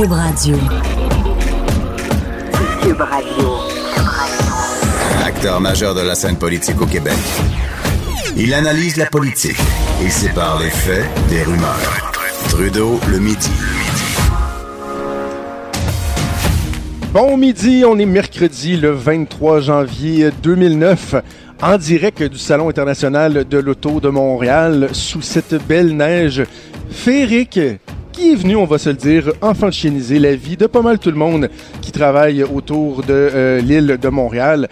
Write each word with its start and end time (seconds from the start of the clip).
Cube 0.00 0.12
Radio. 0.12 0.56
Cube 2.80 3.00
Radio. 3.02 3.58
Acteur 5.22 5.60
majeur 5.60 5.94
de 5.94 6.00
la 6.00 6.14
scène 6.14 6.38
politique 6.38 6.80
au 6.80 6.86
Québec. 6.86 7.18
Il 8.34 8.54
analyse 8.54 8.96
la 8.96 9.04
politique 9.04 9.58
et 10.02 10.08
sépare 10.08 10.58
les 10.58 10.70
faits 10.70 11.04
des 11.28 11.42
rumeurs. 11.42 12.12
Trudeau 12.48 12.98
le 13.10 13.18
midi. 13.18 13.50
Bon 17.12 17.36
midi, 17.36 17.84
on 17.86 17.98
est 17.98 18.06
mercredi 18.06 18.78
le 18.78 18.92
23 18.92 19.60
janvier 19.60 20.30
2009 20.42 21.16
en 21.60 21.76
direct 21.76 22.22
du 22.22 22.38
Salon 22.38 22.70
international 22.70 23.46
de 23.46 23.58
l'auto 23.58 24.00
de 24.00 24.08
Montréal 24.08 24.88
sous 24.92 25.20
cette 25.20 25.56
belle 25.66 25.94
neige 25.94 26.42
féerique 26.88 27.60
qui 28.20 28.32
est 28.32 28.34
venu, 28.34 28.54
on 28.54 28.66
va 28.66 28.76
se 28.76 28.90
le 28.90 28.96
dire, 28.96 29.32
enfantianiser 29.40 30.18
la 30.18 30.34
vie 30.34 30.58
de 30.58 30.66
pas 30.66 30.82
mal 30.82 30.98
tout 30.98 31.10
le 31.10 31.16
monde 31.16 31.48
qui 31.80 31.90
travaille 31.90 32.42
autour 32.42 33.02
de 33.02 33.14
euh, 33.14 33.60
l'île 33.62 33.96
de 34.00 34.08
Montréal. 34.10 34.68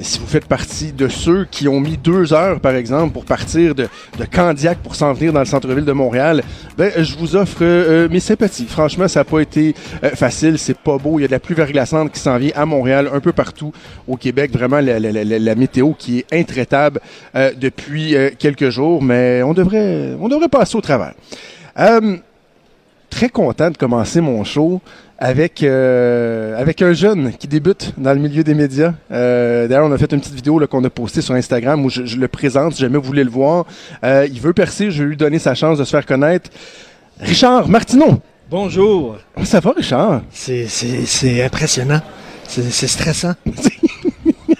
Si 0.00 0.20
vous 0.20 0.26
faites 0.26 0.46
partie 0.46 0.92
de 0.92 1.08
ceux 1.08 1.44
qui 1.50 1.66
ont 1.66 1.80
mis 1.80 1.96
deux 1.96 2.32
heures, 2.32 2.60
par 2.60 2.76
exemple, 2.76 3.12
pour 3.12 3.24
partir 3.24 3.74
de, 3.74 3.88
Candiac 4.32 4.78
pour 4.78 4.94
s'en 4.94 5.12
venir 5.14 5.32
dans 5.32 5.40
le 5.40 5.46
centre-ville 5.46 5.84
de 5.84 5.92
Montréal, 5.92 6.44
ben, 6.78 6.92
je 6.96 7.16
vous 7.16 7.34
offre 7.34 7.58
euh, 7.62 8.08
mes 8.08 8.20
sympathies. 8.20 8.66
Franchement, 8.68 9.08
ça 9.08 9.20
n'a 9.20 9.24
pas 9.24 9.40
été 9.40 9.74
euh, 10.04 10.10
facile, 10.10 10.56
c'est 10.56 10.78
pas 10.78 10.96
beau. 10.96 11.18
Il 11.18 11.22
y 11.22 11.24
a 11.24 11.28
de 11.28 11.32
la 11.32 11.40
pluie 11.40 11.56
verglaçante 11.56 12.12
qui 12.12 12.20
s'en 12.20 12.38
vient 12.38 12.52
à 12.54 12.64
Montréal, 12.66 13.10
un 13.12 13.20
peu 13.20 13.32
partout 13.32 13.72
au 14.06 14.16
Québec. 14.16 14.52
Vraiment, 14.52 14.80
la, 14.80 15.54
météo 15.56 15.92
qui 15.98 16.20
est 16.20 16.32
intraitable 16.32 17.00
depuis 17.56 18.14
quelques 18.38 18.70
jours, 18.70 19.02
mais 19.02 19.42
on 19.42 19.54
devrait, 19.54 20.16
on 20.20 20.28
devrait 20.28 20.48
passer 20.48 20.76
au 20.76 20.80
travers. 20.80 21.14
Très 23.12 23.28
content 23.28 23.70
de 23.70 23.76
commencer 23.76 24.20
mon 24.20 24.42
show 24.42 24.80
avec 25.18 25.62
euh, 25.62 26.58
avec 26.58 26.80
un 26.82 26.94
jeune 26.94 27.32
qui 27.34 27.46
débute 27.46 27.92
dans 27.98 28.12
le 28.14 28.18
milieu 28.18 28.42
des 28.42 28.54
médias. 28.54 28.94
Euh, 29.12 29.68
D'ailleurs, 29.68 29.86
on 29.86 29.92
a 29.92 29.98
fait 29.98 30.10
une 30.12 30.20
petite 30.20 30.34
vidéo 30.34 30.58
qu'on 30.66 30.82
a 30.82 30.90
postée 30.90 31.20
sur 31.20 31.34
Instagram 31.34 31.84
où 31.84 31.90
je, 31.90 32.06
je, 32.06 32.16
le 32.16 32.26
présente 32.26 32.72
si 32.72 32.80
jamais 32.80 32.96
vous 32.96 33.04
voulez 33.04 33.22
le 33.22 33.30
voir. 33.30 33.66
Euh, 34.02 34.26
il 34.32 34.40
veut 34.40 34.54
percer, 34.54 34.90
je 34.90 35.02
vais 35.02 35.10
lui 35.10 35.16
donner 35.16 35.38
sa 35.38 35.54
chance 35.54 35.78
de 35.78 35.84
se 35.84 35.90
faire 35.90 36.06
connaître. 36.06 36.50
Richard 37.20 37.68
Martineau. 37.68 38.20
Bonjour. 38.50 39.18
Comment 39.34 39.46
ça 39.46 39.60
va, 39.60 39.72
Richard? 39.76 40.22
C'est 40.30 41.44
impressionnant. 41.44 42.00
C'est 42.48 42.88
stressant. 42.88 43.34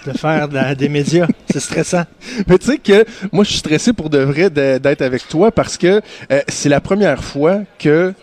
de 0.05 0.11
faire 0.17 0.47
de 0.47 0.53
la, 0.53 0.75
des 0.75 0.89
médias. 0.89 1.27
C'est 1.51 1.59
stressant. 1.59 2.03
Mais 2.47 2.57
tu 2.59 2.67
sais 2.67 2.77
que 2.77 3.05
moi, 3.31 3.43
je 3.43 3.49
suis 3.49 3.59
stressé 3.59 3.93
pour 3.93 4.09
de 4.09 4.19
vrai 4.19 4.49
d'être 4.49 5.01
avec 5.01 5.27
toi 5.27 5.51
parce 5.51 5.77
que 5.77 6.01
euh, 6.31 6.41
c'est 6.47 6.69
la 6.69 6.81
première 6.81 7.23
fois 7.23 7.61
que 7.79 8.13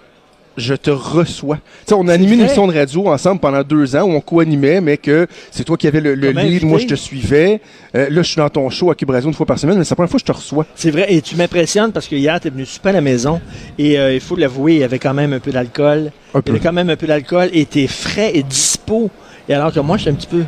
je 0.56 0.74
te 0.74 0.90
reçois. 0.90 1.58
On 1.92 2.08
a 2.08 2.12
animé 2.12 2.34
une 2.34 2.40
émission 2.40 2.66
de 2.66 2.74
radio 2.74 3.08
ensemble 3.08 3.40
pendant 3.40 3.62
deux 3.62 3.96
ans 3.96 4.02
où 4.02 4.10
on 4.12 4.20
co-animait, 4.20 4.80
mais 4.80 4.96
que 4.96 5.26
c'est 5.50 5.64
toi 5.64 5.76
qui 5.76 5.86
avais 5.86 6.00
le, 6.00 6.14
le 6.14 6.30
lead, 6.30 6.64
moi 6.64 6.78
je 6.78 6.86
te 6.86 6.94
suivais. 6.94 7.60
Euh, 7.94 8.08
là, 8.10 8.22
je 8.22 8.28
suis 8.28 8.36
dans 8.36 8.48
ton 8.48 8.68
show 8.70 8.90
à 8.90 8.94
Cube 8.94 9.10
Radio 9.10 9.28
une 9.28 9.34
fois 9.34 9.46
par 9.46 9.58
semaine, 9.58 9.78
mais 9.78 9.84
c'est 9.84 9.90
la 9.90 9.96
première 9.96 10.10
fois 10.10 10.18
que 10.20 10.26
je 10.26 10.32
te 10.32 10.36
reçois. 10.36 10.66
C'est 10.74 10.90
vrai, 10.90 11.06
et 11.08 11.22
tu 11.22 11.36
m'impressionnes 11.36 11.92
parce 11.92 12.06
que 12.06 12.16
hier, 12.16 12.38
tu 12.40 12.48
es 12.48 12.50
venu 12.50 12.66
super 12.66 12.90
à 12.90 12.94
la 12.94 13.00
maison 13.00 13.40
et 13.78 13.98
euh, 13.98 14.14
il 14.14 14.20
faut 14.20 14.36
l'avouer, 14.36 14.74
il 14.74 14.80
y 14.80 14.84
avait 14.84 14.98
quand 14.98 15.14
même 15.14 15.32
un 15.32 15.40
peu 15.40 15.50
d'alcool. 15.50 16.12
Il 16.34 16.42
y 16.46 16.50
avait 16.50 16.60
quand 16.60 16.72
même 16.72 16.90
un 16.90 16.96
peu 16.96 17.06
d'alcool 17.06 17.48
et 17.52 17.64
t'es 17.66 17.86
frais 17.86 18.32
et 18.34 18.42
dispo. 18.42 19.10
Et 19.48 19.54
alors 19.54 19.72
que 19.72 19.80
moi, 19.80 19.96
je 19.96 20.02
suis 20.02 20.10
un 20.10 20.14
petit 20.14 20.28
peu, 20.28 20.44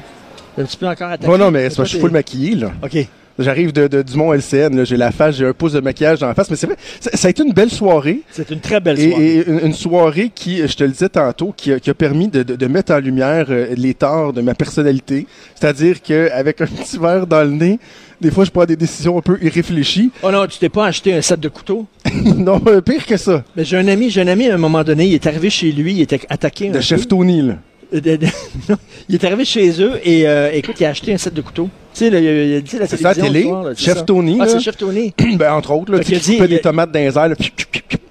un 0.58 0.64
petit 0.64 0.77
peu 0.77 0.86
encore 0.86 1.11
attaqué. 1.11 1.30
Non, 1.30 1.39
non, 1.39 1.50
mais 1.50 1.70
c'est 1.70 1.77
pas, 1.77 1.84
je 1.84 1.89
suis 1.91 1.98
full 1.98 2.11
maquillé, 2.11 2.55
là. 2.55 2.73
OK. 2.83 3.06
J'arrive 3.39 3.73
de, 3.73 3.87
de, 3.87 4.03
du 4.03 4.17
Mont 4.17 4.33
LCN, 4.33 4.85
j'ai 4.85 4.97
la 4.97 5.11
face, 5.11 5.37
j'ai 5.37 5.47
un 5.47 5.53
pouce 5.53 5.73
de 5.73 5.81
maquillage 5.81 6.19
dans 6.21 6.27
la 6.27 6.35
face, 6.35 6.51
mais 6.51 6.57
c'est 6.57 6.67
vrai, 6.67 6.77
ça, 7.01 7.29
a 7.29 7.31
été 7.31 7.43
une 7.43 7.53
belle 7.53 7.71
soirée. 7.71 8.21
C'est 8.31 8.51
une 8.51 8.61
très 8.61 8.81
belle 8.81 8.99
soirée. 8.99 9.25
Et, 9.25 9.37
et 9.39 9.49
une, 9.49 9.61
une, 9.67 9.73
soirée 9.73 10.31
qui, 10.35 10.67
je 10.67 10.77
te 10.77 10.85
le 10.85 10.91
disais 10.91 11.09
tantôt, 11.09 11.55
qui 11.57 11.73
a, 11.73 11.81
qui 11.81 11.91
a 11.91 11.95
permis 11.95 12.29
de, 12.29 12.43
de, 12.43 12.57
de, 12.57 12.67
mettre 12.67 12.93
en 12.93 12.99
lumière 12.99 13.47
euh, 13.49 13.75
les 13.77 13.95
torts 13.95 14.33
de 14.33 14.43
ma 14.43 14.55
personnalité. 14.55 15.27
C'est-à-dire 15.55 16.03
qu'avec 16.03 16.61
un 16.61 16.67
petit 16.67 16.98
verre 16.98 17.27
dans 17.27 17.42
le 17.42 17.51
nez, 17.51 17.79
des 18.21 18.31
fois, 18.31 18.45
je 18.45 18.51
prends 18.51 18.65
des 18.65 18.77
décisions 18.77 19.19
un 19.19 19.21
peu 19.21 19.37
irréfléchies. 19.42 20.13
Oh 20.23 20.31
non, 20.31 20.47
tu 20.47 20.59
t'es 20.59 20.69
pas 20.69 20.87
acheté 20.87 21.13
un 21.13 21.23
set 21.23 21.41
de 21.41 21.48
couteaux? 21.48 21.87
non, 22.37 22.61
euh, 22.69 22.81
pire 22.81 23.05
que 23.05 23.17
ça. 23.17 23.42
Mais 23.57 23.65
j'ai 23.65 23.77
un 23.77 23.89
ami, 23.89 24.11
j'ai 24.11 24.21
un 24.21 24.29
ami 24.29 24.48
à 24.48 24.55
un 24.55 24.59
moment 24.59 24.85
donné, 24.85 25.07
il 25.07 25.15
est 25.15 25.27
arrivé 25.27 25.51
chez 25.51 25.73
lui, 25.73 25.95
il 25.95 26.01
était 26.03 26.21
attaqué. 26.29 26.69
De 26.69 26.81
chef 26.81 27.09
Tony, 27.09 27.42
là. 27.42 27.55
il 27.92 29.15
est 29.17 29.25
arrivé 29.25 29.45
chez 29.45 29.83
eux 29.83 30.01
et 30.03 30.27
euh, 30.27 30.51
écoute, 30.55 30.77
il 30.81 30.87
a 30.87 30.91
acheté 30.91 31.13
un 31.13 31.19
set 31.19 31.35
de 31.35 31.42
couteaux. 31.42 31.69
Tu 31.95 31.98
sais, 31.98 32.11
le, 32.11 32.20
le, 32.20 32.79
la 32.79 32.86
c'est 32.86 32.97
ça, 32.97 33.14
télé. 33.14 33.42
Soir, 33.42 33.64
là, 33.64 33.75
Chef 33.77 33.98
ça. 33.98 34.03
Tony. 34.03 34.39
Ah, 34.41 34.48
c'est 34.48 34.61
Chef 34.61 34.77
Tony. 34.77 35.13
ben, 35.36 35.53
entre 35.53 35.73
autres, 35.73 35.92
là, 35.92 35.98
tu 36.01 36.14
sais, 36.14 36.48
des 36.48 36.61
tomates 36.61 36.91
dans 36.91 37.01
les 37.01 37.19
airs. 37.19 37.29
Là. 37.29 37.35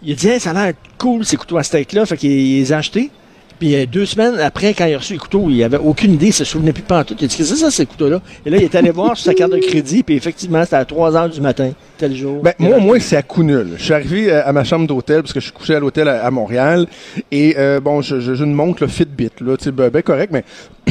Il 0.04 0.14
a 0.14 0.16
dit, 0.16 0.28
hey, 0.28 0.40
ça 0.40 0.52
a 0.52 0.54
l'air 0.54 0.74
cool, 0.98 1.26
ces 1.26 1.38
couteaux 1.38 1.58
à 1.58 1.64
steak-là. 1.64 2.06
Fait 2.06 2.18
qu'il 2.18 2.30
les 2.30 2.74
a 2.74 2.78
achetés. 2.78 3.10
Puis 3.62 3.76
euh, 3.76 3.86
deux 3.86 4.08
semaines 4.08 4.40
après, 4.40 4.74
quand 4.74 4.86
il 4.86 4.96
a 4.96 4.98
reçu 4.98 5.14
les 5.14 5.20
couteaux, 5.20 5.46
il 5.48 5.64
avait 5.64 5.78
aucune 5.78 6.14
idée, 6.14 6.28
il 6.28 6.34
se 6.34 6.44
souvenait 6.44 6.74
plus 6.74 6.82
pas 6.82 7.02
en 7.02 7.04
tout. 7.04 7.16
Il 7.20 7.26
a 7.26 7.28
dit, 7.28 7.38
qu'est-ce 7.38 7.52
que 7.52 7.56
c'est 7.56 7.64
ça, 7.64 7.70
ces 7.70 7.86
couteaux-là? 7.86 8.20
Et 8.44 8.50
là, 8.50 8.58
il 8.58 8.64
est 8.64 8.74
allé 8.74 8.90
voir 8.90 9.16
sur 9.16 9.26
sa 9.26 9.36
carte 9.36 9.52
de 9.52 9.60
crédit, 9.60 10.02
puis 10.02 10.16
effectivement, 10.16 10.64
c'était 10.64 10.78
à 10.78 10.86
3 10.86 11.16
heures 11.16 11.30
du 11.30 11.40
matin, 11.42 11.70
tel 12.00 12.16
jour. 12.16 12.42
Ben, 12.42 12.56
moi, 12.58 12.80
moi, 12.80 13.00
c'est 13.00 13.18
à 13.18 13.22
coup 13.22 13.44
nul. 13.44 13.74
Je 13.78 13.84
suis 13.84 13.94
arrivé 13.94 14.32
à, 14.32 14.48
à 14.48 14.52
ma 14.52 14.64
chambre 14.64 14.88
d'hôtel, 14.88 15.22
parce 15.22 15.32
que 15.32 15.40
je 15.40 15.46
suis 15.46 15.54
couché 15.54 15.76
à 15.76 15.80
l'hôtel 15.80 16.08
à, 16.08 16.26
à, 16.26 16.32
Montréal, 16.32 16.88
et 17.32 17.54
euh, 17.60 17.80
bon, 17.80 18.02
je, 18.02 18.20
je, 18.20 18.44
montre, 18.46 18.82
le 18.82 18.90
Fitbit, 18.90 19.30
là, 19.42 19.56
tu 19.58 19.66
sais, 19.66 19.72
ben, 19.72 19.90
ben, 19.90 20.02
correct, 20.02 20.32
mais 20.34 20.44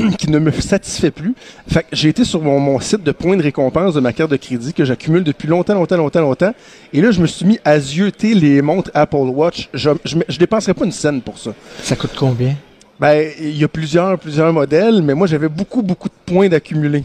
qui 0.18 0.30
ne 0.30 0.38
me 0.38 0.50
satisfait 0.50 1.10
plus. 1.10 1.34
Fait 1.68 1.82
que 1.82 1.88
j'ai 1.92 2.08
été 2.08 2.24
sur 2.24 2.42
mon, 2.42 2.58
mon, 2.58 2.80
site 2.80 3.02
de 3.02 3.12
points 3.12 3.36
de 3.36 3.42
récompense 3.42 3.94
de 3.94 4.00
ma 4.00 4.12
carte 4.12 4.30
de 4.30 4.36
crédit 4.36 4.72
que 4.72 4.84
j'accumule 4.84 5.24
depuis 5.24 5.48
longtemps, 5.48 5.74
longtemps, 5.74 5.96
longtemps, 5.96 6.20
longtemps. 6.20 6.54
Et 6.92 7.00
là, 7.00 7.10
je 7.10 7.20
me 7.20 7.26
suis 7.26 7.46
mis 7.46 7.58
à 7.64 7.78
zioter 7.78 8.34
les 8.34 8.62
montres 8.62 8.90
Apple 8.94 9.16
Watch. 9.16 9.68
Je, 9.74 9.90
je, 10.04 10.16
je 10.28 10.38
dépenserais 10.38 10.74
pas 10.74 10.84
une 10.84 10.92
scène 10.92 11.20
pour 11.20 11.38
ça. 11.38 11.52
Ça 11.82 11.96
coûte 11.96 12.12
combien? 12.16 12.54
Ben, 12.98 13.30
il 13.40 13.56
y 13.56 13.64
a 13.64 13.68
plusieurs, 13.68 14.18
plusieurs 14.18 14.52
modèles, 14.52 15.02
mais 15.02 15.14
moi, 15.14 15.26
j'avais 15.26 15.48
beaucoup, 15.48 15.82
beaucoup 15.82 16.08
de 16.08 16.14
points 16.26 16.48
d'accumuler. 16.48 17.04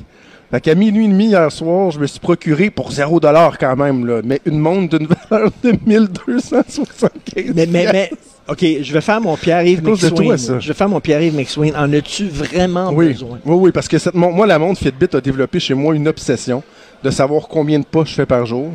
Fait 0.51 0.61
qu'à 0.61 0.75
minuit 0.75 1.05
et 1.05 1.07
demi 1.07 1.27
hier 1.27 1.51
soir, 1.51 1.91
je 1.91 1.99
me 1.99 2.05
suis 2.05 2.19
procuré 2.19 2.69
pour 2.69 2.91
0 2.91 3.19
dollar 3.19 3.57
quand 3.57 3.75
même, 3.75 4.05
là, 4.05 4.21
mais 4.23 4.41
une 4.45 4.59
montre 4.59 4.97
d'une 4.97 5.07
valeur 5.29 5.51
de 5.63 5.73
1275 5.85 7.09
mais, 7.55 7.65
mais, 7.65 7.91
mais, 7.91 8.11
OK, 8.47 8.63
je 8.81 8.93
vais 8.93 9.01
faire 9.01 9.19
mon 9.19 9.35
Pierre-Yves 9.35 9.83
McSwain. 9.83 10.59
Je 10.59 10.67
vais 10.67 10.73
faire 10.73 10.89
mon 10.89 10.99
Pierre-Yves 10.99 11.35
McSwain. 11.35 11.71
En 11.75 11.91
as-tu 11.91 12.27
vraiment 12.27 12.91
oui. 12.91 13.07
besoin? 13.13 13.39
Oui, 13.43 13.55
oui, 13.55 13.71
parce 13.71 13.87
que 13.87 13.97
cette, 13.97 14.13
moi, 14.13 14.45
la 14.45 14.59
montre 14.59 14.79
Fitbit 14.79 15.15
a 15.15 15.21
développé 15.21 15.59
chez 15.59 15.73
moi 15.73 15.95
une 15.95 16.07
obsession 16.07 16.61
de 17.03 17.09
savoir 17.09 17.47
combien 17.47 17.79
de 17.79 17.85
pas 17.85 18.03
je 18.05 18.13
fais 18.13 18.25
par 18.27 18.45
jour. 18.45 18.71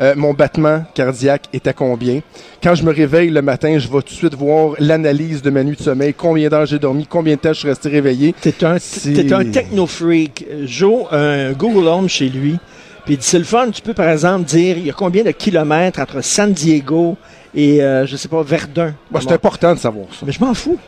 Euh, 0.00 0.14
mon 0.16 0.32
battement 0.32 0.82
cardiaque 0.94 1.42
est 1.52 1.66
à 1.66 1.74
combien? 1.74 2.20
Quand 2.62 2.74
je 2.74 2.82
me 2.82 2.90
réveille 2.90 3.28
le 3.28 3.42
matin, 3.42 3.78
je 3.78 3.86
vais 3.86 4.00
tout 4.00 4.14
de 4.14 4.18
suite 4.18 4.34
voir 4.34 4.74
l'analyse 4.78 5.42
de 5.42 5.50
ma 5.50 5.62
nuit 5.62 5.76
de 5.76 5.82
sommeil, 5.82 6.14
combien 6.14 6.48
d'heures 6.48 6.64
j'ai 6.64 6.78
dormi, 6.78 7.06
combien 7.06 7.34
de 7.34 7.40
temps 7.40 7.52
je 7.52 7.58
suis 7.58 7.68
resté 7.68 7.90
réveillé? 7.90 8.34
T'es 8.40 8.64
un, 8.64 8.76
es 8.76 9.32
un 9.34 9.44
techno-freak. 9.44 10.46
Joe, 10.64 11.04
un 11.12 11.52
Google 11.52 11.86
Home 11.86 12.08
chez 12.08 12.30
lui, 12.30 12.58
puis 13.04 13.14
il 13.14 13.18
dit, 13.18 13.26
c'est 13.26 13.38
le 13.38 13.44
fun, 13.44 13.70
tu 13.70 13.82
peux 13.82 13.92
par 13.92 14.08
exemple 14.08 14.46
dire, 14.46 14.78
il 14.78 14.86
y 14.86 14.90
a 14.90 14.94
combien 14.94 15.22
de 15.22 15.32
kilomètres 15.32 16.00
entre 16.00 16.22
San 16.22 16.50
Diego 16.50 17.18
et, 17.54 17.82
euh, 17.82 18.06
je 18.06 18.16
sais 18.16 18.28
pas, 18.28 18.42
Verdun. 18.42 18.94
Bah, 19.10 19.20
c'est 19.22 19.32
important 19.32 19.74
de 19.74 19.78
savoir 19.78 20.06
ça. 20.12 20.24
Mais 20.26 20.32
je 20.32 20.40
m'en 20.40 20.54
fous. 20.54 20.78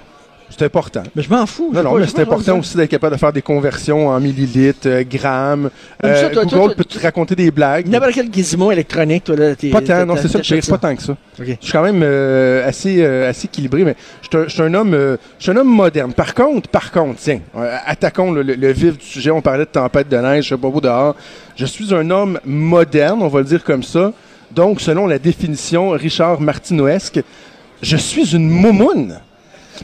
C'est 0.50 0.66
important. 0.66 1.02
Mais 1.16 1.22
je 1.22 1.30
m'en 1.30 1.46
fous. 1.46 1.70
Non, 1.72 1.82
non, 1.82 1.98
mais 1.98 2.06
c'est 2.06 2.20
important 2.20 2.58
aussi 2.58 2.76
d'être 2.76 2.90
capable 2.90 3.14
de 3.14 3.18
faire 3.18 3.32
des 3.32 3.40
conversions 3.40 4.08
en 4.08 4.20
millilitres, 4.20 4.86
euh, 4.86 5.02
grammes. 5.02 5.70
Euh, 6.04 6.30
toi, 6.30 6.44
Google 6.44 6.50
toi, 6.50 6.66
toi, 6.66 6.74
peut 6.74 6.84
te 6.84 6.98
raconter 6.98 7.34
des 7.34 7.50
blagues? 7.50 7.88
N'importe 7.88 8.12
quel 8.12 8.30
gizmo 8.30 8.70
électronique, 8.70 9.24
toi, 9.24 9.34
là. 9.34 9.54
Pas 9.72 9.80
tant, 9.80 10.04
non, 10.04 10.14
c'est 10.16 10.28
ça, 10.28 10.42
je 10.42 10.70
pas 10.70 10.76
tant 10.76 10.94
que 10.94 11.02
ça. 11.02 11.16
Okay. 11.40 11.56
Je 11.58 11.64
suis 11.64 11.72
quand 11.72 11.82
même 11.82 12.02
euh, 12.02 12.68
assez, 12.68 13.02
assez 13.02 13.46
équilibré, 13.46 13.82
mais 13.82 13.96
je 14.30 14.48
suis 14.48 14.62
un, 14.62 14.74
homme, 14.74 15.16
je 15.38 15.50
un 15.50 15.56
homme 15.56 15.74
moderne. 15.74 16.12
Par 16.12 16.34
contre, 16.34 16.68
par 16.68 16.92
contre, 16.92 17.18
tiens, 17.18 17.40
attaquons 17.86 18.30
le, 18.30 18.42
le, 18.42 18.54
le, 18.54 18.72
vif 18.72 18.98
du 18.98 19.06
sujet. 19.06 19.30
On 19.30 19.40
parlait 19.40 19.64
de 19.64 19.70
tempête 19.70 20.10
de 20.10 20.18
neige, 20.18 20.44
je 20.44 20.48
sais 20.50 20.60
pas 20.60 20.68
vous 20.68 20.82
dehors. 20.82 21.16
Je 21.56 21.64
suis 21.64 21.94
un 21.94 22.10
homme 22.10 22.38
moderne, 22.44 23.22
on 23.22 23.28
va 23.28 23.38
le 23.38 23.46
dire 23.46 23.64
comme 23.64 23.82
ça. 23.82 24.12
Donc, 24.54 24.80
selon 24.82 25.06
la 25.06 25.18
définition 25.18 25.90
Richard 25.90 26.40
Martinoesque, 26.40 27.20
je 27.80 27.96
suis 27.96 28.34
une 28.34 28.48
moumoune. 28.48 29.18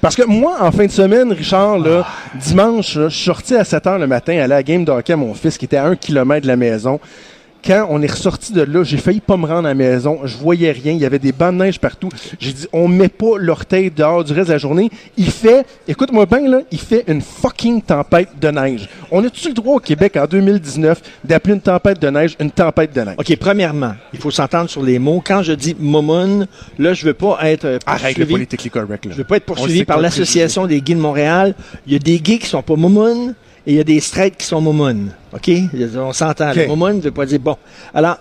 Parce 0.02 0.14
que 0.14 0.24
moi, 0.24 0.56
en 0.60 0.70
fin 0.70 0.84
de 0.84 0.90
semaine, 0.90 1.32
Richard, 1.32 1.78
là, 1.78 2.06
dimanche, 2.34 2.92
je 2.92 3.08
suis 3.08 3.24
sorti 3.24 3.54
à 3.54 3.64
7 3.64 3.84
h 3.84 3.98
le 3.98 4.06
matin, 4.06 4.32
aller 4.34 4.42
à 4.42 4.46
la 4.46 4.62
game 4.62 4.84
d'hockey 4.84 5.14
à 5.14 5.16
mon 5.16 5.32
fils 5.32 5.56
qui 5.56 5.64
était 5.64 5.78
à 5.78 5.86
un 5.86 5.96
kilomètre 5.96 6.42
de 6.42 6.48
la 6.48 6.56
maison. 6.56 7.00
Quand 7.64 7.86
on 7.90 8.00
est 8.02 8.10
ressorti 8.10 8.52
de 8.52 8.62
là, 8.62 8.82
j'ai 8.84 8.96
failli 8.96 9.20
pas 9.20 9.36
me 9.36 9.46
rendre 9.46 9.66
à 9.66 9.70
la 9.70 9.74
maison. 9.74 10.20
Je 10.24 10.36
voyais 10.36 10.72
rien. 10.72 10.92
Il 10.92 10.98
y 10.98 11.04
avait 11.04 11.18
des 11.18 11.32
bancs 11.32 11.52
de 11.52 11.58
neige 11.58 11.78
partout. 11.78 12.08
J'ai 12.38 12.52
dit, 12.52 12.66
on 12.72 12.88
met 12.88 13.08
pas 13.08 13.36
l'orteil 13.36 13.90
dehors 13.90 14.24
du 14.24 14.32
reste 14.32 14.48
de 14.48 14.52
la 14.52 14.58
journée. 14.58 14.90
Il 15.16 15.30
fait, 15.30 15.66
écoute-moi 15.86 16.26
bien, 16.26 16.48
là, 16.48 16.60
il 16.70 16.80
fait 16.80 17.04
une 17.08 17.20
fucking 17.20 17.82
tempête 17.82 18.30
de 18.40 18.48
neige. 18.48 18.88
On 19.10 19.24
a-tu 19.24 19.48
le 19.48 19.54
droit 19.54 19.76
au 19.76 19.80
Québec 19.80 20.16
en 20.16 20.26
2019 20.26 21.02
d'appeler 21.24 21.54
une 21.54 21.60
tempête 21.60 22.00
de 22.00 22.08
neige 22.08 22.36
une 22.40 22.50
tempête 22.50 22.94
de 22.94 23.00
neige? 23.00 23.16
OK, 23.18 23.36
premièrement, 23.36 23.94
il 24.12 24.18
faut 24.18 24.30
s'entendre 24.30 24.70
sur 24.70 24.82
les 24.82 24.98
mots. 24.98 25.22
Quand 25.24 25.42
je 25.42 25.52
dis 25.52 25.76
momoun, 25.78 26.46
là, 26.78 26.94
je 26.94 27.04
veux 27.04 27.14
pas 27.14 27.38
être 27.42 27.78
poursuivi. 27.78 27.82
Arrête 27.86 28.18
le 28.18 28.26
politically 28.26 28.70
correct, 28.70 29.04
là. 29.04 29.12
Je 29.12 29.18
veux 29.18 29.24
pas 29.24 29.36
être 29.36 29.46
poursuivi 29.46 29.84
par 29.84 30.00
l'Association 30.00 30.66
des 30.66 30.80
gays 30.80 30.94
de 30.94 31.00
Montréal. 31.00 31.54
Il 31.86 31.92
y 31.92 31.96
a 31.96 31.98
des 31.98 32.20
gays 32.20 32.38
qui 32.38 32.46
sont 32.46 32.62
pas 32.62 32.76
momoun 32.76 33.34
et 33.68 33.72
il 33.72 33.76
y 33.76 33.80
a 33.80 33.84
des 33.84 34.00
straights 34.00 34.38
qui 34.38 34.46
sont 34.46 34.62
momounes. 34.62 35.12
OK? 35.30 35.50
On 35.96 36.12
s'entend. 36.14 36.52
Okay. 36.52 36.62
Le 36.62 36.68
momoun 36.68 36.96
ne 36.96 37.02
veut 37.02 37.10
pas 37.10 37.26
dire 37.26 37.38
bon. 37.38 37.58
Alors, 37.92 38.16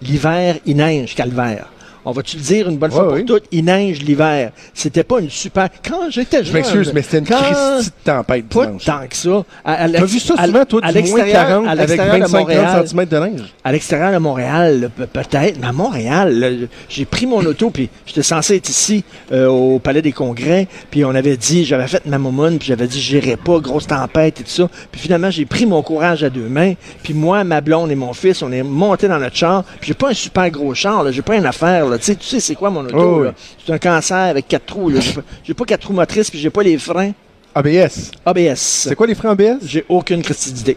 l'hiver, 0.00 0.56
il 0.64 0.76
neige, 0.76 1.14
calvaire. 1.14 1.68
On 2.04 2.12
va-tu 2.12 2.36
le 2.36 2.42
dire 2.42 2.68
une 2.68 2.76
bonne 2.78 2.90
Ouais, 2.90 2.96
fois 2.96 3.04
pour 3.08 3.14
oui. 3.14 3.24
toutes, 3.24 3.44
il 3.52 3.64
neige 3.64 4.02
l'hiver. 4.02 4.50
C'était 4.74 5.04
pas 5.04 5.20
une 5.20 5.30
super... 5.30 5.68
Quand 5.86 6.10
j'étais 6.10 6.38
jeune... 6.38 6.46
Je 6.46 6.52
m'excuse, 6.52 6.92
mais 6.94 7.02
c'était 7.02 7.18
une 7.18 7.26
quand- 7.26 7.36
Christie 7.42 7.90
de 7.90 8.10
tempête 8.12 8.46
Pas 8.48 8.66
dimanche. 8.66 8.84
tant 8.84 9.06
que 9.08 9.16
ça. 9.16 9.44
T'as 9.64 10.04
vu 10.04 10.18
ça 10.20 10.44
souvent, 10.44 10.64
toi, 10.64 10.80
à 10.82 10.92
du 10.92 10.98
moins 10.98 11.18
l'extérieur- 11.18 11.48
40 11.48 11.66
à 11.66 11.70
avec 11.70 11.88
l'extérieur 11.88 12.14
de 12.16 12.20
25 12.22 12.38
Montréal. 12.38 12.84
cm 12.88 13.04
de 13.06 13.18
neige? 13.18 13.54
à 13.64 13.72
l'extérieur 13.72 14.12
de 14.12 14.18
Montréal, 14.18 14.90
peut-être, 15.12 15.58
mais 15.60 15.66
à 15.66 15.72
Montréal, 15.72 16.68
j'ai 16.88 17.04
pris 17.04 17.26
mon 17.26 17.44
auto, 17.44 17.70
puis 17.70 17.88
j'étais 18.06 18.22
censé 18.22 18.56
être 18.56 18.68
ici 18.68 19.04
euh, 19.32 19.46
au 19.48 19.78
Palais 19.78 20.02
des 20.02 20.12
Congrès, 20.12 20.68
puis 20.90 21.04
on 21.04 21.14
avait 21.14 21.36
dit, 21.36 21.64
j'avais 21.64 21.86
fait 21.86 22.04
ma 22.06 22.18
momoune, 22.18 22.58
puis 22.58 22.68
j'avais 22.68 22.86
dit, 22.86 23.00
j'irai 23.00 23.36
pas, 23.36 23.58
grosse 23.60 23.86
tempête 23.86 24.40
et 24.40 24.44
tout 24.44 24.50
ça. 24.50 24.68
Puis 24.92 25.00
finalement, 25.00 25.30
j'ai 25.30 25.44
pris 25.46 25.66
mon 25.66 25.82
courage 25.82 26.22
à 26.24 26.30
deux 26.30 26.48
mains, 26.48 26.74
puis 27.02 27.14
moi, 27.14 27.44
ma 27.44 27.60
blonde 27.60 27.90
et 27.90 27.94
mon 27.94 28.12
fils, 28.12 28.42
on 28.42 28.52
est 28.52 28.62
montés 28.62 29.08
dans 29.08 29.18
notre 29.18 29.36
char, 29.36 29.64
puis 29.80 29.88
j'ai 29.88 29.94
pas 29.94 30.10
un 30.10 30.14
super 30.14 30.50
gros 30.50 30.74
char, 30.74 31.10
j'ai 31.10 31.22
pas 31.22 31.36
une 31.36 31.46
affaire, 31.46 31.86
là, 31.86 31.93
tu 31.98 32.04
sais, 32.04 32.16
tu 32.16 32.26
sais 32.26 32.40
c'est 32.40 32.54
quoi 32.54 32.70
mon 32.70 32.84
auto, 32.84 32.96
Oh, 32.98 33.22
oui. 33.24 33.28
C'est 33.64 33.72
un 33.72 33.78
cancer 33.78 34.16
avec 34.16 34.48
quatre 34.48 34.66
trous. 34.66 34.90
J'ai 35.44 35.54
pas- 35.54 35.64
quatre 35.64 35.86
roues 35.86 35.92
motrices, 35.94 36.30
puis 36.30 36.38
j'ai 36.38 36.50
pas 36.50 36.62
les 36.62 36.78
freins 36.78 37.12
ABS. 37.54 38.10
ABS. 38.26 38.58
C'est 38.88 38.94
quoi 38.94 39.06
les 39.06 39.14
freins 39.14 39.30
ABS? 39.30 39.58
J'ai 39.64 39.84
aucune 39.88 40.22
d'idée. 40.52 40.76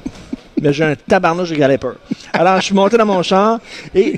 Mais 0.62 0.74
j'ai 0.74 0.84
un 0.86 0.96
tabarnouche 0.96 1.50
de 1.52 1.56
galépeur. 1.56 1.96
Alors, 2.34 2.58
je 2.60 2.66
suis 2.66 2.76
monté 2.76 2.98
dans 2.98 3.06
mon 3.06 3.22
char 3.22 3.60
et 3.94 4.18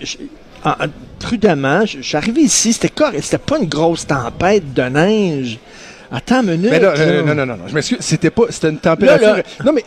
prudemment, 1.19 1.85
je, 1.85 1.97
je 1.97 2.07
suis 2.07 2.17
arrivé 2.17 2.41
ici. 2.41 2.73
C'était 2.73 2.89
correct. 2.89 3.21
C'était 3.23 3.37
pas 3.37 3.57
une 3.59 3.67
grosse 3.67 4.05
tempête 4.07 4.73
de 4.73 4.81
neige. 4.83 5.59
Attends 6.11 6.41
une 6.41 6.51
minute. 6.51 6.71
Mais 6.71 6.79
là, 6.79 6.93
euh, 6.97 7.21
non, 7.21 7.35
non, 7.35 7.45
non, 7.45 7.55
non, 7.57 7.67
je 7.67 7.73
m'excuse, 7.75 7.97
c'était 8.01 8.31
pas, 8.31 8.43
c'était 8.49 8.69
une 8.69 8.79
température. 8.79 9.27
Là, 9.27 9.37
là. 9.37 9.43
Non, 9.63 9.73
mais 9.73 9.83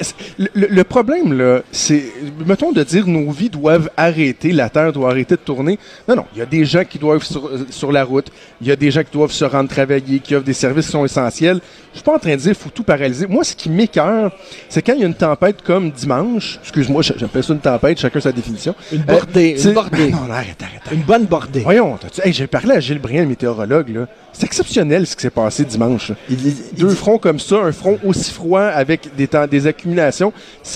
le, 0.55 0.83
problème, 0.85 1.33
là, 1.37 1.61
c'est, 1.73 2.05
mettons, 2.47 2.71
de 2.71 2.83
dire 2.85 3.07
nos 3.09 3.31
vies 3.33 3.51
doivent 3.51 3.91
arrêter, 3.97 4.53
la 4.53 4.69
Terre 4.71 4.93
doit 4.93 5.11
arrêter 5.11 5.35
de 5.35 5.41
tourner. 5.41 5.79
Non, 6.07 6.15
non, 6.17 6.25
il 6.35 6.39
y 6.39 6.43
a 6.43 6.47
des 6.47 6.65
gens 6.65 6.85
qui 6.85 6.99
doivent 6.99 7.25
sur, 7.25 7.47
euh, 7.49 7.67
sur 7.71 7.91
la 7.91 8.05
route, 8.05 8.29
il 8.61 8.69
y 8.69 8.71
a 8.71 8.77
des 8.77 8.91
gens 8.93 9.03
qui 9.03 9.13
doivent 9.13 9.33
se 9.33 9.45
rendre 9.45 9.69
travailler, 9.69 10.21
qui 10.21 10.35
offrent 10.37 10.45
des 10.45 10.53
services 10.53 10.87
qui 10.87 10.93
sont 10.93 11.05
essentiels. 11.05 11.61
Je 11.93 11.99
suis 11.99 12.05
pas 12.05 12.15
en 12.15 12.19
train 12.19 12.37
de 12.37 12.41
dire 12.41 12.55
faut 12.57 12.71
tout 12.71 12.85
paralyser. 12.85 13.27
Moi, 13.27 13.43
ce 13.45 13.57
qui 13.57 13.69
m'écœure, 13.69 14.31
c'est 14.69 14.81
quand 14.81 14.95
il 14.95 15.01
y 15.01 15.05
a 15.05 15.07
une 15.07 15.15
tempête 15.15 15.61
comme 15.63 15.91
dimanche. 15.91 16.59
Excuse-moi, 16.63 17.03
j'appelle 17.03 17.43
ça 17.43 17.53
une 17.53 17.59
tempête, 17.59 17.99
chacun 17.99 18.21
sa 18.21 18.33
définition. 18.33 18.75
Une 18.93 19.03
bordée, 19.03 19.57
c'est- 19.59 19.69
une 19.69 19.75
bordée. 19.75 20.11
Non, 20.13 20.27
non, 20.27 20.33
arrête, 20.33 20.57
arrête, 20.63 20.81
arrête. 20.87 20.93
Une 20.93 21.03
bonne 21.03 21.25
bordée. 21.25 21.61
Voyons, 21.61 21.99
hey, 22.25 22.33
j'ai 22.33 22.47
parlé 22.47 22.73
à 22.77 22.81
Gilles 22.81 22.99
Briand, 22.99 23.23
le 23.23 23.29
météorologue, 23.29 23.89
là. 23.89 24.07
C'est 24.33 24.45
exceptionnel 24.47 25.07
ce 25.07 25.15
qui 25.15 25.23
s'est 25.23 25.31
passé 25.31 25.65
dimanche. 25.65 26.13
Il- 26.31 26.47
il- 26.47 26.75
Deux 26.79 26.91
fronts 26.95 27.19
comme 27.19 27.39
ça, 27.39 27.57
un 27.57 27.73
front 27.73 27.99
aussi 28.05 28.31
froid 28.33 28.63
avec 28.63 29.15
des, 29.15 29.29
temps, 29.29 29.47
des 29.47 29.67
accumulations, 29.67 30.33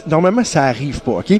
normalement, 0.06 0.44
ça 0.44 0.64
arrive 0.64 1.00
pas, 1.00 1.12
OK? 1.12 1.32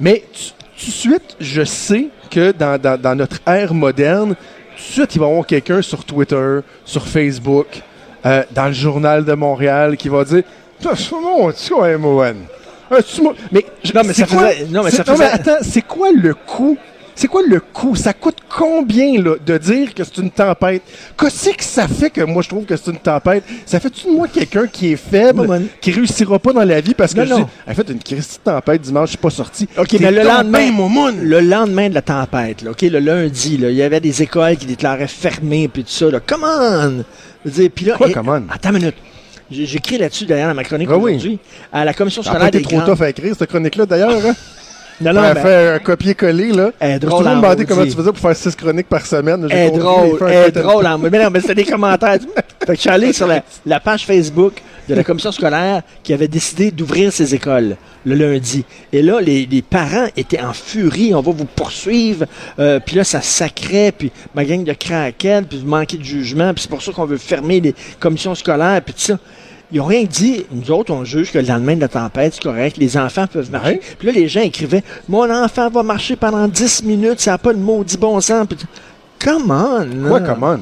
Mais 0.00 0.24
tout 0.32 0.86
de 0.86 0.90
suite, 0.90 1.36
je 1.38 1.62
sais 1.64 2.08
que 2.30 2.50
dans, 2.52 2.80
dans- 2.80 3.00
dans 3.00 3.14
notre 3.14 3.38
ère 3.46 3.74
moderne, 3.74 4.30
tout 4.34 4.82
de 4.88 4.92
suite, 4.92 5.14
il 5.14 5.18
va 5.20 5.26
y 5.26 5.30
avoir 5.30 5.46
quelqu'un 5.46 5.82
sur 5.82 6.04
Twitter, 6.04 6.58
sur 6.84 7.06
Facebook, 7.06 7.66
euh, 8.26 8.42
dans 8.52 8.66
le 8.66 8.72
journal 8.72 9.24
de 9.24 9.32
Montréal, 9.34 9.96
qui 9.96 10.08
va 10.08 10.24
dire 10.24 10.42
mon 12.90 13.00
Dieu, 13.00 13.22
m'as- 13.22 13.30
Mais, 13.52 13.64
Non, 13.94 14.02
mais 14.04 14.12
ça 14.12 14.26
quoi- 14.26 14.48
faisait- 14.48 14.66
non, 14.66 14.82
mais 14.82 14.90
ça 14.90 15.04
faisait- 15.04 15.24
attends, 15.24 15.56
c'est 15.62 15.82
quoi 15.82 16.08
le 16.12 16.34
coût? 16.34 16.76
C'est 17.14 17.28
quoi 17.28 17.42
le 17.46 17.60
coût? 17.60 17.94
Ça 17.94 18.12
coûte 18.14 18.38
combien 18.48 19.20
là, 19.22 19.34
de 19.44 19.58
dire 19.58 19.94
que 19.94 20.02
c'est 20.02 20.18
une 20.18 20.30
tempête? 20.30 20.82
Qu'est-ce 21.18 21.50
que 21.50 21.62
ça 21.64 21.86
fait 21.86 22.10
que 22.10 22.22
moi 22.22 22.42
je 22.42 22.48
trouve 22.48 22.64
que 22.64 22.74
c'est 22.76 22.90
une 22.90 22.98
tempête? 22.98 23.44
Ça 23.66 23.78
fait-tu 23.80 24.06
de 24.06 24.12
moi 24.12 24.28
quelqu'un 24.28 24.66
qui 24.66 24.92
est 24.92 24.96
faible, 24.96 25.46
Maman. 25.46 25.64
qui 25.80 25.90
réussira 25.92 26.38
pas 26.38 26.52
dans 26.52 26.64
la 26.64 26.80
vie 26.80 26.94
parce 26.94 27.12
que 27.14 27.20
Non, 27.20 27.26
je 27.26 27.30
non. 27.32 27.38
dis, 27.40 27.46
en 27.70 27.74
fait, 27.74 27.90
une 27.90 27.98
Christie 27.98 28.38
de 28.38 28.50
tempête 28.50 28.80
dimanche, 28.80 29.08
je 29.08 29.10
suis 29.10 29.18
pas 29.18 29.30
sorti. 29.30 29.68
OK, 29.76 29.96
mais 30.00 30.10
le 30.10 30.22
lendemain, 30.22 30.70
momoune. 30.72 31.20
le 31.22 31.40
lendemain 31.40 31.88
de 31.90 31.94
la 31.94 32.02
tempête, 32.02 32.62
là, 32.62 32.70
OK, 32.70 32.82
le 32.82 32.98
lundi, 32.98 33.58
là, 33.58 33.70
il 33.70 33.76
y 33.76 33.82
avait 33.82 34.00
des 34.00 34.22
écoles 34.22 34.56
qui 34.56 34.66
déclaraient 34.66 35.06
fermées, 35.06 35.68
puis 35.68 35.84
tout 35.84 35.90
ça, 35.90 36.10
là. 36.10 36.20
Come 36.20 36.44
on! 36.44 37.04
Je 37.44 37.50
veux 37.50 37.62
dire, 37.62 37.70
puis 37.74 37.84
là, 37.86 37.94
Quoi, 37.96 38.08
et- 38.08 38.12
come 38.12 38.28
on? 38.28 38.42
Attends 38.52 38.70
une 38.70 38.76
minute. 38.78 38.94
Écrit 39.50 39.98
là-dessus, 39.98 40.24
d'ailleurs, 40.24 40.48
dans 40.48 40.54
ma 40.54 40.64
chronique 40.64 40.88
Ah 40.90 40.96
oui. 40.96 41.10
aujourd'hui, 41.16 41.38
à 41.70 41.84
la 41.84 41.92
commission 41.92 42.22
Ça 42.22 42.30
a 42.30 42.32
pas 42.36 42.46
scolaire 42.46 42.62
des 42.62 42.62
trop 42.62 42.80
tough 42.94 43.02
à 43.02 43.10
écrire, 43.10 43.34
cette 43.38 43.50
chronique-là, 43.50 43.84
d'ailleurs. 43.84 44.24
Hein? 44.26 44.34
Non, 45.00 45.10
On 45.10 45.14
non, 45.14 45.34
fait 45.34 45.68
un 45.74 45.78
copier-coller, 45.78 46.52
là. 46.52 46.70
Elle 46.78 46.90
est 46.90 46.92
Je 46.92 46.94
me 46.94 47.00
suis 47.00 47.22
drôle 47.24 47.24
demandé 47.24 47.64
comment 47.64 47.84
tu 47.84 47.90
faisais 47.90 48.10
pour 48.12 48.18
faire 48.18 48.36
six 48.36 48.54
chroniques 48.54 48.88
par 48.88 49.04
semaine. 49.06 49.46
Elle 49.50 49.68
est 49.74 49.78
drôle, 49.78 50.18
elle 50.28 50.48
est 50.48 50.50
drôle. 50.52 50.86
en- 50.86 50.98
Mais 51.10 51.10
non, 51.10 51.30
mais 51.30 51.40
c'était 51.40 51.54
des 51.56 51.64
commentaires. 51.64 52.18
fait 52.60 52.66
que 52.66 52.74
je 52.74 52.80
suis 52.80 52.90
allé 52.90 53.12
sur 53.12 53.26
la, 53.26 53.42
la 53.66 53.80
page 53.80 54.04
Facebook 54.06 54.54
de 54.88 54.94
la 54.94 55.04
commission 55.04 55.32
scolaire 55.32 55.82
qui 56.02 56.12
avait 56.12 56.28
décidé 56.28 56.70
d'ouvrir 56.70 57.12
ses 57.12 57.34
écoles 57.34 57.76
le 58.04 58.14
lundi. 58.16 58.64
Et 58.92 59.00
là, 59.00 59.20
les, 59.20 59.46
les 59.46 59.62
parents 59.62 60.06
étaient 60.16 60.40
en 60.40 60.52
furie. 60.52 61.14
On 61.14 61.20
va 61.20 61.30
vous 61.32 61.44
poursuivre. 61.44 62.26
Euh, 62.58 62.80
puis 62.84 62.96
là, 62.96 63.04
ça 63.04 63.20
sacrait. 63.20 63.92
Puis 63.96 64.10
ma 64.34 64.44
gang 64.44 64.64
de 64.64 64.72
craquettes. 64.72 65.46
Puis 65.48 65.58
vous 65.58 65.68
manquez 65.68 65.96
de 65.98 66.04
jugement. 66.04 66.52
Puis 66.52 66.62
c'est 66.62 66.70
pour 66.70 66.82
ça 66.82 66.90
qu'on 66.92 67.04
veut 67.06 67.16
fermer 67.16 67.60
les 67.60 67.74
commissions 68.00 68.34
scolaires. 68.34 68.80
Puis 68.84 68.94
tout 68.94 69.00
ça. 69.00 69.18
Ils 69.72 69.78
n'ont 69.78 69.86
rien 69.86 70.04
dit. 70.04 70.44
Nous 70.52 70.70
autres, 70.70 70.92
on 70.92 71.04
juge 71.04 71.32
que 71.32 71.38
le 71.38 71.46
lendemain 71.46 71.74
de 71.74 71.80
la 71.80 71.88
tempête, 71.88 72.34
c'est 72.34 72.42
correct. 72.42 72.76
Les 72.76 72.96
enfants 72.96 73.26
peuvent 73.26 73.50
marcher. 73.50 73.80
Puis 73.98 74.06
là, 74.06 74.12
les 74.12 74.28
gens 74.28 74.42
écrivaient 74.42 74.82
Mon 75.08 75.30
enfant 75.30 75.70
va 75.70 75.82
marcher 75.82 76.14
pendant 76.14 76.46
10 76.46 76.84
minutes. 76.84 77.20
Ça 77.20 77.32
n'a 77.32 77.38
pas 77.38 77.54
de 77.54 77.58
maudit 77.58 77.96
bon 77.96 78.20
sens. 78.20 78.46
Puis, 78.46 78.58
Come 79.18 79.50
on! 79.50 80.08
Quoi, 80.08 80.20
là. 80.20 80.34
comment? 80.34 80.56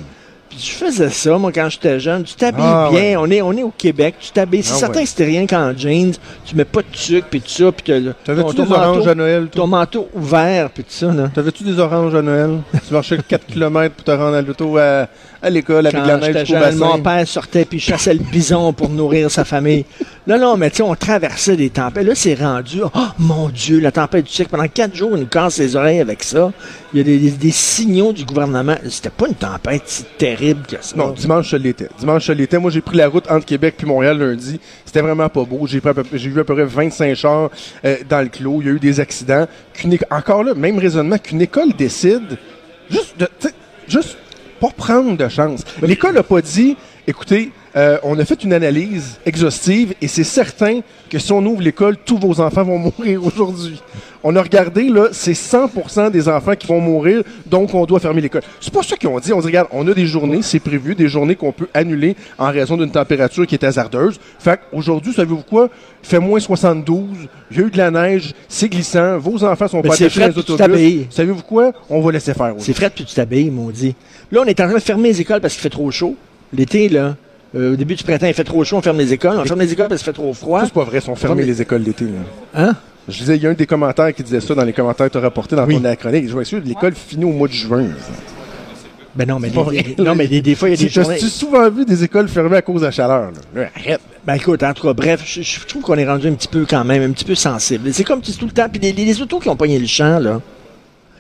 Je 0.63 0.71
faisais 0.73 1.09
ça, 1.11 1.37
moi, 1.39 1.51
quand 1.53 1.69
j'étais 1.71 1.99
jeune. 2.01 2.25
Tu 2.25 2.35
t'habilles 2.35 2.63
Ah, 2.65 2.89
bien. 2.91 3.01
ouais. 3.01 3.17
On, 3.17 3.31
est, 3.31 3.41
on 3.43 3.53
est 3.53 3.63
au 3.63 3.73
Québec. 3.77 4.17
Tu 4.21 4.31
t'habilles. 4.31 4.63
C'est 4.63 4.75
Ah, 4.75 4.79
certain 4.79 4.99
ouais. 4.99 5.03
que 5.05 5.09
c'était 5.09 5.25
rien 5.25 5.47
qu'en 5.47 5.73
jeans. 5.77 6.13
Tu 6.45 6.55
mets 6.57 6.65
pas 6.65 6.81
de 6.83 6.87
sucre, 6.93 7.27
puis 7.31 7.41
tout 7.41 7.49
ça. 7.49 7.73
Puis 7.73 7.85
t'as- 7.87 8.13
T'avais-tu 8.25 8.55
des 8.57 8.73
oranges 8.73 9.07
à 9.09 9.15
Noël, 9.15 9.49
toi? 9.51 9.63
ton 9.63 9.67
manteau 9.69 10.09
ouvert, 10.15 10.71
puis 10.71 10.85
tout 10.85 10.91
ça. 10.93 11.13
T'avais-tu 11.35 11.65
des 11.65 11.79
oranges 11.79 12.15
à 12.15 12.23
Noël? 12.23 12.59
tu 12.87 12.93
marchais 12.93 13.19
4 13.27 13.47
km 13.47 13.95
pour 13.95 14.05
te 14.05 14.11
rendre 14.11 14.37
à 14.37 14.43
l'auto 14.43 14.77
à, 14.77 15.07
à 15.43 15.51
l'école 15.51 15.87
avec 15.87 15.99
Quand 16.01 16.07
la 16.07 16.17
neige 16.19 16.47
jeune, 16.47 16.77
mon 16.77 16.99
père 16.99 17.27
sortait 17.27 17.65
puis 17.65 17.79
chassait 17.81 18.15
le 18.15 18.21
bison 18.21 18.73
pour 18.73 18.89
nourrir 18.91 19.31
sa 19.31 19.45
famille. 19.45 19.85
Non, 20.27 20.39
non, 20.39 20.57
mais 20.57 20.71
tu 20.71 20.77
sais, 20.79 20.83
on 20.83 20.95
traversait 20.95 21.57
des 21.57 21.71
tempêtes. 21.71 22.07
Là, 22.07 22.15
c'est 22.15 22.35
rendu, 22.35 22.81
oh 22.85 22.99
mon 23.19 23.49
Dieu, 23.49 23.81
la 23.81 23.91
tempête 23.93 24.27
du 24.27 24.31
siècle. 24.31 24.51
Pendant 24.51 24.69
quatre 24.69 24.95
jours, 24.95 25.11
il 25.15 25.21
nous 25.21 25.27
casse 25.27 25.59
les 25.59 25.77
oreilles 25.77 26.01
avec 26.01 26.23
ça. 26.23 26.53
Il 26.93 26.99
y 26.99 27.01
a 27.01 27.05
des, 27.05 27.19
des- 27.19 27.31
des 27.31 27.51
signaux 27.53 28.13
du 28.13 28.25
gouvernement. 28.25 28.75
C'était 28.89 29.11
pas 29.11 29.29
une 29.29 29.35
tempête 29.35 29.83
si 29.87 30.05
terrible 30.19 30.50
que 30.55 30.77
ça. 30.81 30.97
Non, 30.97 31.11
dimanche, 31.11 31.51
ça 31.51 31.59
l'était. 31.59 31.89
Dimanche, 31.99 32.27
ça 32.27 32.35
l'était. 32.35 32.59
Moi, 32.59 32.71
j'ai 32.71 32.81
pris 32.81 32.97
la 32.97 33.09
route 33.09 33.31
entre 33.31 33.47
Québec 33.47 33.75
puis 33.79 33.87
Montréal 33.87 34.19
lundi. 34.19 34.61
C'était 34.85 35.01
vraiment 35.01 35.29
pas 35.29 35.45
beau. 35.45 35.67
J'ai, 35.67 35.81
pris 35.81 35.91
à 35.91 35.95
peu- 35.95 36.05
j'ai 36.13 36.29
vu 36.31 36.41
à 36.41 36.45
peu 36.45 36.55
près 36.55 36.65
25 36.65 37.15
chars 37.15 37.51
euh, 37.85 37.97
dans 38.09 38.21
le 38.23 38.29
clos. 38.29 38.61
Il 38.61 38.67
y 38.67 38.71
a 38.71 38.73
eu 38.73 38.79
des 38.81 39.01
accidents. 39.01 39.47
Encore 40.11 40.45
là, 40.45 40.55
même 40.55 40.79
raisonnement, 40.79 41.19
qu'une 41.19 41.43
école 41.43 41.73
décide 41.73 42.39
juste 42.91 43.19
de... 43.19 43.29
Juste 43.89 44.19
pas 44.61 44.69
prendre 44.77 45.17
de 45.17 45.29
chance. 45.29 45.65
L'école 45.83 46.15
n'a 46.15 46.23
pas 46.23 46.41
dit, 46.43 46.77
écoutez, 47.07 47.51
euh, 47.77 47.99
on 48.03 48.19
a 48.19 48.25
fait 48.25 48.43
une 48.43 48.53
analyse 48.53 49.21
exhaustive 49.25 49.95
et 50.01 50.09
c'est 50.09 50.25
certain 50.25 50.81
que 51.09 51.19
si 51.19 51.33
on 51.33 51.45
ouvre 51.45 51.63
l'école, 51.63 51.97
tous 51.97 52.19
vos 52.19 52.41
enfants 52.41 52.65
vont 52.65 52.79
mourir 52.99 53.25
aujourd'hui. 53.25 53.81
On 54.23 54.37
a 54.37 54.43
regardé, 54.43 54.85
là, 54.89 55.09
c'est 55.13 55.33
100% 55.33 56.11
des 56.11 56.29
enfants 56.29 56.55
qui 56.55 56.67
vont 56.67 56.81
mourir, 56.81 57.23
donc 57.47 57.73
on 57.73 57.87
doit 57.87 58.01
fermer 58.01 58.21
l'école. 58.21 58.43
C'est 58.61 58.73
pas 58.73 58.83
ça 58.83 58.97
qu'ils 58.97 59.09
ont 59.09 59.19
dit. 59.19 59.33
On 59.33 59.41
dit, 59.41 59.47
regarde, 59.47 59.69
on 59.73 59.87
a 59.89 59.95
des 59.95 60.07
journées, 60.07 60.43
c'est 60.43 60.61
prévu, 60.61 60.95
des 60.95 61.09
journées 61.09 61.37
qu'on 61.37 61.53
peut 61.53 61.69
annuler 61.73 62.17
en 62.39 62.51
raison 62.51 62.77
d'une 62.77 62.91
température 62.91 63.47
qui 63.47 63.55
est 63.55 63.65
hasardeuse. 63.65 64.21
Fait 64.39 64.61
qu'aujourd'hui, 64.71 65.15
savez-vous 65.15 65.43
quoi? 65.43 65.71
Il 66.03 66.09
fait 66.09 66.19
moins 66.19 66.41
72, 66.41 67.09
il 67.51 67.57
y 67.57 67.63
a 67.63 67.67
eu 67.67 67.71
de 67.71 67.79
la 67.79 67.91
neige, 67.91 68.35
c'est 68.49 68.69
glissant, 68.69 69.17
vos 69.19 69.43
enfants 69.43 69.69
sont 69.69 69.81
Mais 69.83 69.89
pas 69.89 69.97
c'est 69.97 70.05
attachés 70.07 70.21
dans 70.21 70.27
les 70.27 70.39
autobus. 70.39 71.07
Savez-vous 71.11 71.43
quoi? 71.43 71.73
On 71.89 72.01
va 72.01 72.13
laisser 72.13 72.35
faire 72.35 72.55
aussi. 72.55 72.67
C'est 72.67 72.75
frais 72.75 72.91
puis 72.91 73.05
tu 73.05 73.15
t'habilles, 73.15 73.51
maudit. 73.51 73.95
Là, 74.31 74.43
on 74.43 74.47
est 74.47 74.61
en 74.61 74.67
train 74.67 74.75
de 74.75 74.81
fermer 74.81 75.09
les 75.09 75.21
écoles 75.21 75.41
parce 75.41 75.55
qu'il 75.55 75.63
fait 75.63 75.71
trop 75.71 75.91
chaud. 75.91 76.17
L'été, 76.53 76.89
là, 76.89 77.17
euh, 77.57 77.73
au 77.73 77.77
début 77.77 77.95
du 77.97 78.05
printemps, 78.05 78.27
il 78.27 78.35
fait 78.35 78.45
trop 78.45 78.63
chaud, 78.65 78.77
on 78.77 78.83
ferme 78.83 78.99
les 78.99 79.13
écoles. 79.13 79.39
On 79.39 79.45
ferme 79.45 79.61
les 79.61 79.73
écoles 79.73 79.89
parce 79.89 80.03
qu'il 80.03 80.07
fait 80.13 80.13
trop 80.21 80.33
froid. 80.35 80.61
Ça, 80.61 80.67
c'est 80.67 80.75
pas 80.75 80.85
vrai, 80.85 80.99
ils 80.99 81.03
sont 81.03 81.17
fermés 81.17 81.43
les 81.45 81.61
écoles 81.63 81.83
d'été. 81.83 82.05
là. 82.05 82.11
Hein? 82.69 82.75
Je 83.09 83.19
disais, 83.19 83.37
il 83.37 83.43
y 83.43 83.47
a 83.47 83.51
un 83.51 83.55
des 83.55 83.67
commentaires 83.67 84.15
qui 84.15 84.23
disait 84.23 84.41
ça 84.41 84.55
dans 84.55 84.63
les 84.65 84.73
commentaires 84.73 85.07
que 85.07 85.13
tu 85.13 85.19
as 85.19 85.23
rapportés 85.23 85.57
dans 85.57 85.65
Oui. 85.67 85.81
ton 85.83 85.95
chronique. 85.97 86.29
Je 86.29 86.33
vois 86.33 86.45
sûr, 86.45 86.61
l'école 86.65 86.95
finit 86.95 87.25
au 87.25 87.33
mois 87.33 87.49
de 87.49 87.53
juin. 87.53 87.87
Ben 89.17 89.27
non, 89.27 89.41
mais, 89.41 89.51
des, 89.51 89.97
non, 89.99 90.15
mais 90.15 90.29
des, 90.29 90.41
des 90.41 90.55
fois, 90.55 90.69
il 90.69 90.73
y 90.73 90.75
a 90.75 90.77
des 90.79 90.87
Tu 90.89 91.01
journées... 91.01 91.17
as 91.17 91.27
souvent 91.29 91.69
vu 91.69 91.85
des 91.85 92.05
écoles 92.05 92.29
fermées 92.29 92.59
à 92.59 92.63
cause 92.63 92.83
de 92.83 92.87
la 92.87 92.93
chaleur? 92.93 93.33
Là? 93.55 93.63
Là, 93.63 93.69
arrête. 93.75 94.01
Ben 94.25 94.35
écoute, 94.35 94.63
en 94.63 94.73
tout 94.73 94.87
cas, 94.87 94.93
bref, 94.93 95.23
je, 95.27 95.43
je 95.43 95.67
trouve 95.67 95.83
qu'on 95.83 95.97
est 95.97 96.07
rendu 96.07 96.29
un 96.29 96.35
petit 96.35 96.47
peu 96.47 96.65
quand 96.69 96.85
même, 96.85 97.03
un 97.03 97.11
petit 97.11 97.25
peu 97.25 97.35
sensible. 97.35 97.93
C'est 97.93 98.05
comme 98.05 98.21
tu 98.21 98.31
tout 98.33 98.47
le 98.47 98.53
temps, 98.53 98.69
puis 98.71 98.81
les, 98.81 98.93
les- 98.93 99.05
les 99.05 99.21
autos 99.21 99.41
qui 99.41 99.49
ont 99.49 99.57
pogné 99.57 99.81
le 99.81 99.87
champ, 99.89 100.21
là, 100.21 100.41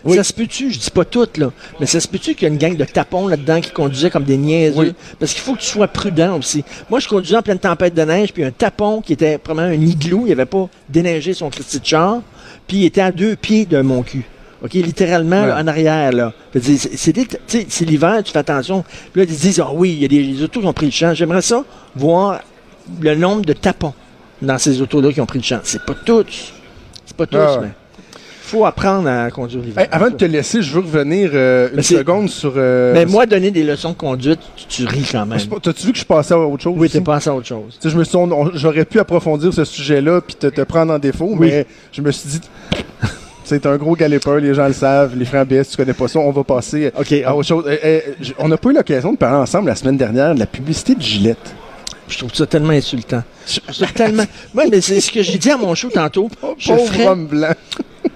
Oui. 0.05 0.17
ça 0.17 0.25
se 0.25 0.33
peut-tu, 0.33 0.71
je 0.73 0.79
dis 0.79 0.91
pas 0.91 1.05
toutes, 1.05 1.37
là, 1.37 1.51
mais 1.79 1.87
ça 1.87 2.01
se 2.01 2.09
peut-tu 2.09 2.35
qu'il 2.35 2.43
y 2.43 2.51
a 2.51 2.53
une 2.53 2.59
gang 2.59 2.77
de 2.77 2.85
tapons 2.85 3.29
là-dedans 3.29 3.61
qui 3.61 3.71
conduisaient 3.71 4.11
comme 4.11 4.25
des 4.25 4.37
niaiseux? 4.37 4.79
Oui. 4.79 4.93
Parce 5.19 5.33
qu'il 5.33 5.43
faut 5.43 5.55
que 5.55 5.61
tu 5.61 5.67
sois 5.67 5.89
prudent 5.89 6.39
aussi. 6.39 6.65
Moi, 6.89 7.01
je 7.01 7.09
conduisais 7.09 7.37
en 7.37 7.43
pleine 7.43 7.59
tempête 7.59 7.95
de 7.95 8.03
neige, 8.03 8.33
puis 8.33 8.45
un 8.45 8.51
tapon 8.51 9.01
qui 9.03 9.13
était 9.13 9.39
vraiment 9.45 9.63
un 9.63 9.73
igloo, 9.73 10.25
il 10.27 10.33
avait 10.33 10.47
pas 10.47 10.69
déneigé 10.89 11.35
son 11.35 11.51
Christy 11.51 11.81
de 11.81 11.85
char, 11.87 12.21
puis 12.67 12.79
il 12.79 12.85
était 12.87 13.01
à 13.03 13.13
deux 13.13 13.37
pieds 13.37 13.67
de 13.67 13.81
mon 13.83 14.03
cul. 14.03 14.25
OK, 14.63 14.75
littéralement, 14.75 15.41
Ouais. 15.43 15.49
là, 15.49 15.59
en 15.63 15.67
arrière, 15.67 16.13
là. 16.13 16.33
C'est 16.55 17.81
l'hiver, 17.87 18.23
tu 18.23 18.33
fais 18.33 18.39
attention. 18.39 18.85
Puis 19.13 19.23
là, 19.23 19.27
ils 19.29 19.37
disent, 19.37 19.61
ah 19.61 19.71
oui, 19.73 19.93
il 19.93 20.03
y 20.03 20.05
a 20.05 20.09
des 20.09 20.23
les 20.23 20.43
autos 20.43 20.61
qui 20.61 20.67
ont 20.67 20.73
pris 20.73 20.87
le 20.87 20.93
champ. 20.93 21.15
J'aimerais 21.15 21.41
ça, 21.43 21.65
voir 21.97 22.41
le 23.01 23.15
nombre 23.15 23.43
de 23.45 23.53
tapons 23.55 23.95
dans 24.43 24.59
ces 24.59 24.81
autos-là 24.83 25.13
qui 25.13 25.21
ont 25.21 25.27
pris 25.27 25.39
le 25.39 25.45
champ. 25.45 25.61
C'est 25.63 25.83
pas 25.85 25.95
tous. 26.05 26.53
C'est 27.07 27.17
pas 27.17 27.27
tous, 27.27 27.37
Ah 27.39 27.59
mais 27.63 27.69
faut 28.51 28.65
apprendre 28.67 29.09
à 29.09 29.31
conduire 29.31 29.63
l'hiver. 29.63 29.83
Hey, 29.85 29.89
avant 29.93 30.11
de 30.11 30.17
te 30.17 30.25
laisser, 30.25 30.63
je 30.63 30.73
veux 30.73 30.81
revenir 30.81 31.31
euh, 31.35 31.69
une 31.75 31.83
seconde 31.83 32.29
sur. 32.29 32.53
euh, 32.57 32.93
Mais 32.93 33.07
moi, 33.07 33.27
donner 33.27 33.51
des 33.51 33.63
leçons 33.63 33.91
de 33.91 33.97
conduite, 33.97 34.41
tu, 34.57 34.67
tu 34.67 34.85
ris 34.87 35.07
quand 35.11 35.25
même. 35.27 35.39
T'as-tu 35.63 35.87
vu 35.87 35.93
que 35.93 35.99
je 35.99 36.05
passais 36.05 36.35
à 36.35 36.39
autre 36.39 36.63
chose? 36.63 36.75
Oui, 36.77 36.89
t'es 36.91 37.01
passé 37.01 37.31
à 37.31 37.35
autre 37.35 37.47
chose. 37.47 37.79
Je 37.83 37.97
me 37.97 38.05
suis 38.05 38.19
j'aurais 38.55 38.85
pu 38.85 38.99
approfondir 38.99 39.53
ce 39.55 39.65
sujet-là 39.65 40.21
puis 40.21 40.35
te, 40.35 40.49
te 40.49 40.61
prendre 40.63 40.93
en 40.93 40.99
défaut, 40.99 41.31
Oui. 41.39 41.49
mais 41.49 41.67
je 41.93 42.03
me 42.03 42.11
suis 42.11 42.29
dit, 42.29 42.41
c'est 43.45 43.67
un 43.67 43.77
gros 43.77 43.97
galépeur, 43.97 44.37
les 44.37 44.55
gens 44.55 44.67
le 44.67 44.73
savent, 44.73 45.17
les 45.17 45.25
frères 45.25 45.45
BS, 45.47 45.65
tu 45.71 45.77
connais 45.77 45.93
pas 45.95 46.07
ça, 46.09 46.19
on 46.21 46.31
va 46.31 46.45
passer 46.45 46.93
OK, 46.99 47.13
à 47.25 47.35
autre 47.35 47.49
chose. 47.49 47.65
Euh, 47.67 47.77
euh, 47.85 48.01
j- 48.21 48.35
on 48.39 48.49
n'a 48.49 48.57
pas 48.57 48.71
eu 48.71 48.75
l'occasion 48.75 49.13
de 49.13 49.17
parler 49.19 49.39
ensemble 49.39 49.69
la 49.69 49.75
semaine 49.75 49.97
dernière 49.97 50.35
de 50.35 50.39
la 50.41 50.47
publicité 50.47 50.95
de 50.95 51.03
Gillette. 51.03 51.55
je 52.09 52.19
trouve 52.19 52.33
ça 52.35 52.47
tellement 52.47 52.71
insultant. 52.71 53.23
Je 53.49 53.59
trouve 53.61 53.75
ça 53.75 53.87
tellement... 53.93 54.25
Ouais, 54.55 54.69
mais 54.71 54.81
c'est 54.81 55.01
ce 55.01 55.11
que 55.11 55.23
j'ai 55.23 55.39
dit 55.39 55.51
à 55.51 55.57
mon 55.57 55.75
show 55.75 55.89
tantôt. 55.89 56.29
Je 56.59 56.69
Pauvre 56.73 56.87
ferais... 56.93 57.07
homme 57.09 57.27
blanc. 57.27 57.55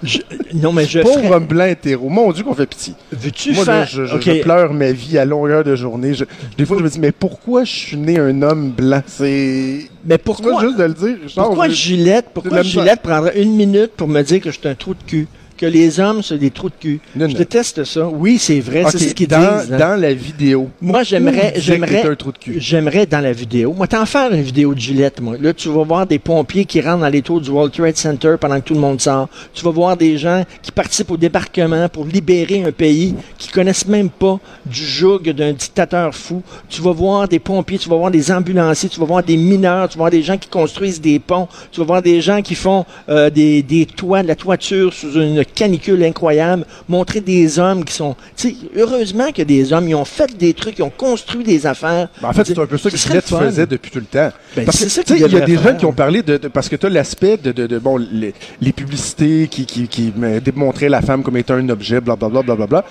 Je- 0.02 0.18
Non, 0.54 0.72
mais 0.72 0.84
je 0.86 1.00
Pauvre 1.00 1.14
ferais... 1.20 1.34
homme 1.34 1.46
blanc 1.46 1.64
hétéro. 1.66 2.08
Mon 2.08 2.30
Dieu 2.32 2.44
qu'on 2.44 2.54
fait 2.54 2.66
pitié. 2.66 2.94
Veux-tu 3.12 3.52
Moi, 3.52 3.64
faire... 3.64 3.74
là, 3.80 3.84
je, 3.86 4.04
je- 4.06 4.14
OK. 4.14 4.22
je 4.22 4.42
pleure 4.42 4.72
ma 4.72 4.92
vie 4.92 5.18
à 5.18 5.24
longueur 5.24 5.64
de 5.64 5.76
journée. 5.76 6.14
Je- 6.14 6.24
des 6.56 6.64
fois, 6.66 6.76
je 6.78 6.84
me 6.84 6.88
dis, 6.88 7.00
mais 7.00 7.12
pourquoi 7.12 7.64
je 7.64 7.72
suis 7.72 7.96
né 7.96 8.18
un 8.18 8.42
homme 8.42 8.70
blanc? 8.70 9.02
C'est... 9.06 9.80
Mais 10.06 10.18
Pourquoi 10.18 10.50
pourquoi... 10.52 10.66
juste 10.68 10.78
de 10.78 10.84
le 10.84 10.94
dire? 10.94 11.16
Pourquoi 11.34 11.68
Gillette, 11.68 12.26
pourquoi. 12.34 12.62
Gillette 12.62 13.00
prendrait 13.02 13.40
une 13.40 13.54
minute 13.56 13.92
pour 13.96 14.08
me 14.08 14.22
dire 14.22 14.40
que 14.40 14.50
je 14.50 14.58
suis 14.58 14.68
un 14.68 14.74
trou 14.74 14.94
de 14.94 15.02
cul? 15.06 15.26
Que 15.56 15.66
les 15.66 16.00
hommes, 16.00 16.20
c'est 16.20 16.36
des 16.36 16.50
trous 16.50 16.68
de 16.68 16.74
cul. 16.80 17.00
Non, 17.14 17.28
Je 17.28 17.36
déteste 17.36 17.84
ça. 17.84 18.08
Oui, 18.08 18.38
c'est 18.40 18.58
vrai, 18.58 18.82
c'est 18.90 18.98
ce 18.98 19.14
qu'ils 19.14 19.28
dans, 19.28 19.38
disent. 19.60 19.72
hein. 19.72 19.78
dans 19.78 20.00
la 20.00 20.12
vidéo. 20.12 20.68
Moi, 20.80 21.04
j'aimerais, 21.04 21.54
j'aimerais, 21.58 22.02
un 22.04 22.16
trou 22.16 22.32
de 22.32 22.38
cul? 22.38 22.56
j'aimerais 22.58 23.06
dans 23.06 23.20
la 23.20 23.30
vidéo. 23.30 23.72
Moi, 23.72 23.86
t'en 23.86 24.04
faire 24.04 24.32
une 24.32 24.42
vidéo 24.42 24.74
de 24.74 24.80
Gillette, 24.80 25.20
moi. 25.20 25.36
Là, 25.40 25.54
tu 25.54 25.68
vas 25.68 25.84
voir 25.84 26.08
des 26.08 26.18
pompiers 26.18 26.64
qui 26.64 26.80
rentrent 26.80 27.02
dans 27.02 27.08
les 27.08 27.22
tours 27.22 27.40
du 27.40 27.50
World 27.50 27.72
Trade 27.72 27.96
Center 27.96 28.34
pendant 28.38 28.56
que 28.60 28.64
tout 28.64 28.74
le 28.74 28.80
monde 28.80 29.00
sort. 29.00 29.28
Tu 29.54 29.64
vas 29.64 29.70
voir 29.74 29.96
des 29.96 30.16
gens 30.16 30.42
qui 30.62 30.72
participent 30.72 31.10
au 31.10 31.16
débarquement 31.16 31.88
pour 31.88 32.04
libérer 32.06 32.64
un 32.64 32.72
pays 32.72 33.14
qui 33.38 33.48
connaissent 33.48 33.86
même 33.86 34.08
pas 34.10 34.38
du 34.64 34.84
joug 34.84 35.20
d'un 35.32 35.52
dictateur 35.52 36.14
fou. 36.14 36.42
Tu 36.68 36.80
vas 36.80 36.92
voir 36.92 37.28
des 37.28 37.38
pompiers, 37.38 37.78
tu 37.78 37.88
vas 37.88 37.96
voir 37.96 38.10
des 38.10 38.30
ambulanciers, 38.32 38.88
tu 38.88 38.98
vas 39.00 39.06
voir 39.06 39.22
des 39.22 39.36
mineurs, 39.36 39.88
tu 39.88 39.94
vas 39.98 40.04
voir 40.04 40.10
des 40.10 40.22
gens 40.22 40.38
qui 40.38 40.48
construisent 40.48 41.00
des 41.00 41.18
ponts, 41.18 41.48
tu 41.70 41.80
vas 41.80 41.86
voir 41.86 42.02
des 42.02 42.20
gens 42.20 42.40
qui 42.40 42.54
font 42.54 42.84
euh, 43.08 43.28
des, 43.30 43.62
des 43.62 43.86
toits, 43.86 44.22
de 44.22 44.28
la 44.28 44.36
toiture 44.36 44.92
sous 44.92 45.12
une 45.14 45.44
canicule 45.44 46.02
incroyable, 46.04 46.64
montrer 46.88 47.20
des 47.20 47.58
hommes 47.58 47.84
qui 47.84 47.92
sont... 47.92 48.16
Tu 48.36 48.50
sais, 48.50 48.56
heureusement 48.76 49.24
a 49.36 49.44
des 49.44 49.72
hommes, 49.72 49.88
ils 49.88 49.94
ont 49.94 50.04
fait 50.04 50.36
des 50.36 50.54
trucs, 50.54 50.78
ils 50.78 50.82
ont 50.82 50.90
construit 50.90 51.44
des 51.44 51.66
affaires. 51.66 52.08
Ben, 52.22 52.28
en 52.28 52.32
fait, 52.32 52.44
c'est 52.46 52.58
un 52.58 52.66
peu 52.66 52.78
ça 52.78 52.90
que 52.90 52.96
Gillette 52.96 53.24
faisait 53.26 53.66
depuis 53.66 53.90
tout 53.90 53.98
le 53.98 54.04
temps. 54.04 54.30
Ben, 54.56 54.64
parce 54.64 54.84
que, 54.84 55.14
il 55.14 55.20
y 55.20 55.36
a 55.36 55.40
des 55.40 55.56
gens 55.56 55.74
qui 55.76 55.84
ont 55.86 55.92
parlé 55.92 56.22
de, 56.22 56.36
de- 56.36 56.48
parce 56.48 56.68
que 56.68 56.76
tu 56.76 56.86
as 56.86 56.88
l'aspect 56.90 57.36
de, 57.36 57.52
de, 57.52 57.66
de, 57.66 57.78
bon, 57.78 57.96
les, 57.96 58.32
les 58.60 58.72
publicités 58.72 59.48
qui, 59.50 59.63
qui, 59.64 60.12
démontraient 60.44 60.88
la 60.88 61.02
femme 61.02 61.22
comme 61.22 61.36
étant 61.36 61.54
un 61.54 61.68
objet, 61.68 62.00
blablabla, 62.00 62.42
blablabla. 62.42 62.84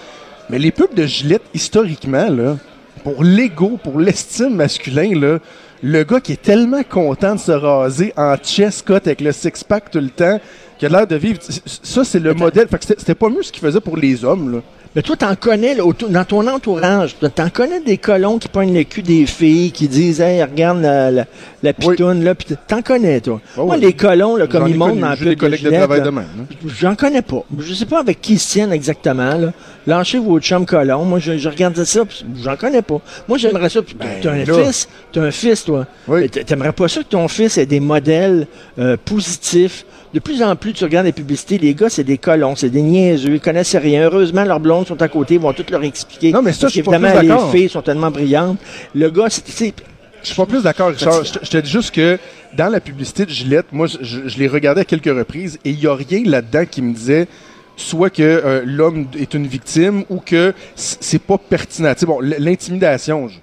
Mais 0.49 0.59
les 0.59 0.71
pubs 0.71 0.93
de 0.93 1.05
Gillette, 1.05 1.43
historiquement, 1.53 2.29
là, 2.29 2.57
pour 3.03 3.23
l'ego, 3.23 3.79
pour 3.81 3.99
l'estime 3.99 4.55
masculin, 4.55 5.19
là, 5.19 5.39
le 5.81 6.03
gars 6.03 6.21
qui 6.21 6.33
est 6.33 6.41
tellement 6.41 6.83
content 6.83 7.35
de 7.35 7.39
se 7.39 7.51
raser 7.51 8.13
en 8.15 8.35
chest 8.37 8.85
cut 8.85 8.93
avec 8.93 9.19
le 9.19 9.31
six-pack 9.31 9.91
tout 9.91 9.99
le 9.99 10.09
temps, 10.09 10.39
qui 10.79 10.85
a 10.85 10.89
l'air 10.89 11.07
de 11.07 11.15
vivre. 11.15 11.39
Ça, 11.41 12.03
c'est 12.03 12.19
le 12.19 12.33
modèle. 12.33 12.67
Fait 12.67 12.77
que 12.77 12.85
c'était 12.85 12.99
c'était 12.99 13.15
pas 13.15 13.29
mieux 13.29 13.43
ce 13.43 13.51
qu'il 13.51 13.61
faisait 13.61 13.81
pour 13.81 13.97
les 13.97 14.23
hommes, 14.23 14.53
là. 14.53 14.59
Mais 14.95 15.01
toi, 15.01 15.15
t'en 15.15 15.35
connais, 15.35 15.73
là, 15.73 15.83
dans 16.09 16.23
ton 16.23 16.45
entourage, 16.47 17.15
t'en 17.33 17.49
connais 17.49 17.79
des 17.79 17.97
colons 17.97 18.37
qui 18.37 18.47
pognent 18.47 18.75
le 18.75 18.83
cul 18.83 19.01
des 19.01 19.25
filles, 19.25 19.71
qui 19.71 19.87
disent, 19.87 20.21
hey, 20.21 20.43
regarde 20.43 20.81
la, 20.83 21.09
la, 21.09 21.25
la 21.63 21.71
Oui. 21.83 21.95
pitoune, 21.95 22.23
là, 22.23 22.35
pis 22.35 22.45
t'en 22.67 22.83
connais, 22.83 23.19
toi. 23.19 23.41
Oh, 23.57 23.65
Moi, 23.65 23.75
oui. 23.77 23.81
les 23.81 23.93
colons, 23.93 24.35
là, 24.35 24.45
comme 24.45 24.67
ils 24.67 24.77
montent 24.77 24.99
dans 24.99 25.09
de 25.15 25.33
collègues 25.33 25.61
de 25.63 25.65
Gillette, 25.65 25.79
travail 25.79 25.99
là, 26.01 26.05
de 26.05 26.09
même. 26.11 26.25
hein. 26.41 26.45
J'en 26.79 26.93
connais 26.95 27.23
pas. 27.23 27.43
Je 27.57 27.73
sais 27.73 27.87
pas 27.87 28.01
avec 28.01 28.21
qui 28.21 28.33
ils 28.33 28.39
se 28.39 28.51
tiennent 28.51 28.71
exactement, 28.71 29.35
là. 29.35 29.51
Lâchez 29.87 30.19
vos 30.19 30.39
chums 30.39 30.65
colons. 30.67 31.05
Moi, 31.05 31.17
je, 31.17 31.39
je 31.39 31.49
regardais 31.49 31.85
ça, 31.85 32.01
j'en 32.43 32.55
connais 32.55 32.83
pas. 32.83 33.01
Moi, 33.27 33.39
j'aimerais 33.39 33.69
ça. 33.69 33.81
pis 33.81 33.95
T'as 34.21 34.31
un 34.31 34.45
là. 34.45 34.63
fils, 34.63 34.87
t'as 35.11 35.21
un 35.23 35.31
fils, 35.31 35.65
toi. 35.65 35.87
Oui. 36.07 36.29
T'aimerais 36.29 36.71
pas 36.71 36.87
ça 36.87 37.01
que 37.01 37.07
ton 37.09 37.27
fils 37.27 37.57
ait 37.57 37.65
des 37.65 37.79
modèles 37.79 38.45
euh, 38.77 38.95
positifs. 39.03 39.85
De 40.13 40.19
plus 40.19 40.43
en 40.43 40.55
plus, 40.55 40.73
tu 40.73 40.83
regardes 40.83 41.07
les 41.07 41.11
publicités, 41.11 41.57
les 41.57 41.73
gars, 41.73 41.89
c'est 41.89 42.03
des 42.03 42.19
colons, 42.19 42.55
c'est 42.55 42.69
des 42.69 42.83
niaiseux, 42.83 43.33
ils 43.33 43.39
connaissent 43.41 43.75
rien. 43.75 44.03
Heureusement, 44.05 44.43
leurs 44.43 44.59
blondes 44.59 44.85
sont 44.87 45.01
à 45.01 45.07
côté, 45.07 45.35
ils 45.35 45.39
vont 45.39 45.53
tout 45.53 45.65
leur 45.71 45.83
expliquer. 45.83 46.31
Non, 46.31 46.43
mais 46.43 46.53
ça, 46.53 46.67
je 46.67 46.73
suis 46.73 46.83
pas 46.83 46.99
plus 46.99 47.27
les 47.27 47.51
filles 47.51 47.69
sont 47.69 47.81
tellement 47.81 48.11
brillantes. 48.11 48.59
Le 48.93 49.09
gars, 49.09 49.27
c'est-. 49.29 49.73
Je 50.21 50.27
suis 50.27 50.35
pas 50.35 50.45
plus 50.45 50.63
d'accord, 50.63 50.89
Richard. 50.89 51.25
Je 51.25 51.33
te, 51.33 51.39
je 51.43 51.49
te 51.49 51.57
dis 51.57 51.69
juste 51.69 51.93
que 51.93 52.19
dans 52.55 52.69
la 52.69 52.79
publicité 52.79 53.25
de 53.25 53.31
Gillette, 53.31 53.65
moi, 53.71 53.87
je, 53.87 54.37
l'ai 54.37 54.47
regardé 54.47 54.81
à 54.81 54.85
quelques 54.85 55.05
reprises 55.05 55.57
et 55.65 55.71
il 55.71 55.79
y 55.79 55.87
a 55.87 55.95
rien 55.95 56.21
là-dedans 56.25 56.65
qui 56.69 56.81
me 56.81 56.93
disait 56.93 57.27
soit 57.75 58.11
que 58.11 58.21
euh, 58.21 58.61
l'homme 58.65 59.07
est 59.19 59.33
une 59.33 59.47
victime 59.47 60.03
ou 60.09 60.19
que 60.19 60.53
c'est 60.75 61.21
pas 61.21 61.39
pertinent. 61.39 61.91
Tu 61.93 62.01
sais, 62.01 62.05
bon, 62.05 62.19
l'intimidation, 62.21 63.27
je- 63.27 63.39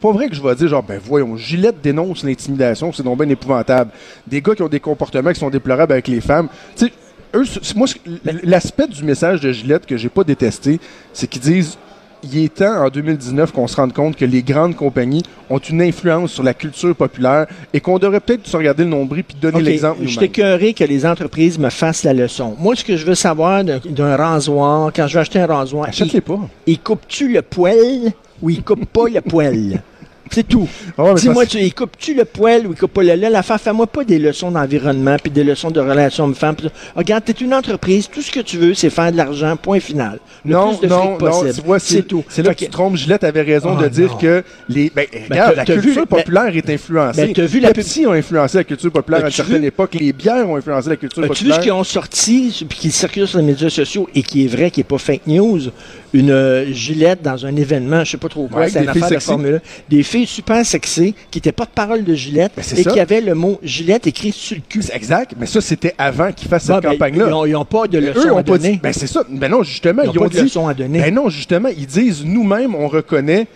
c'est 0.00 0.06
pas 0.08 0.12
vrai 0.12 0.28
que 0.28 0.34
je 0.34 0.42
vais 0.42 0.54
dire 0.54 0.68
genre, 0.68 0.82
ben 0.82 1.00
voyons, 1.02 1.36
Gillette 1.36 1.80
dénonce 1.82 2.22
l'intimidation, 2.24 2.92
c'est 2.92 3.02
donc 3.02 3.18
bien 3.18 3.28
épouvantable. 3.28 3.90
Des 4.26 4.40
gars 4.40 4.54
qui 4.54 4.62
ont 4.62 4.68
des 4.68 4.80
comportements 4.80 5.32
qui 5.32 5.40
sont 5.40 5.50
déplorables 5.50 5.92
avec 5.92 6.06
les 6.08 6.20
femmes. 6.20 6.48
Tu 6.76 6.86
sais, 6.86 6.92
eux, 7.34 7.44
moi, 7.76 7.86
ce- 7.86 7.96
l'aspect 8.44 8.86
du 8.86 9.02
message 9.04 9.40
de 9.40 9.50
Gillette 9.52 9.86
que 9.86 9.96
j'ai 9.96 10.08
pas 10.08 10.24
détesté, 10.24 10.78
c'est 11.12 11.26
qu'ils 11.26 11.42
disent 11.42 11.76
il 12.24 12.36
est 12.44 12.54
temps 12.54 12.84
en 12.84 12.88
2019 12.88 13.52
qu'on 13.52 13.68
se 13.68 13.76
rende 13.76 13.92
compte 13.92 14.16
que 14.16 14.24
les 14.24 14.42
grandes 14.42 14.74
compagnies 14.74 15.22
ont 15.50 15.58
une 15.58 15.80
influence 15.82 16.32
sur 16.32 16.42
la 16.42 16.52
culture 16.52 16.94
populaire 16.96 17.46
et 17.72 17.80
qu'on 17.80 17.98
devrait 18.00 18.18
peut-être 18.18 18.44
se 18.46 18.56
regarder 18.56 18.82
le 18.82 18.90
nombril 18.90 19.22
puis 19.22 19.36
donner 19.40 19.62
l'exemple 19.62 20.00
je 20.04 20.20
écœuré 20.20 20.74
que 20.74 20.82
les 20.82 21.06
entreprises 21.06 21.58
me 21.60 21.70
fassent 21.70 22.02
la 22.02 22.12
leçon. 22.14 22.56
Moi, 22.58 22.74
ce 22.74 22.84
que 22.84 22.96
je 22.96 23.06
veux 23.06 23.14
savoir 23.14 23.62
d'un 23.62 24.16
rasoir, 24.16 24.90
quand 24.94 25.06
je 25.06 25.14
vais 25.14 25.20
acheter 25.20 25.38
un 25.38 25.46
rasoir, 25.46 25.88
Achète-les 25.88 26.20
pas. 26.20 26.40
il, 26.66 26.80
coupe-tu 26.80 27.32
le 27.32 27.42
poil 27.42 28.10
ou 28.42 28.50
il 28.50 28.64
coupe 28.64 28.86
pas 28.86 29.08
le 29.08 29.20
poil? 29.20 29.80
C'est 30.30 30.46
tout. 30.46 30.68
Ah 30.96 31.14
Dis-moi, 31.16 31.46
tu, 31.46 31.58
il 31.58 31.72
coupe-tu 31.74 32.14
le 32.14 32.24
poil 32.24 32.66
ou 32.66 32.72
il 32.72 32.78
coupe 32.78 32.92
pas 32.92 33.02
le 33.02 33.14
lait? 33.14 33.30
L'affaire, 33.30 33.60
fais-moi 33.60 33.86
pas 33.86 34.04
des 34.04 34.18
leçons 34.18 34.50
d'environnement 34.50 35.16
puis 35.22 35.30
des 35.30 35.44
leçons 35.44 35.70
de 35.70 35.80
relations 35.80 36.24
hommes-femmes. 36.24 36.56
Regarde, 36.96 37.24
t'es 37.24 37.32
une 37.32 37.54
entreprise, 37.54 38.08
tout 38.12 38.22
ce 38.22 38.30
que 38.30 38.40
tu 38.40 38.56
veux, 38.58 38.74
c'est 38.74 38.90
faire 38.90 39.10
de 39.12 39.16
l'argent, 39.16 39.56
point 39.56 39.80
final. 39.80 40.18
Le 40.44 40.52
non, 40.52 40.74
plus 40.76 40.86
de 40.88 40.92
non, 40.92 41.10
non, 41.12 41.16
possible. 41.18 41.54
tu 41.54 41.60
vois, 41.62 41.78
c'est 41.78 42.02
tout. 42.02 42.24
C'est 42.28 42.42
là 42.42 42.54
que 42.54 42.64
tu 42.64 42.70
trompes. 42.70 42.96
Gillette 42.96 43.24
avait 43.24 43.42
raison 43.42 43.76
Ah, 43.78 43.82
de 43.82 43.88
dire 43.88 44.10
non. 44.12 44.16
que 44.18 44.42
les. 44.68 44.90
Ben, 44.94 45.06
regarde, 45.30 45.54
t'as- 45.56 45.64
la 45.64 45.74
vu 45.76 45.80
culture 45.82 46.06
populaire 46.06 46.56
est 46.56 46.70
influencée. 46.70 47.26
Ben, 47.26 47.32
t'as 47.32 47.46
vu 47.46 47.60
la 47.60 47.68
pub- 47.68 47.76
Pepsi 47.84 48.06
ont 48.06 48.12
influencé 48.12 48.58
la 48.58 48.64
culture 48.64 48.90
populaire 48.92 49.22
à 49.24 49.26
une 49.26 49.32
certaine 49.32 49.60
vu? 49.62 49.66
époque. 49.68 49.96
Les 50.00 50.12
bières 50.12 50.48
ont 50.48 50.56
influencé 50.56 50.88
la 50.90 50.96
culture 50.96 51.22
As-tu 51.24 51.30
vu 51.32 51.36
ce 51.36 51.44
populaire. 51.44 51.60
qu'ils 51.60 51.72
ont 51.72 51.84
sorti, 51.84 52.64
puis 52.68 52.78
qui 52.78 52.90
circule 52.90 53.26
sur 53.26 53.38
les 53.38 53.44
médias 53.44 53.70
sociaux 53.70 54.08
et 54.14 54.22
qui 54.22 54.44
est 54.44 54.48
vrai, 54.48 54.70
qui 54.70 54.80
n'est 54.80 54.84
pas 54.84 54.98
fake 54.98 55.26
news? 55.26 55.60
Une 56.14 56.30
euh, 56.30 56.72
gillette 56.72 57.20
dans 57.22 57.44
un 57.44 57.54
événement, 57.54 58.02
je 58.02 58.12
sais 58.12 58.16
pas 58.16 58.28
trop 58.30 58.48
quoi, 58.48 58.66
c'est 58.68 58.82
une 58.82 58.88
affaire 58.88 59.10
de. 59.10 59.18
Formule 59.18 59.54
1. 59.56 59.60
Des 59.90 60.02
filles 60.02 60.17
super 60.26 60.64
sexy 60.64 61.14
qui 61.30 61.38
n'étaient 61.38 61.52
pas 61.52 61.64
de 61.64 61.70
parole 61.70 62.04
de 62.04 62.14
Gillette 62.14 62.52
Ben, 62.56 62.62
et 62.62 62.82
ça. 62.82 62.90
qui 62.90 63.00
avaient 63.00 63.20
le 63.20 63.34
mot 63.34 63.58
Gillette 63.62 64.06
écrit 64.06 64.32
sur 64.32 64.56
le 64.56 64.62
cul. 64.68 64.82
Exact, 64.92 65.32
mais 65.38 65.46
ça, 65.46 65.60
c'était 65.60 65.94
avant 65.98 66.32
qu'ils 66.32 66.48
fassent 66.48 66.64
cette 66.64 66.82
ben, 66.82 66.92
campagne-là. 66.92 67.42
Ils 67.46 67.52
n'ont 67.52 67.64
pas 67.64 67.86
de 67.86 67.98
leçon 67.98 68.20
eux, 68.20 68.28
à 68.28 68.34
ont 68.34 68.42
donner. 68.42 68.72
dit. 68.72 68.80
Ben, 68.82 68.92
c'est 68.92 69.06
ça. 69.06 69.24
Ben 69.28 69.50
non, 69.50 69.62
justement, 69.62 70.02
ils 70.02 70.10
ils, 70.12 70.18
ont 70.18 70.22
pas 70.22 70.28
de 70.28 70.34
dit. 70.34 70.42
leçon 70.42 70.68
à 70.68 70.74
donner. 70.74 71.00
Ben 71.00 71.14
non, 71.14 71.28
justement, 71.28 71.68
ils 71.68 71.86
disent 71.86 72.24
nous-mêmes, 72.24 72.74
on 72.74 72.88
reconnaît 72.88 73.46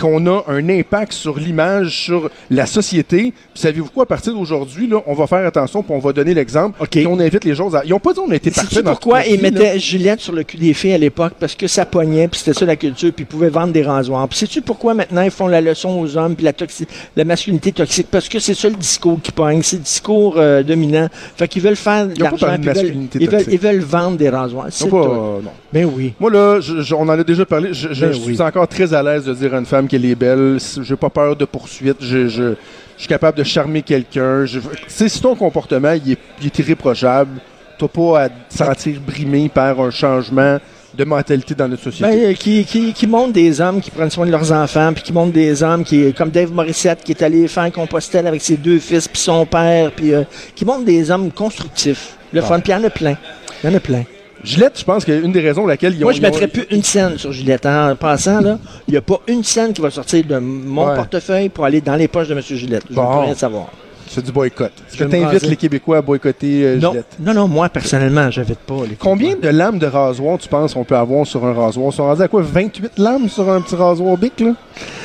qu'on 0.00 0.26
a 0.26 0.44
un 0.48 0.68
impact 0.68 1.12
sur 1.12 1.38
l'image, 1.38 2.04
sur 2.04 2.30
la 2.50 2.66
société. 2.66 3.32
Savez-vous 3.54 3.88
quoi, 3.90 4.04
à 4.04 4.06
partir 4.06 4.32
d'aujourd'hui, 4.34 4.86
là, 4.86 4.98
on 5.06 5.14
va 5.14 5.26
faire 5.26 5.46
attention, 5.46 5.82
puis 5.82 5.92
on 5.94 5.98
va 5.98 6.12
donner 6.12 6.34
l'exemple. 6.34 6.76
OK. 6.80 6.88
Puis 6.90 7.06
on 7.06 7.18
invite 7.20 7.44
les 7.44 7.54
gens 7.54 7.72
à. 7.74 7.84
Ils 7.84 7.90
n'ont 7.90 7.98
pas 7.98 8.12
dit 8.12 8.20
on 8.26 8.30
a 8.30 8.34
été 8.34 8.50
parfait 8.50 8.68
Sais-tu 8.70 8.82
dans 8.82 8.90
pourquoi 8.92 9.24
ils 9.26 9.40
mettaient 9.40 9.78
Gillette 9.78 10.20
sur 10.20 10.32
le 10.32 10.42
cul 10.42 10.56
des 10.56 10.74
filles 10.74 10.94
à 10.94 10.98
l'époque? 10.98 11.34
Parce 11.38 11.54
que 11.54 11.66
ça 11.66 11.84
pognait, 11.86 12.28
puis 12.28 12.38
c'était 12.40 12.58
ça 12.58 12.64
la 12.66 12.76
culture, 12.76 13.12
puis 13.12 13.24
ils 13.24 13.26
pouvaient 13.26 13.48
vendre 13.48 13.72
des 13.72 13.82
rasoirs. 13.82 14.26
Puis 14.28 14.38
sais-tu 14.38 14.62
pourquoi 14.62 14.94
maintenant 14.94 15.22
ils 15.22 15.30
font 15.30 15.46
la 15.46 15.60
leçon 15.60 16.00
aux 16.00 16.16
hommes, 16.16 16.34
puis 16.34 16.44
la, 16.44 16.52
toxi- 16.52 16.86
la 17.16 17.24
masculinité 17.24 17.72
toxique? 17.72 18.06
Parce 18.10 18.28
que 18.28 18.38
c'est 18.38 18.54
ça 18.54 18.68
le 18.68 18.76
discours 18.76 19.20
qui 19.22 19.32
pogne, 19.32 19.62
c'est 19.62 19.76
le 19.76 19.82
discours 19.82 20.34
euh, 20.36 20.62
dominant. 20.62 21.08
Fait 21.36 21.48
qu'ils 21.48 21.62
veulent 21.62 21.76
faire 21.76 22.06
de 22.06 22.20
l'argent, 22.22 22.46
ils 22.48 22.56
veulent, 22.56 22.74
masculinité 22.74 23.18
ils, 23.20 23.28
veulent, 23.30 23.44
ils 23.50 23.58
veulent 23.58 23.80
vendre 23.80 24.16
des 24.16 24.28
rasoirs. 24.28 24.66
C'est 24.70 24.88
pas- 24.88 25.04
tout. 25.04 25.12
non. 25.12 25.42
Ben 25.72 25.84
oui. 25.94 26.12
Moi, 26.20 26.30
là, 26.30 26.60
je- 26.60 26.80
je- 26.82 26.94
on 26.94 27.02
en 27.02 27.08
a 27.10 27.24
déjà 27.24 27.44
parlé. 27.46 27.70
Je, 27.72 27.92
je- 27.92 28.06
Ben 28.06 28.12
oui. 28.26 28.34
suis 28.34 28.42
encore 28.42 28.68
très 28.68 28.92
à 28.92 29.02
l'aise 29.02 29.24
de 29.24 29.32
dire 29.34 29.54
à 29.54 29.58
une 29.58 29.66
femme 29.66 29.88
qu'elle 29.92 30.04
est 30.06 30.14
belle. 30.14 30.58
J'ai 30.82 30.96
pas 30.96 31.10
peur 31.10 31.36
de 31.36 31.44
poursuite. 31.44 31.98
Je, 32.00 32.26
je, 32.28 32.54
je 32.54 32.54
suis 32.96 33.08
capable 33.08 33.36
de 33.38 33.44
charmer 33.44 33.82
quelqu'un. 33.82 34.44
Je- 34.46 34.58
Tu 34.60 34.66
sais, 34.88 35.08
si 35.08 35.20
ton 35.20 35.34
comportement 35.36 35.92
il 35.92 36.12
est, 36.12 36.18
il 36.40 36.46
est 36.46 36.58
irréprochable, 36.58 37.40
t'as 37.78 37.88
pas 37.88 38.20
à 38.22 38.28
te 38.28 38.34
sentir 38.56 39.00
brimé 39.06 39.48
par 39.48 39.78
un 39.80 39.90
changement 39.90 40.58
de 40.94 41.04
mentalité 41.04 41.54
dans 41.54 41.68
notre 41.68 41.82
société. 41.84 42.10
Ben, 42.10 42.18
euh, 42.30 42.32
qui, 42.34 42.64
qui, 42.64 42.92
qui 42.92 43.06
montrent 43.06 43.32
des 43.32 43.60
hommes 43.60 43.80
qui 43.80 43.90
prennent 43.90 44.10
soin 44.10 44.26
de 44.26 44.30
leurs 44.30 44.52
enfants, 44.52 44.92
puis 44.94 45.02
qui 45.02 45.12
montrent 45.12 45.32
des 45.32 45.62
hommes 45.62 45.84
qui, 45.84 46.12
comme 46.12 46.30
Dave 46.30 46.52
Morissette, 46.52 47.02
qui 47.02 47.12
est 47.12 47.22
allé 47.22 47.48
faire 47.48 47.62
un 47.62 47.70
Compostelle 47.70 48.26
avec 48.26 48.42
ses 48.42 48.56
deux 48.58 48.78
fils, 48.78 49.08
puis 49.08 49.20
son 49.20 49.46
père, 49.46 49.90
puis 49.92 50.12
euh, 50.14 50.22
qui 50.54 50.64
montrent 50.66 50.84
des 50.84 51.10
hommes 51.10 51.30
constructifs. 51.30 52.16
Le 52.32 52.40
Ah. 52.40 52.46
fun, 52.46 52.60
puis 52.60 52.72
il 52.72 52.76
y 52.76 52.78
en 52.78 52.84
a 52.84 52.90
plein. 52.90 53.16
Il 53.64 53.70
y 53.70 53.72
en 53.72 53.76
a 53.76 53.80
plein. 53.80 54.04
Gillette, 54.44 54.78
je 54.78 54.84
pense 54.84 55.04
qu'une 55.04 55.30
des 55.32 55.40
raisons 55.40 55.60
pour 55.62 55.68
laquelle 55.68 55.94
ils 55.94 56.00
ont. 56.02 56.06
Moi, 56.06 56.12
je 56.12 56.18
ont- 56.18 56.22
mettrais 56.22 56.48
plus 56.48 56.66
une 56.70 56.82
scène 56.82 57.16
sur 57.18 57.30
Gillette. 57.32 57.64
En 57.66 57.94
passant, 57.96 58.40
là, 58.40 58.58
il 58.88 58.92
n'y 58.92 58.96
a 58.98 59.00
pas 59.02 59.20
une 59.28 59.44
scène 59.44 59.72
qui 59.72 59.80
va 59.80 59.90
sortir 59.90 60.24
de 60.24 60.38
mon 60.38 60.88
Ouais. 60.88 60.96
portefeuille 60.96 61.48
pour 61.48 61.64
aller 61.64 61.80
dans 61.80 61.94
les 61.96 62.08
poches 62.08 62.28
de 62.28 62.34
M. 62.34 62.40
Gillette. 62.42 62.82
Je 62.88 62.94
ne 62.94 63.00
veux 63.00 63.02
Bon. 63.06 63.10
plus 63.18 63.24
rien 63.26 63.34
savoir. 63.34 63.66
C'est 64.08 64.22
du 64.22 64.30
boycott. 64.32 64.72
Vais 64.98 65.06
me 65.06 65.10
t'invite 65.10 65.26
raser. 65.28 65.46
les 65.48 65.56
Québécois 65.56 65.96
à 65.98 66.02
boycotter 66.02 66.64
euh, 66.66 66.76
Non, 66.78 66.90
Gillette? 66.90 67.16
non, 67.18 67.32
non, 67.32 67.48
moi, 67.48 67.70
personnellement, 67.70 68.30
je 68.30 68.42
vais 68.42 68.56
pas. 68.66 68.82
Les 68.86 68.96
Combien 68.96 69.36
de 69.36 69.48
lames 69.48 69.78
de 69.78 69.86
rasoir 69.86 70.36
tu 70.38 70.48
penses 70.48 70.74
qu'on 70.74 70.84
peut 70.84 70.96
avoir 70.96 71.26
sur 71.26 71.42
un 71.46 71.54
rasoir? 71.54 71.90
Ils 71.90 71.96
sont 71.96 72.04
rendus 72.04 72.20
à 72.20 72.28
quoi? 72.28 72.42
28 72.42 72.98
lames 72.98 73.28
sur 73.30 73.48
un 73.48 73.62
petit 73.62 73.74
rasoir 73.74 74.18
bic, 74.18 74.40
là? 74.40 74.52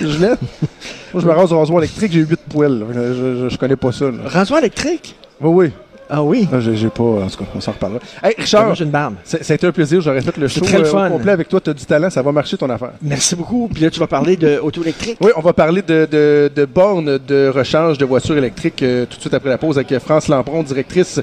Gillette? 0.01 0.39
Moi, 1.13 1.21
je 1.21 1.25
me 1.27 1.31
rase 1.31 1.53
au 1.53 1.59
rasoir 1.59 1.79
électrique, 1.83 2.11
j'ai 2.11 2.19
8 2.19 2.39
poils. 2.49 2.83
Je, 2.93 2.99
je- 3.43 3.49
je 3.49 3.57
connais 3.57 3.77
pas 3.77 3.93
ça. 3.93 4.05
là. 4.05 4.17
Rasoir 4.25 4.59
électrique? 4.59 5.15
Oui, 5.39 5.51
oui. 5.67 5.71
Ah 6.09 6.23
oui? 6.23 6.47
Non, 6.51 6.59
j'ai 6.61 6.75
j'ai 6.77 6.89
pas. 6.89 7.03
En 7.03 7.27
tout 7.27 7.37
cas, 7.43 7.49
on 7.55 7.59
s'en 7.59 7.71
reparlera. 7.73 7.99
Hey, 8.23 8.33
Richard, 8.37 8.73
j'ai 8.75 8.85
une 8.85 8.91
barbe. 8.91 9.15
c'est- 9.25 9.43
ça 9.43 9.53
a 9.53 9.55
été 9.55 9.67
un 9.67 9.71
plaisir. 9.73 9.99
J'aurais 9.99 10.21
fait 10.21 10.37
le 10.37 10.47
show 10.47 10.61
très 10.61 10.77
euh, 10.81 11.07
au 11.07 11.09
complet 11.09 11.33
avec 11.33 11.49
toi. 11.49 11.59
Tu 11.59 11.69
as 11.69 11.73
du 11.73 11.85
talent, 11.85 12.09
ça 12.09 12.21
va 12.21 12.31
marcher 12.31 12.55
ton 12.57 12.69
affaire. 12.69 12.91
Merci 13.01 13.35
beaucoup. 13.35 13.67
Puis 13.73 13.83
là, 13.83 13.89
tu 13.89 13.99
vas 13.99 14.07
parler 14.07 14.37
de 14.37 14.57
auto 14.59 14.81
électrique. 14.83 15.17
Oui, 15.21 15.31
on 15.35 15.41
va 15.41 15.51
parler 15.53 15.81
de, 15.81 16.07
de, 16.09 16.51
de 16.55 16.65
bornes 16.65 17.17
de 17.27 17.51
recharge 17.53 17.97
de 17.97 18.05
voitures 18.05 18.37
électriques 18.37 18.81
euh, 18.83 19.05
tout 19.05 19.17
de 19.17 19.21
suite 19.21 19.33
après 19.33 19.49
la 19.49 19.57
pause 19.57 19.77
avec 19.77 19.97
France 19.99 20.27
Lampron, 20.29 20.63
directrice 20.63 21.19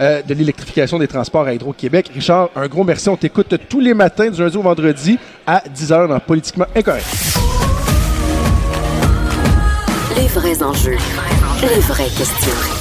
euh, 0.00 0.22
de 0.22 0.34
l'électrification 0.34 0.98
des 0.98 1.08
transports 1.08 1.46
à 1.46 1.52
Hydro-Québec. 1.54 2.10
Richard, 2.14 2.50
un 2.54 2.68
gros 2.68 2.84
merci. 2.84 3.08
On 3.08 3.16
t'écoute 3.16 3.54
tous 3.68 3.80
les 3.80 3.94
matins 3.94 4.30
du 4.30 4.40
lundi 4.40 4.56
au 4.56 4.62
vendredi 4.62 5.18
à 5.46 5.62
10h 5.74 6.06
dans 6.08 6.20
Politiquement 6.20 6.66
Incorrect. 6.76 7.06
Les 10.16 10.26
vrais 10.28 10.62
enjeux, 10.62 10.96
les 11.62 11.80
vraies 11.80 12.04
questions. 12.04 12.77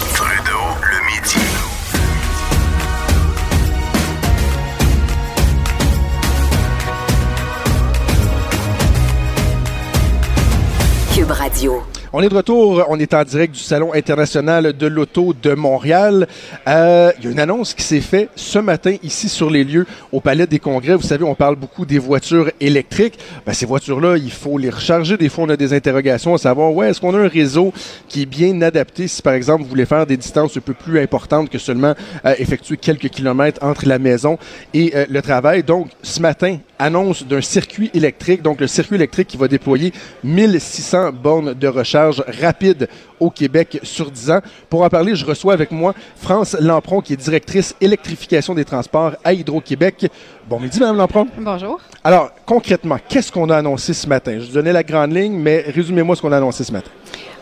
On 12.13 12.21
est 12.21 12.29
de 12.29 12.35
retour, 12.35 12.85
on 12.87 12.97
est 12.99 13.13
en 13.13 13.23
direct 13.25 13.53
du 13.53 13.59
Salon 13.59 13.93
international 13.93 14.71
de 14.71 14.87
l'auto 14.87 15.33
de 15.33 15.53
Montréal. 15.55 16.25
Euh, 16.69 17.11
Il 17.19 17.25
y 17.25 17.27
a 17.27 17.31
une 17.31 17.39
annonce 17.41 17.73
qui 17.73 17.83
s'est 17.83 17.99
faite 17.99 18.29
ce 18.37 18.59
matin 18.59 18.95
ici 19.03 19.27
sur 19.27 19.49
les 19.49 19.65
lieux 19.65 19.85
au 20.13 20.21
Palais 20.21 20.47
des 20.47 20.59
Congrès. 20.59 20.95
Vous 20.95 21.01
savez, 21.01 21.25
on 21.25 21.35
parle 21.35 21.57
beaucoup 21.57 21.85
des 21.85 21.99
voitures 21.99 22.49
électriques. 22.61 23.19
Ben, 23.45 23.51
ces 23.51 23.65
voitures-là, 23.65 24.15
il 24.15 24.31
faut 24.31 24.57
les 24.57 24.69
recharger. 24.69 25.17
Des 25.17 25.27
fois, 25.27 25.43
on 25.43 25.49
a 25.49 25.57
des 25.57 25.73
interrogations 25.73 26.33
à 26.33 26.37
savoir, 26.37 26.73
ouais, 26.73 26.91
est-ce 26.91 27.01
qu'on 27.01 27.13
a 27.13 27.19
un 27.19 27.27
réseau 27.27 27.73
qui 28.07 28.21
est 28.21 28.25
bien 28.25 28.61
adapté 28.61 29.09
si, 29.09 29.21
par 29.21 29.33
exemple, 29.33 29.63
vous 29.63 29.69
voulez 29.69 29.85
faire 29.85 30.05
des 30.05 30.15
distances 30.15 30.55
un 30.55 30.61
peu 30.61 30.73
plus 30.73 30.97
importantes 31.01 31.49
que 31.49 31.57
seulement 31.57 31.93
euh, 32.25 32.35
effectuer 32.37 32.77
quelques 32.77 33.09
kilomètres 33.09 33.61
entre 33.61 33.85
la 33.85 33.99
maison 33.99 34.37
et 34.73 34.93
euh, 34.95 35.05
le 35.09 35.21
travail? 35.21 35.61
Donc, 35.61 35.89
ce 36.01 36.21
matin, 36.21 36.57
annonce 36.79 37.25
d'un 37.25 37.41
circuit 37.41 37.89
électrique, 37.93 38.41
donc 38.41 38.59
le 38.59 38.67
circuit 38.67 38.95
électrique 38.95 39.27
qui 39.27 39.37
va 39.37 39.47
déployer 39.47 39.93
1600 40.23 41.11
bornes 41.13 41.53
de 41.53 41.67
recharge 41.67 42.23
rapide 42.41 42.87
au 43.19 43.29
Québec 43.29 43.79
sur 43.83 44.11
10 44.11 44.31
ans. 44.31 44.39
Pour 44.69 44.83
en 44.83 44.89
parler, 44.89 45.15
je 45.15 45.25
reçois 45.25 45.53
avec 45.53 45.71
moi 45.71 45.93
France 46.15 46.55
Lampron, 46.59 47.01
qui 47.01 47.13
est 47.13 47.17
directrice 47.17 47.75
électrification 47.81 48.53
des 48.53 48.65
transports 48.65 49.13
à 49.23 49.33
Hydro-Québec. 49.33 50.11
Bon 50.49 50.59
midi, 50.59 50.79
Mme 50.79 50.97
Lampron. 50.97 51.27
Bonjour. 51.37 51.79
Alors, 52.03 52.31
concrètement, 52.45 52.97
qu'est-ce 53.09 53.31
qu'on 53.31 53.49
a 53.49 53.57
annoncé 53.57 53.93
ce 53.93 54.07
matin? 54.07 54.37
Je 54.39 54.45
vous 54.45 54.53
donnais 54.53 54.73
la 54.73 54.83
grande 54.83 55.13
ligne, 55.13 55.33
mais 55.33 55.65
résumez-moi 55.67 56.15
ce 56.15 56.21
qu'on 56.21 56.31
a 56.31 56.37
annoncé 56.37 56.63
ce 56.63 56.71
matin. 56.71 56.89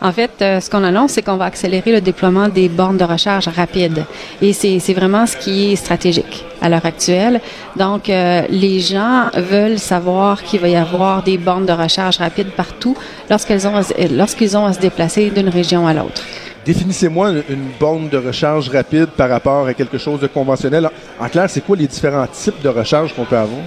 En 0.02 0.12
fait, 0.12 0.30
euh, 0.42 0.60
ce 0.60 0.68
qu'on 0.68 0.84
annonce, 0.84 1.12
c'est 1.12 1.22
qu'on 1.22 1.36
va 1.36 1.46
accélérer 1.46 1.92
le 1.92 2.00
déploiement 2.00 2.48
des 2.48 2.68
bornes 2.68 2.98
de 2.98 3.04
recharge 3.04 3.48
rapides. 3.48 4.04
Et 4.42 4.52
c'est 4.52 4.92
vraiment 4.92 5.26
ce 5.26 5.36
qui 5.36 5.72
est 5.72 5.76
stratégique 5.76 6.44
à 6.60 6.68
l'heure 6.68 6.84
actuelle. 6.84 7.40
Donc, 7.76 8.10
euh, 8.10 8.42
les 8.50 8.80
gens 8.80 9.30
veulent 9.34 9.78
savoir 9.78 10.42
qu'il 10.42 10.60
va 10.60 10.68
y 10.68 10.76
avoir 10.76 11.22
des 11.22 11.38
bornes 11.38 11.64
de 11.64 11.72
recharge 11.72 12.18
rapides 12.18 12.50
partout 12.50 12.96
lorsqu'elles 13.30 13.66
ont 13.66 13.80
lorsqu'ils 14.10 14.56
ont 14.56 14.66
à 14.66 14.72
se 14.72 14.80
déplacer 14.80 15.30
d'une 15.30 15.48
région 15.48 15.65
à 15.74 15.94
l'autre. 15.94 16.22
Définissez-moi 16.64 17.30
une, 17.48 17.68
borne 17.78 18.08
de 18.08 18.16
recharge 18.16 18.68
rapide 18.68 19.06
par 19.06 19.28
rapport 19.28 19.66
à 19.66 19.74
quelque 19.74 19.98
chose 19.98 20.20
de 20.20 20.26
conventionnel. 20.26 20.86
En, 21.20 21.24
en 21.24 21.28
clair, 21.28 21.48
c'est 21.48 21.64
quoi 21.64 21.76
les 21.76 21.86
différents 21.86 22.26
types 22.26 22.60
de 22.62 22.68
recharge 22.68 23.14
qu'on 23.14 23.24
peut 23.24 23.36
avoir? 23.36 23.60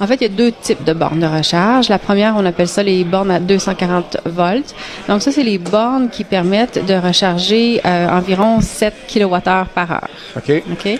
En 0.00 0.06
fait, 0.06 0.14
il 0.16 0.22
y 0.22 0.26
a 0.26 0.28
deux 0.28 0.52
types 0.52 0.84
de 0.84 0.92
bornes 0.92 1.20
de 1.20 1.26
recharge. 1.26 1.88
La 1.88 1.98
première, 1.98 2.36
on 2.36 2.46
appelle 2.46 2.68
ça 2.68 2.82
les 2.82 3.02
bornes 3.02 3.32
à 3.32 3.40
240 3.40 4.18
volts. 4.26 4.74
Donc, 5.08 5.22
ça, 5.22 5.32
c'est 5.32 5.42
les 5.42 5.58
bornes 5.58 6.08
qui 6.08 6.22
permettent 6.22 6.86
de 6.86 6.94
recharger 6.94 7.80
euh, 7.84 8.08
environ 8.08 8.60
7 8.60 8.94
kWh 9.12 9.40
par 9.74 9.90
heure. 9.90 10.08
OK? 10.36 10.62
OK? 10.72 10.98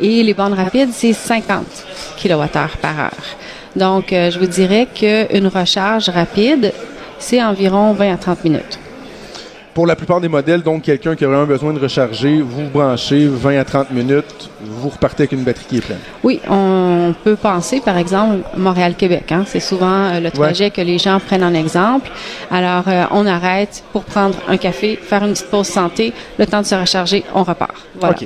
Et 0.00 0.22
les 0.22 0.34
bornes 0.34 0.54
rapides, 0.54 0.90
c'est 0.92 1.12
50 1.12 1.66
kWh 2.22 2.78
par 2.80 3.00
heure. 3.00 3.36
Donc, 3.74 4.12
euh, 4.12 4.30
je 4.30 4.38
vous 4.38 4.46
dirais 4.46 4.86
qu'une 4.94 5.48
recharge 5.48 6.08
rapide, 6.08 6.72
c'est 7.18 7.42
environ 7.42 7.92
20 7.92 8.14
à 8.14 8.16
30 8.16 8.44
minutes. 8.44 8.78
Pour 9.76 9.86
la 9.86 9.94
plupart 9.94 10.22
des 10.22 10.28
modèles, 10.28 10.62
donc 10.62 10.84
quelqu'un 10.84 11.14
qui 11.14 11.22
a 11.26 11.28
vraiment 11.28 11.44
besoin 11.44 11.74
de 11.74 11.78
recharger, 11.78 12.40
vous 12.40 12.64
vous 12.64 12.70
branchez 12.70 13.26
20 13.26 13.58
à 13.58 13.64
30 13.64 13.90
minutes, 13.90 14.48
vous 14.62 14.88
repartez 14.88 15.24
avec 15.24 15.32
une 15.32 15.44
batterie 15.44 15.66
qui 15.68 15.76
est 15.76 15.80
pleine. 15.82 15.98
Oui, 16.22 16.40
on 16.48 17.14
peut 17.22 17.36
penser, 17.36 17.82
par 17.84 17.98
exemple, 17.98 18.38
Montréal-Québec. 18.56 19.30
Hein? 19.32 19.44
C'est 19.46 19.60
souvent 19.60 20.06
euh, 20.06 20.20
le 20.20 20.30
trajet 20.30 20.70
que 20.70 20.80
les 20.80 20.96
gens 20.96 21.20
prennent 21.20 21.44
en 21.44 21.52
exemple. 21.52 22.10
Alors, 22.50 22.84
euh, 22.88 23.04
on 23.10 23.26
arrête 23.26 23.84
pour 23.92 24.04
prendre 24.04 24.38
un 24.48 24.56
café, 24.56 24.96
faire 24.96 25.22
une 25.24 25.32
petite 25.32 25.50
pause 25.50 25.66
santé, 25.66 26.14
le 26.38 26.46
temps 26.46 26.62
de 26.62 26.66
se 26.66 26.74
recharger, 26.74 27.24
on 27.34 27.42
repart. 27.42 27.74
Voilà. 28.00 28.16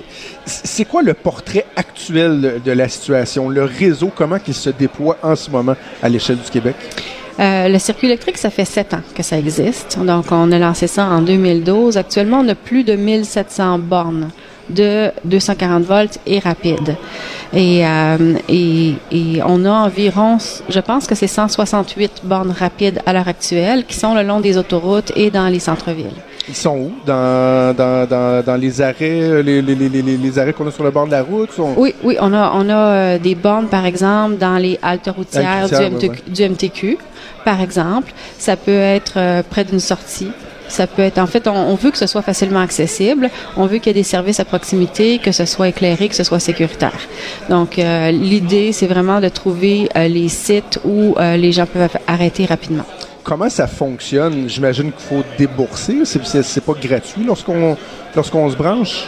C'est 0.47 0.85
quoi 0.85 1.03
le 1.03 1.15
portrait 1.15 1.67
actuel 1.75 2.61
de 2.65 2.71
la 2.71 2.89
situation, 2.89 3.49
le 3.49 3.65
réseau, 3.65 4.13
comment 4.15 4.39
il 4.47 4.55
se 4.55 4.71
déploie 4.71 5.17
en 5.21 5.35
ce 5.35 5.51
moment 5.51 5.75
à 6.01 6.09
l'échelle 6.09 6.39
du 6.39 6.49
Québec? 6.49 6.77
Euh, 7.41 7.69
le 7.69 7.79
circuit 7.79 8.07
électrique, 8.07 8.37
ça 8.37 8.51
fait 8.51 8.67
sept 8.67 8.93
ans 8.93 9.01
que 9.15 9.23
ça 9.23 9.39
existe. 9.39 9.99
Donc, 9.99 10.27
on 10.31 10.53
a 10.53 10.59
lancé 10.59 10.87
ça 10.87 11.07
en 11.07 11.23
2012. 11.23 11.97
Actuellement, 11.97 12.41
on 12.41 12.49
a 12.49 12.55
plus 12.55 12.85
de 12.85 12.95
1700 12.95 13.79
bornes 13.79 14.31
de 14.69 15.11
240 15.25 15.83
volts 15.85 16.19
et 16.27 16.39
rapide. 16.39 16.97
Et, 17.53 17.87
euh, 17.87 18.35
et, 18.49 18.95
et 19.11 19.43
on 19.45 19.65
a 19.65 19.71
environ, 19.71 20.39
je 20.69 20.81
pense 20.81 21.07
que 21.07 21.15
c'est 21.15 21.27
168 21.27 22.23
bornes 22.25 22.55
rapides 22.57 23.01
à 23.07 23.13
l'heure 23.13 23.29
actuelle 23.29 23.85
qui 23.87 23.95
sont 23.95 24.15
le 24.15 24.23
long 24.23 24.41
des 24.41 24.59
autoroutes 24.59 25.13
et 25.17 25.31
dans 25.31 25.49
les 25.49 25.61
centres-villes. 25.61 26.23
Ils 26.51 26.57
sont 26.57 26.77
où? 26.77 26.93
Dans, 27.07 27.73
dans, 27.77 28.09
dans, 28.09 28.45
dans 28.45 28.57
les 28.57 28.81
arrêts, 28.81 29.41
les, 29.41 29.63
les, 29.63 29.77
les, 29.77 29.89
les, 29.89 30.39
arrêts 30.41 30.53
qu'on 30.53 30.67
a 30.67 30.73
sur 30.73 30.83
le 30.83 30.91
bord 30.91 31.07
de 31.07 31.13
la 31.13 31.23
route? 31.23 31.53
Sont... 31.53 31.75
Oui, 31.77 31.95
oui, 32.03 32.17
on 32.21 32.33
a, 32.33 32.51
on 32.57 32.69
a 32.69 32.75
euh, 32.75 33.19
des 33.19 33.37
bornes, 33.37 33.69
par 33.69 33.87
exemple, 33.87 34.37
dans 34.37 34.57
les 34.57 34.77
haltes 34.83 35.11
routières 35.17 35.69
du, 35.69 35.77
MTQ, 35.77 36.09
ouais, 36.09 36.23
du 36.27 36.49
MTQ, 36.49 36.99
par 37.45 37.61
exemple. 37.61 38.13
Ça 38.37 38.57
peut 38.57 38.73
être 38.73 39.13
euh, 39.17 39.43
près 39.49 39.63
d'une 39.63 39.79
sortie. 39.79 40.33
Ça 40.67 40.89
peut 40.89 41.03
être, 41.03 41.19
en 41.19 41.29
fait, 41.29 41.47
on, 41.47 41.55
on 41.55 41.77
veut 41.77 41.93
que 41.93 41.99
ce 41.99 42.09
soit 42.09 42.23
facilement 42.23 42.61
accessible. 42.61 43.31
On 43.57 43.67
veut 43.67 43.79
qu'il 43.79 43.87
y 43.87 43.91
ait 43.91 44.03
des 44.03 44.03
services 44.03 44.41
à 44.41 44.45
proximité, 44.45 45.19
que 45.19 45.31
ce 45.31 45.45
soit 45.45 45.69
éclairé, 45.69 46.09
que 46.09 46.17
ce 46.17 46.25
soit 46.25 46.41
sécuritaire. 46.41 46.99
Donc, 47.49 47.79
euh, 47.79 48.11
l'idée, 48.11 48.73
c'est 48.73 48.89
vraiment 48.89 49.21
de 49.21 49.29
trouver 49.29 49.89
les 49.95 50.29
sites 50.29 50.81
où 50.85 51.15
les 51.21 51.53
gens 51.53 51.67
peuvent 51.67 51.97
arrêter 52.09 52.45
rapidement. 52.45 52.87
Comment 53.23 53.51
ça 53.51 53.67
fonctionne? 53.67 54.49
J'imagine 54.49 54.93
qu'il 54.93 55.03
faut 55.03 55.23
débourser. 55.39 56.03
C'est, 56.05 56.65
pas 56.65 56.73
gratuit 56.73 57.25
lorsqu'on, 57.25 57.77
lorsqu'on 58.15 58.51
se 58.51 58.57
branche? 58.57 59.07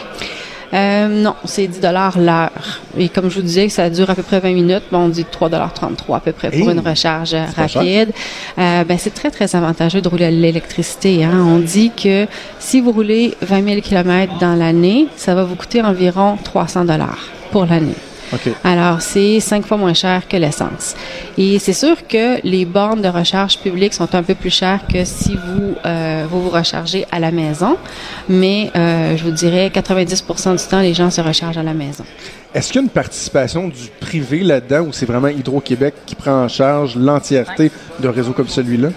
Euh, 0.73 1.07
non, 1.07 1.35
c'est 1.45 1.67
10 1.67 1.81
dollars 1.81 2.17
l'heure. 2.17 2.81
Et 2.97 3.07
comme 3.09 3.29
je 3.29 3.35
vous 3.35 3.45
disais, 3.45 3.69
ça 3.69 3.89
dure 3.89 4.09
à 4.09 4.15
peu 4.15 4.23
près 4.23 4.39
20 4.39 4.53
minutes. 4.53 4.83
Bon, 4.91 4.99
on 4.99 5.09
dit 5.09 5.25
3,33 5.31 6.15
à 6.15 6.19
peu 6.19 6.31
près 6.31 6.49
pour 6.49 6.69
Hey, 6.69 6.75
une 6.75 6.79
recharge 6.79 7.35
euh, 7.35 7.45
rapide. 7.55 8.11
Euh, 8.57 8.83
ben, 8.83 8.97
c'est 8.97 9.13
très, 9.13 9.29
très 9.29 9.55
avantageux 9.55 10.01
de 10.01 10.09
rouler 10.09 10.25
à 10.25 10.31
l'électricité. 10.31 11.23
Hein. 11.23 11.45
On 11.45 11.59
dit 11.59 11.91
que 11.91 12.25
si 12.59 12.81
vous 12.81 12.91
roulez 12.91 13.35
20 13.41 13.63
000 13.63 13.81
km 13.81 14.39
dans 14.39 14.55
l'année, 14.55 15.07
ça 15.15 15.35
va 15.35 15.43
vous 15.43 15.55
coûter 15.55 15.81
environ 15.81 16.37
300 16.43 16.85
dollars 16.85 17.19
pour 17.51 17.65
l'année. 17.65 17.95
Alors, 18.63 19.01
c'est 19.01 19.39
cinq 19.39 19.65
fois 19.65 19.77
moins 19.77 19.93
cher 19.93 20.27
que 20.27 20.37
l'essence. 20.37 20.95
Et 21.37 21.59
c'est 21.59 21.73
sûr 21.73 22.07
que 22.07 22.39
les 22.43 22.65
bornes 22.65 23.01
de 23.01 23.07
recharge 23.07 23.57
publiques 23.59 23.93
sont 23.93 24.13
un 24.15 24.23
peu 24.23 24.35
plus 24.35 24.49
chères 24.49 24.81
que 24.91 25.05
si 25.05 25.35
vous 25.35 25.75
euh, 25.85 26.25
vous, 26.29 26.43
vous 26.43 26.49
rechargez 26.49 27.05
à 27.11 27.19
la 27.19 27.31
maison. 27.31 27.77
Mais 28.29 28.71
euh, 28.75 29.15
je 29.17 29.23
vous 29.23 29.31
dirais 29.31 29.71
90% 29.73 30.57
du 30.57 30.69
temps, 30.69 30.81
les 30.81 30.93
gens 30.93 31.09
se 31.09 31.21
rechargent 31.21 31.57
à 31.57 31.63
la 31.63 31.73
maison. 31.73 32.03
Est-ce 32.53 32.67
qu'il 32.67 32.75
y 32.75 32.79
a 32.79 32.83
une 32.83 32.89
participation 32.89 33.67
du 33.67 33.89
privé 33.99 34.41
là-dedans 34.41 34.81
ou 34.81 34.93
c'est 34.93 35.07
vraiment 35.07 35.27
Hydro-Québec 35.27 35.95
qui 36.05 36.15
prend 36.15 36.43
en 36.43 36.47
charge 36.47 36.95
l'entièreté 36.95 37.71
d'un 37.99 38.11
réseau 38.11 38.31
comme 38.31 38.47
celui-là? 38.47 38.89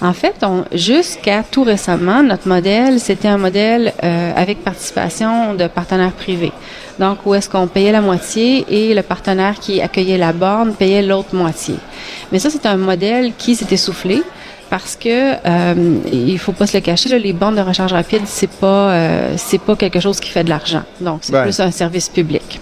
En 0.00 0.12
fait, 0.12 0.36
jusqu'à 0.72 1.42
tout 1.42 1.64
récemment, 1.64 2.22
notre 2.22 2.46
modèle, 2.46 3.00
c'était 3.00 3.26
un 3.28 3.36
modèle 3.36 3.92
euh, 4.04 4.32
avec 4.36 4.62
participation 4.62 5.54
de 5.54 5.66
partenaires 5.66 6.12
privés. 6.12 6.52
Donc, 6.98 7.18
où 7.24 7.34
est-ce 7.34 7.48
qu'on 7.48 7.66
payait 7.66 7.92
la 7.92 8.00
moitié 8.00 8.64
et 8.68 8.94
le 8.94 9.02
partenaire 9.02 9.58
qui 9.60 9.80
accueillait 9.80 10.18
la 10.18 10.32
borne 10.32 10.74
payait 10.74 11.02
l'autre 11.02 11.34
moitié. 11.34 11.76
Mais 12.32 12.38
ça, 12.38 12.50
c'est 12.50 12.66
un 12.66 12.76
modèle 12.76 13.32
qui 13.36 13.54
s'est 13.54 13.72
essoufflé 13.72 14.22
parce 14.70 14.96
que 14.96 15.34
euh, 15.46 15.98
il 16.12 16.38
faut 16.38 16.52
pas 16.52 16.66
se 16.66 16.76
le 16.76 16.80
cacher, 16.82 17.08
là, 17.08 17.18
les 17.18 17.32
bornes 17.32 17.56
de 17.56 17.60
recharge 17.60 17.92
rapide, 17.92 18.22
c'est 18.26 18.50
pas 18.50 18.90
euh, 18.90 19.34
c'est 19.36 19.60
pas 19.60 19.76
quelque 19.76 20.00
chose 20.00 20.20
qui 20.20 20.30
fait 20.30 20.44
de 20.44 20.50
l'argent. 20.50 20.82
Donc 21.00 21.20
c'est 21.22 21.40
plus 21.42 21.58
un 21.60 21.70
service 21.70 22.08
public. 22.08 22.60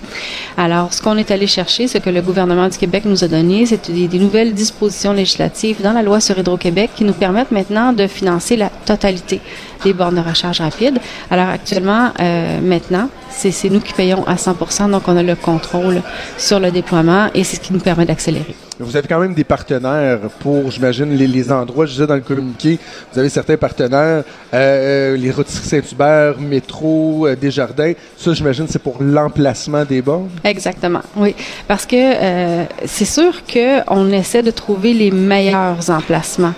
Alors 0.57 0.93
ce 0.93 1.03
qu'on 1.03 1.17
est 1.17 1.31
allé 1.31 1.47
chercher, 1.47 1.89
ce 1.89 1.99
que 1.99 2.11
le 2.11 2.23
gouvernement 2.23 2.69
du 2.69 2.79
Québec 2.79 3.05
nous 3.05 3.25
a 3.25 3.29
donné, 3.29 3.67
c'est 3.67 3.91
des, 3.91 4.09
des 4.09 4.19
nouvelles 4.19 4.55
dispositions 4.55 5.13
législatives 5.13 5.83
dans 5.83 5.93
la 5.93 6.03
loi 6.03 6.21
sur 6.21 6.39
Hydro-Québec 6.39 6.91
qui 6.97 7.05
nous 7.05 7.13
permettent 7.13 7.51
maintenant 7.51 7.93
de 7.93 8.07
financer 8.07 8.57
la 8.57 8.71
totalité 8.71 9.41
des 9.85 9.93
bornes 9.93 10.17
de 10.17 10.21
recharge 10.21 10.61
rapide. 10.61 10.99
Alors 11.31 11.49
actuellement, 11.49 12.11
euh, 12.21 12.61
maintenant, 12.61 13.09
c'est 13.31 13.51
c'est 13.51 13.69
nous 13.69 13.81
qui 13.81 13.93
payons 13.93 14.27
à 14.27 14.35
100% 14.37 14.91
donc 14.91 15.03
on 15.09 15.17
a 15.17 15.23
le 15.23 15.35
contrôle 15.35 16.03
sur 16.39 16.61
le 16.61 16.71
déploiement 16.71 17.29
et 17.35 17.45
c'est 17.45 17.57
ce 17.57 17.61
qui 17.61 17.73
nous 17.73 17.81
permet 17.81 18.07
d'accélérer. 18.07 18.55
Vous 18.79 18.95
avez 18.97 19.09
quand 19.09 19.19
même 19.19 19.33
des 19.33 19.45
partenaires 19.45 20.19
pour, 20.41 20.71
j'imagine, 20.71 21.11
les, 21.17 21.27
les 21.27 21.51
endroits. 21.51 21.87
Je 21.87 21.93
disais 21.93 22.07
dans 22.07 22.15
le 22.15 22.21
communiqué, 22.21 22.79
vous 23.13 23.19
avez 23.19 23.31
certains 23.31 23.57
partenaires, 23.57 24.23
euh, 24.53 25.17
les 25.17 25.31
rôtisseries 25.31 25.83
Saint-Hubert, 25.83 26.39
Métro, 26.39 27.27
euh, 27.27 27.37
Desjardins. 27.37 27.93
Ça, 28.19 28.35
j'imagine, 28.35 28.67
c'est 28.69 28.83
pour 28.83 28.97
l'emplacement 29.01 29.85
des 29.85 30.03
bornes? 30.03 30.29
Exactement, 30.45 31.01
oui. 31.17 31.35
Parce 31.67 31.87
que 31.87 31.97
euh, 31.97 32.65
c'est 32.85 33.07
sûr 33.07 33.43
qu'on 33.51 34.11
essaie 34.13 34.43
de 34.43 34.51
trouver 34.51 34.93
les 34.93 35.11
meilleurs 35.11 35.89
emplacements 35.89 36.55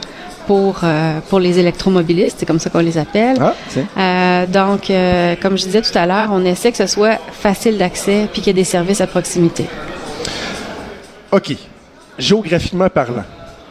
pour, 0.49 0.81
euh, 0.83 1.21
pour 1.29 1.39
les 1.39 1.59
électromobilistes, 1.59 2.39
c'est 2.41 2.47
comme 2.47 2.59
ça 2.59 2.71
qu'on 2.71 2.81
les 2.81 2.99
appelle. 2.99 3.37
Ah. 3.39 3.55
Euh, 3.97 4.47
donc, 4.47 4.91
euh, 4.91 5.37
comme 5.41 5.57
je 5.59 5.65
disais 5.65 5.83
tout 5.83 5.97
à 5.97 6.07
l'heure, 6.07 6.31
on 6.33 6.45
essaie 6.45 6.73
que 6.73 6.79
ce 6.79 6.87
soit 6.87 7.19
facile 7.33 7.77
d'accès 7.79 8.27
puis 8.33 8.41
qu'il 8.41 8.49
y 8.49 8.51
ait 8.59 8.63
des 8.63 8.65
services 8.65 9.03
à 9.03 9.07
proximité. 9.07 9.67
OK. 11.31 11.55
Géographiquement 12.19 12.89
parlant, 12.89 13.23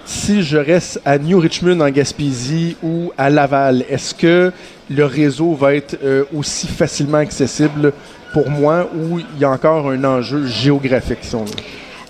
si 0.06 0.42
je 0.42 0.58
reste 0.58 1.02
à 1.04 1.18
New 1.18 1.38
Richmond 1.38 1.82
en 1.82 1.90
Gaspésie 1.90 2.78
ou 2.82 3.12
à 3.18 3.30
Laval, 3.30 3.84
est-ce 3.90 4.16
que 4.16 4.54
le 4.90 5.04
réseau 5.04 5.54
va 5.54 5.76
être 5.76 5.98
euh, 6.02 6.24
aussi 6.34 6.66
facilement 6.66 7.18
accessible 7.18 7.92
pour 8.32 8.50
moi 8.50 8.90
ou 8.96 9.20
il 9.20 9.42
y 9.42 9.44
a 9.44 9.50
encore 9.50 9.90
un 9.90 10.02
enjeu 10.06 10.48
géographique? 10.48 11.20
Si 11.24 11.36
on 11.36 11.44
veut? 11.44 11.52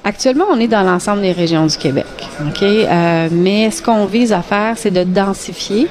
Actuellement, 0.03 0.45
on 0.51 0.59
est 0.59 0.67
dans 0.67 0.83
l'ensemble 0.83 1.23
des 1.23 1.31
régions 1.31 1.65
du 1.65 1.75
Québec. 1.75 2.05
OK? 2.45 2.61
Euh, 2.61 3.29
mais 3.31 3.71
ce 3.71 3.81
qu'on 3.81 4.05
vise 4.05 4.31
à 4.31 4.43
faire, 4.43 4.75
c'est 4.77 4.91
de 4.91 5.03
densifier 5.03 5.87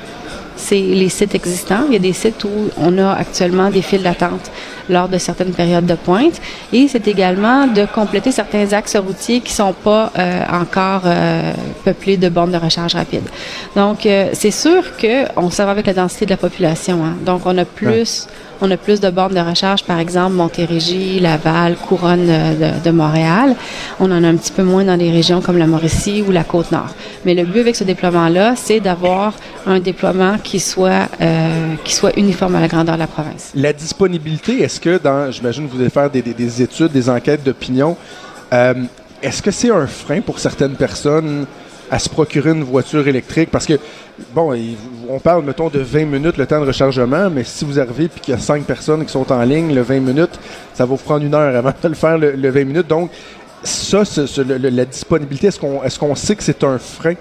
les 0.70 1.08
sites 1.08 1.34
existants. 1.34 1.86
Il 1.88 1.92
y 1.92 1.96
a 1.96 1.98
des 1.98 2.12
sites 2.12 2.44
où 2.44 2.70
on 2.78 2.96
a 2.98 3.14
actuellement 3.14 3.68
des 3.68 3.82
files 3.82 4.04
d'attente 4.04 4.50
lors 4.88 5.08
de 5.08 5.18
certaines 5.18 5.52
périodes 5.52 5.86
de 5.86 5.94
pointe. 5.94 6.40
Et 6.72 6.88
c'est 6.88 7.06
également 7.08 7.66
de 7.66 7.86
compléter 7.86 8.32
certains 8.32 8.72
axes 8.72 8.96
routiers 8.96 9.40
qui 9.40 9.52
sont 9.52 9.72
pas 9.72 10.12
euh, 10.18 10.42
encore 10.52 11.02
euh, 11.04 11.52
peuplés 11.84 12.16
de 12.16 12.28
bornes 12.28 12.52
de 12.52 12.56
recharge 12.58 12.94
rapide. 12.94 13.24
Donc, 13.74 14.06
euh, 14.06 14.30
c'est 14.32 14.50
sûr 14.50 14.96
que 14.96 15.24
on 15.36 15.50
s'en 15.50 15.64
va 15.64 15.72
avec 15.72 15.86
la 15.86 15.94
densité 15.94 16.24
de 16.26 16.30
la 16.30 16.36
population. 16.36 17.04
hein. 17.04 17.14
Donc, 17.24 17.42
on 17.46 17.56
a 17.58 17.64
plus, 17.64 18.26
on 18.60 18.70
a 18.70 18.76
plus 18.76 19.00
de 19.00 19.10
bornes 19.10 19.34
de 19.34 19.40
recharge, 19.40 19.84
par 19.84 19.98
exemple, 19.98 20.32
Montérégie, 20.34 21.20
Laval, 21.20 21.76
Couronne 21.76 22.26
de, 22.26 22.84
de 22.84 22.90
Montréal. 22.90 23.54
On 24.00 24.10
en 24.10 24.22
a 24.24 24.28
un 24.28 24.36
petit 24.36 24.52
peu 24.52 24.62
moins 24.62 24.84
dans 24.84 24.96
des 24.96 25.10
régions 25.10 25.40
comme 25.40 25.58
la 25.58 25.66
Mauricie 25.66 26.22
ou 26.26 26.30
la 26.32 26.44
Côte-Nord. 26.44 26.88
Mais 27.24 27.34
le 27.34 27.44
but 27.44 27.60
avec 27.60 27.76
ce 27.76 27.84
déploiement-là, 27.84 28.54
c'est 28.56 28.80
d'avoir 28.80 29.34
un 29.66 29.80
déploiement 29.80 30.36
qui 30.42 30.60
soit, 30.60 31.08
euh, 31.20 31.74
qui 31.84 31.94
soit 31.94 32.16
uniforme 32.16 32.54
à 32.56 32.60
la 32.60 32.68
grandeur 32.68 32.94
de 32.94 33.00
la 33.00 33.06
province. 33.06 33.50
La 33.54 33.72
disponibilité, 33.72 34.62
est-ce 34.76 34.80
que 34.80 34.98
dans, 35.02 35.30
j'imagine, 35.30 35.66
vous 35.66 35.80
allez 35.80 35.88
faire 35.90 36.10
des, 36.10 36.20
des- 36.20 36.34
des 36.34 36.62
études, 36.62 36.92
des 36.92 37.08
enquêtes 37.08 37.42
d'opinion, 37.42 37.96
euh, 38.52 38.74
est-ce 39.22 39.40
que 39.42 39.50
c'est 39.50 39.70
un 39.70 39.86
frein 39.86 40.20
pour 40.20 40.38
certaines 40.38 40.74
personnes 40.74 41.46
à 41.90 41.98
se 41.98 42.08
procurer 42.10 42.50
une 42.50 42.62
voiture 42.62 43.08
électrique? 43.08 43.48
Parce 43.50 43.64
que, 43.64 43.78
bon, 44.34 44.54
on 45.08 45.18
parle, 45.18 45.44
mettons, 45.44 45.68
de 45.70 45.78
20 45.78 46.04
minutes 46.04 46.36
le 46.36 46.44
temps 46.46 46.60
de 46.60 46.66
rechargement, 46.66 47.30
mais 47.30 47.42
si 47.44 47.64
vous 47.64 47.80
arrivez 47.80 48.04
et 48.04 48.20
qu'il 48.20 48.34
y 48.34 48.36
a 48.36 48.40
5 48.40 48.64
personnes 48.64 49.04
qui 49.06 49.12
sont 49.12 49.32
en 49.32 49.42
ligne, 49.44 49.74
le 49.74 49.80
20 49.80 50.00
minutes, 50.00 50.38
ça 50.74 50.84
va 50.84 50.90
vous 50.90 50.96
prendre 50.98 51.24
une 51.24 51.34
heure 51.34 51.56
avant 51.56 51.70
de 51.82 51.88
le 51.88 51.94
faire, 51.94 52.18
le, 52.18 52.32
le 52.32 52.50
20 52.50 52.64
minutes. 52.64 52.86
Donc, 52.88 53.10
ça, 53.62 54.02
la 54.46 54.84
disponibilité, 54.84 55.46
est-ce 55.46 55.98
qu'on 55.98 56.14
sait 56.14 56.36
que 56.36 56.42
c'est 56.42 56.62
un 56.64 56.76
frein 56.78 57.14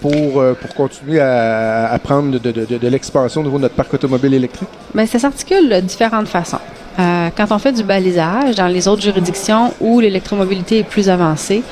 pour, 0.00 0.40
euh, 0.40 0.54
continuer 0.76 1.20
à, 1.20 1.96
prendre 2.02 2.38
de 2.40 2.88
l'expansion 2.88 3.42
au 3.42 3.44
niveau 3.44 3.58
de 3.58 3.62
notre 3.62 3.76
parc 3.76 3.94
automobile 3.94 4.34
électrique? 4.34 4.68
Mais 4.92 5.06
ça 5.06 5.20
s'articule 5.20 5.68
de 5.68 5.80
différentes 5.80 6.26
façons. 6.28 6.58
Euh, 6.98 7.30
quand 7.36 7.46
on 7.50 7.58
fait 7.58 7.72
du 7.72 7.82
balisage 7.82 8.54
dans 8.54 8.68
les 8.68 8.88
autres 8.88 9.02
juridictions 9.02 9.74
où 9.80 10.00
l'électromobilité 10.00 10.78
est 10.78 10.84
plus 10.84 11.08
avancée, 11.08 11.62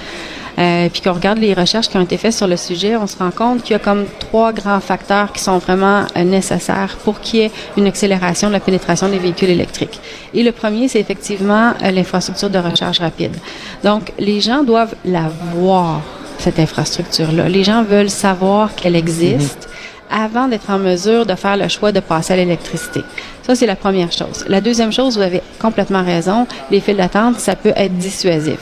euh, 0.59 0.89
puis 0.89 1.01
qu'on 1.01 1.13
regarde 1.13 1.39
les 1.39 1.53
recherches 1.53 1.89
qui 1.89 1.97
ont 1.97 2.03
été 2.03 2.17
faites 2.17 2.33
sur 2.33 2.47
le 2.47 2.57
sujet, 2.57 2.97
on 2.97 3.07
se 3.07 3.17
rend 3.17 3.31
compte 3.33 3.63
qu'il 3.63 3.73
y 3.73 3.75
a 3.75 3.81
comme 3.81 4.05
trois 4.21 4.53
grands 4.53 4.81
facteurs 4.81 5.33
qui 5.33 5.43
sont 5.43 5.59
vraiment 5.59 6.05
euh, 6.17 6.23
nécessaires 6.23 6.97
pour 7.03 7.21
qu'il 7.21 7.41
y 7.41 7.43
ait 7.45 7.51
une 7.77 7.87
accélération 7.87 8.49
de 8.49 8.53
la 8.53 8.61
pénétration 8.61 9.09
des 9.09 9.19
véhicules 9.19 9.51
électriques. 9.51 9.99
Et 10.33 10.43
le 10.45 10.53
premier, 10.53 10.87
c'est 10.87 11.01
effectivement 11.01 11.73
euh, 11.83 11.91
l'infrastructure 11.91 12.51
de 12.51 12.59
recharge 12.59 13.01
rapide. 13.01 13.37
Donc, 13.83 14.13
les 14.19 14.41
gens 14.41 14.63
doivent 14.63 14.95
la 15.05 15.29
voir, 15.55 16.03
cette 16.39 16.61
infrastructure-là. 16.61 17.49
Les 17.49 17.65
gens 17.65 17.83
veulent 17.83 18.11
savoir 18.11 18.75
qu'elle 18.75 18.97
existe 18.97 19.69
avant 20.11 20.47
d'être 20.47 20.71
en 20.71 20.79
mesure 20.79 21.27
de 21.27 21.35
faire 21.35 21.57
le 21.57 21.69
choix 21.69 21.91
de 21.91 22.01
passer 22.01 22.35
à 22.35 22.37
l'électricité. 22.37 23.01
Ça, 23.47 23.55
c'est 23.55 23.67
la 23.67 23.77
première 23.77 24.11
chose. 24.11 24.45
La 24.49 24.61
deuxième 24.63 24.91
chose, 24.93 25.17
vous 25.17 25.23
avez 25.23 25.43
complètement 25.61 26.03
raison, 26.03 26.47
les 26.71 26.81
files 26.81 26.97
d'attente, 26.97 27.39
ça 27.41 27.57
peut 27.57 27.73
être 27.77 27.97
dissuasif. 27.99 28.59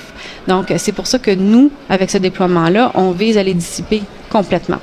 Donc, 0.48 0.70
euh, 0.70 0.74
c'est 0.76 0.90
pour 0.92 1.06
ça 1.06 1.20
que 1.20 1.30
nous, 1.30 1.70
avec 1.88 2.10
ce 2.10 2.18
déploiement-là, 2.18 2.90
on 2.94 3.12
vise 3.12 3.38
à 3.38 3.44
les 3.44 3.54
dissiper 3.54 4.02
complètement. 4.28 4.78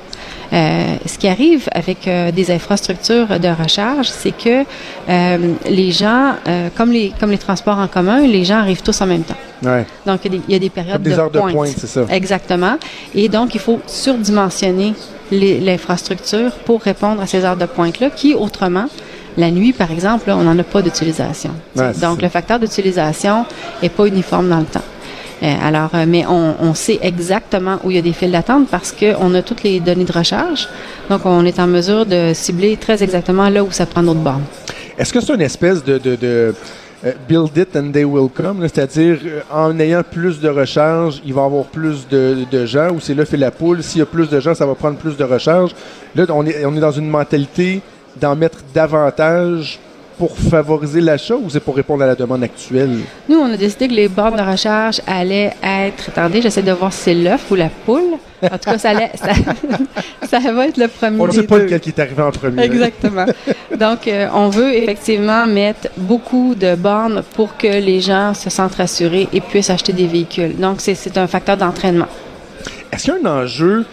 Euh, 0.51 0.95
ce 1.05 1.17
qui 1.17 1.27
arrive 1.27 1.67
avec 1.73 2.07
euh, 2.07 2.31
des 2.31 2.49
infrastructures 2.49 3.39
de 3.39 3.49
recharge, 3.49 4.07
c'est 4.07 4.31
que 4.31 4.63
euh, 5.09 5.37
les 5.69 5.91
gens, 5.91 6.33
euh, 6.47 6.69
comme 6.75 6.91
les 6.91 7.13
comme 7.19 7.29
les 7.29 7.37
transports 7.37 7.77
en 7.77 7.87
commun, 7.87 8.21
les 8.21 8.45
gens 8.45 8.57
arrivent 8.57 8.81
tous 8.81 8.99
en 9.01 9.05
même 9.05 9.23
temps. 9.23 9.35
Ouais. 9.63 9.85
Donc, 10.07 10.21
il 10.25 10.33
y 10.33 10.35
a 10.35 10.37
des, 10.37 10.43
il 10.47 10.53
y 10.53 10.55
a 10.55 10.59
des 10.59 10.69
périodes 10.69 10.93
Comme 10.93 11.03
des 11.03 11.11
de 11.11 11.19
heures 11.19 11.29
de 11.29 11.39
pointe. 11.39 11.53
pointe, 11.53 11.73
c'est 11.77 11.87
ça. 11.87 12.05
Exactement. 12.09 12.77
Et 13.13 13.27
donc, 13.29 13.53
il 13.53 13.59
faut 13.59 13.79
surdimensionner 13.85 14.93
l'infrastructure 15.31 16.51
pour 16.65 16.81
répondre 16.81 17.21
à 17.21 17.27
ces 17.27 17.45
heures 17.45 17.57
de 17.57 17.65
pointe-là, 17.65 18.09
qui, 18.09 18.33
autrement, 18.33 18.85
la 19.37 19.51
nuit, 19.51 19.73
par 19.73 19.91
exemple, 19.91 20.27
là, 20.27 20.37
on 20.37 20.43
n'en 20.43 20.57
a 20.57 20.63
pas 20.63 20.81
d'utilisation. 20.81 21.51
Ouais, 21.75 21.93
donc, 21.93 22.19
ça. 22.19 22.21
le 22.21 22.29
facteur 22.29 22.59
d'utilisation 22.59 23.45
est 23.81 23.89
pas 23.89 24.05
uniforme 24.05 24.49
dans 24.49 24.59
le 24.59 24.65
temps. 24.65 24.83
Euh, 25.41 25.55
alors, 25.63 25.91
euh, 25.93 26.05
mais 26.07 26.25
on, 26.27 26.55
on 26.59 26.73
sait 26.73 26.99
exactement 27.01 27.79
où 27.83 27.91
il 27.91 27.95
y 27.95 27.99
a 27.99 28.01
des 28.01 28.11
files 28.11 28.31
d'attente 28.31 28.67
parce 28.69 28.91
qu'on 28.91 29.33
a 29.35 29.41
toutes 29.41 29.63
les 29.63 29.79
données 29.79 30.03
de 30.03 30.11
recharge. 30.11 30.67
Donc, 31.09 31.21
on 31.25 31.45
est 31.45 31.59
en 31.59 31.67
mesure 31.67 32.05
de 32.05 32.31
cibler 32.33 32.75
très 32.75 33.01
exactement 33.01 33.47
là 33.49 33.63
où 33.63 33.71
ça 33.71 33.85
prend 33.85 34.01
notre 34.01 34.19
borne. 34.19 34.43
Est-ce 34.97 35.13
que 35.13 35.21
c'est 35.21 35.33
une 35.33 35.41
espèce 35.41 35.81
de, 35.83 35.97
de, 35.97 36.15
de, 36.17 36.53
euh, 37.05 37.13
build 37.29 37.55
it 37.55 37.73
and 37.77 37.91
they 37.93 38.03
will 38.03 38.29
come, 38.29 38.59
c'est-à-dire 38.63 39.17
en 39.49 39.79
ayant 39.79 40.03
plus 40.03 40.41
de 40.41 40.49
recharge, 40.49 41.21
il 41.25 41.33
va 41.33 41.43
y 41.43 41.45
avoir 41.45 41.63
plus 41.63 42.05
de, 42.09 42.39
de 42.51 42.65
gens, 42.65 42.89
ou 42.91 42.99
c'est 42.99 43.13
là 43.13 43.23
fait 43.23 43.37
la 43.37 43.51
poule, 43.51 43.81
s'il 43.81 43.99
y 43.99 44.01
a 44.01 44.05
plus 44.05 44.29
de 44.29 44.37
gens, 44.41 44.53
ça 44.53 44.65
va 44.65 44.75
prendre 44.75 44.97
plus 44.97 45.15
de 45.15 45.23
recharge. 45.23 45.73
Là, 46.13 46.25
on 46.27 46.45
est, 46.45 46.65
on 46.65 46.75
est 46.75 46.81
dans 46.81 46.91
une 46.91 47.07
mentalité 47.07 47.81
d'en 48.19 48.35
mettre 48.35 48.59
davantage 48.73 49.79
pour 50.17 50.37
favoriser 50.37 50.99
l'achat 50.99 51.35
ou 51.35 51.49
c'est 51.49 51.61
pour 51.61 51.75
répondre 51.77 52.03
à 52.03 52.07
la 52.07 52.15
demande 52.15 52.43
actuelle? 52.43 52.97
Nous, 53.29 53.37
on 53.37 53.53
a 53.53 53.55
décidé 53.55 53.87
que 53.87 53.93
les 53.93 54.09
bornes 54.09 54.35
de 54.35 54.41
recharge 54.41 54.99
allaient 55.07 55.53
être. 55.63 56.09
Attendez, 56.09 56.41
j'essaie 56.41 56.61
de 56.61 56.73
voir 56.73 56.91
si 56.91 56.99
c'est 57.03 57.13
l'œuf 57.13 57.49
ou 57.49 57.55
la 57.55 57.69
poule. 57.85 58.15
En 58.43 58.49
tout 58.57 58.69
cas, 58.69 58.77
ça, 58.77 58.89
allait, 58.89 59.11
ça, 59.15 59.31
ça 60.41 60.51
va 60.51 60.67
être 60.67 60.77
le 60.77 60.87
premier. 60.89 61.19
On 61.21 61.27
ne 61.27 61.31
sait 61.31 61.43
pas 61.43 61.57
deux. 61.59 61.63
lequel 61.65 61.79
qui 61.79 61.89
est 61.89 61.99
arrivé 61.99 62.21
en 62.21 62.31
premier. 62.31 62.63
Exactement. 62.63 63.25
Donc, 63.77 64.07
euh, 64.07 64.27
on 64.33 64.49
veut 64.49 64.73
effectivement 64.75 65.45
mettre 65.47 65.87
beaucoup 65.95 66.53
de 66.55 66.75
bornes 66.75 67.23
pour 67.35 67.55
que 67.57 67.67
les 67.67 68.01
gens 68.01 68.33
se 68.33 68.49
sentent 68.49 68.75
rassurés 68.75 69.29
et 69.31 69.39
puissent 69.39 69.69
acheter 69.69 69.93
des 69.93 70.07
véhicules. 70.07 70.55
Donc, 70.57 70.81
c'est- 70.81 71.17
un 71.17 71.27
facteur 71.27 71.55
d'entraînement. 71.57 72.07
Est-ce 72.91 73.05
qu'il 73.05 73.13
y 73.13 73.25
a 73.25 73.29
un 73.29 73.43
enjeu, 73.43 73.85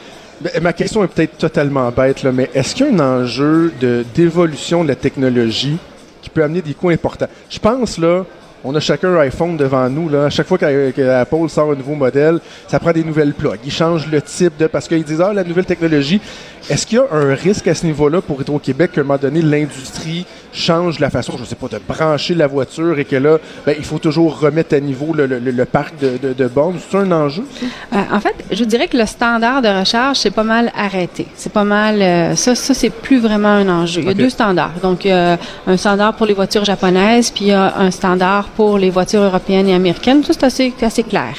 ma 0.61 0.73
question 0.73 1.03
est 1.05 1.09
peut-être 1.09 1.39
totalement 1.39 1.91
bête, 1.91 2.25
mais 2.25 2.51
est-ce 2.55 2.75
qu'il 2.75 2.87
y 2.87 2.89
a 2.89 2.93
un 2.93 3.23
enjeu 3.23 3.73
de- 3.81 4.05
d'évolution 4.15 4.83
de, 4.83 4.89
la 4.89 4.95
technologie 4.97 5.79
qui 6.23 6.31
peut 6.31 6.43
amener 6.43 6.63
des 6.63 6.75
coûts 6.75 6.91
importants? 6.91 7.29
Je 7.49 7.59
pense, 7.59 7.99
là, 7.99 8.25
on 8.65 8.75
a 8.75 8.81
chacun 8.81 9.15
un 9.15 9.21
iPhone 9.21 9.57
devant 9.57 9.89
nous. 9.89 10.09
Là. 10.09 10.25
À 10.25 10.31
chaque 10.31 10.47
fois 10.47 10.59
qu'a- 10.59 10.91
que 10.93 11.03
Apple 11.09 11.49
sort 11.49 11.71
un 11.71 11.77
nouveau 11.77 11.95
modèle, 11.95 12.41
ça 12.67 12.81
prend 12.81 12.93
des 12.93 13.05
nouvelles 13.05 13.33
plugs. 13.33 13.61
Ils 13.65 13.71
changent 13.71 14.09
le 14.11 14.21
type 14.21 14.57
de... 14.59 14.67
Parce 14.67 14.89
qu'ils 14.89 15.05
disent, 15.05 15.21
ah, 15.21 15.33
la 15.33 15.45
nouvelle 15.45 15.67
technologie. 15.67 16.21
Est-ce 16.69 16.85
qu'il 16.85 16.99
y 16.99 17.01
a 17.01 17.07
un 17.13 17.33
risque 17.35 17.69
à 17.69 17.75
ce 17.75 17.87
niveau-là 17.87 18.21
pour 18.21 18.41
Hydro-Québec 18.41 18.91
qu'à 18.93 19.03
un 19.03 19.05
moment 19.05 19.19
donné, 19.21 19.41
l'industrie 19.41 20.27
change 20.57 20.99
la 21.01 21.11
façon, 21.11 21.35
je 21.39 21.45
sais 21.45 21.55
pas, 21.55 21.69
de 21.69 21.79
brancher 21.87 22.35
la 22.35 22.47
voiture 22.47 22.99
et 22.99 23.05
que 23.05 23.17
là, 23.17 23.39
ben, 23.67 23.75
il 23.79 23.85
faut 23.85 23.99
toujours 23.99 24.41
remettre 24.41 24.75
à 24.75 24.81
niveau 24.81 25.13
le, 25.15 25.27
le- 25.27 25.39
le 25.39 25.65
parc 25.67 25.99
de, 26.01 26.17
de, 26.21 26.33
de 26.33 26.47
bornes? 26.49 26.79
C'est 26.91 26.97
un 26.97 27.13
enjeu? 27.13 27.45
Euh, 27.93 27.97
en 28.11 28.21
fait, 28.21 28.35
je 28.51 28.65
dirais 28.65 28.89
que 28.89 28.97
le 28.97 29.07
standard 29.07 29.61
de 29.63 29.69
recharge, 29.69 30.17
c'est 30.17 30.31
pas 30.31 30.45
mal 30.45 30.73
arrêté. 30.77 31.27
C'est 31.35 31.53
pas 31.53 31.65
mal. 31.65 32.01
euh, 32.01 32.35
ça, 32.37 32.55
ça 32.55 32.73
c'est 32.75 32.91
plus 32.91 33.19
vraiment 33.19 33.49
un 33.49 33.69
enjeu. 33.69 34.01
Il 34.01 34.07
y 34.09 34.11
a 34.11 34.15
deux 34.15 34.31
standards. 34.31 34.73
Donc, 34.83 35.05
il 35.05 35.09
y 35.09 35.13
a 35.13 35.39
un 35.67 35.77
standard 35.77 36.15
pour 36.15 36.27
les 36.27 36.35
voitures 36.35 36.65
japonaises, 36.65 37.31
puis 37.31 37.45
il 37.47 37.49
y 37.49 37.53
a 37.53 37.77
un 37.79 37.91
standard 37.91 38.45
pour 38.57 38.79
les 38.79 38.91
voitures 38.91 39.23
européennes 39.23 39.69
et 39.69 39.75
américaines. 39.75 40.25
Ça, 40.25 40.33
c'est 40.33 40.45
assez, 40.47 40.73
assez 40.81 41.03
clair. 41.03 41.35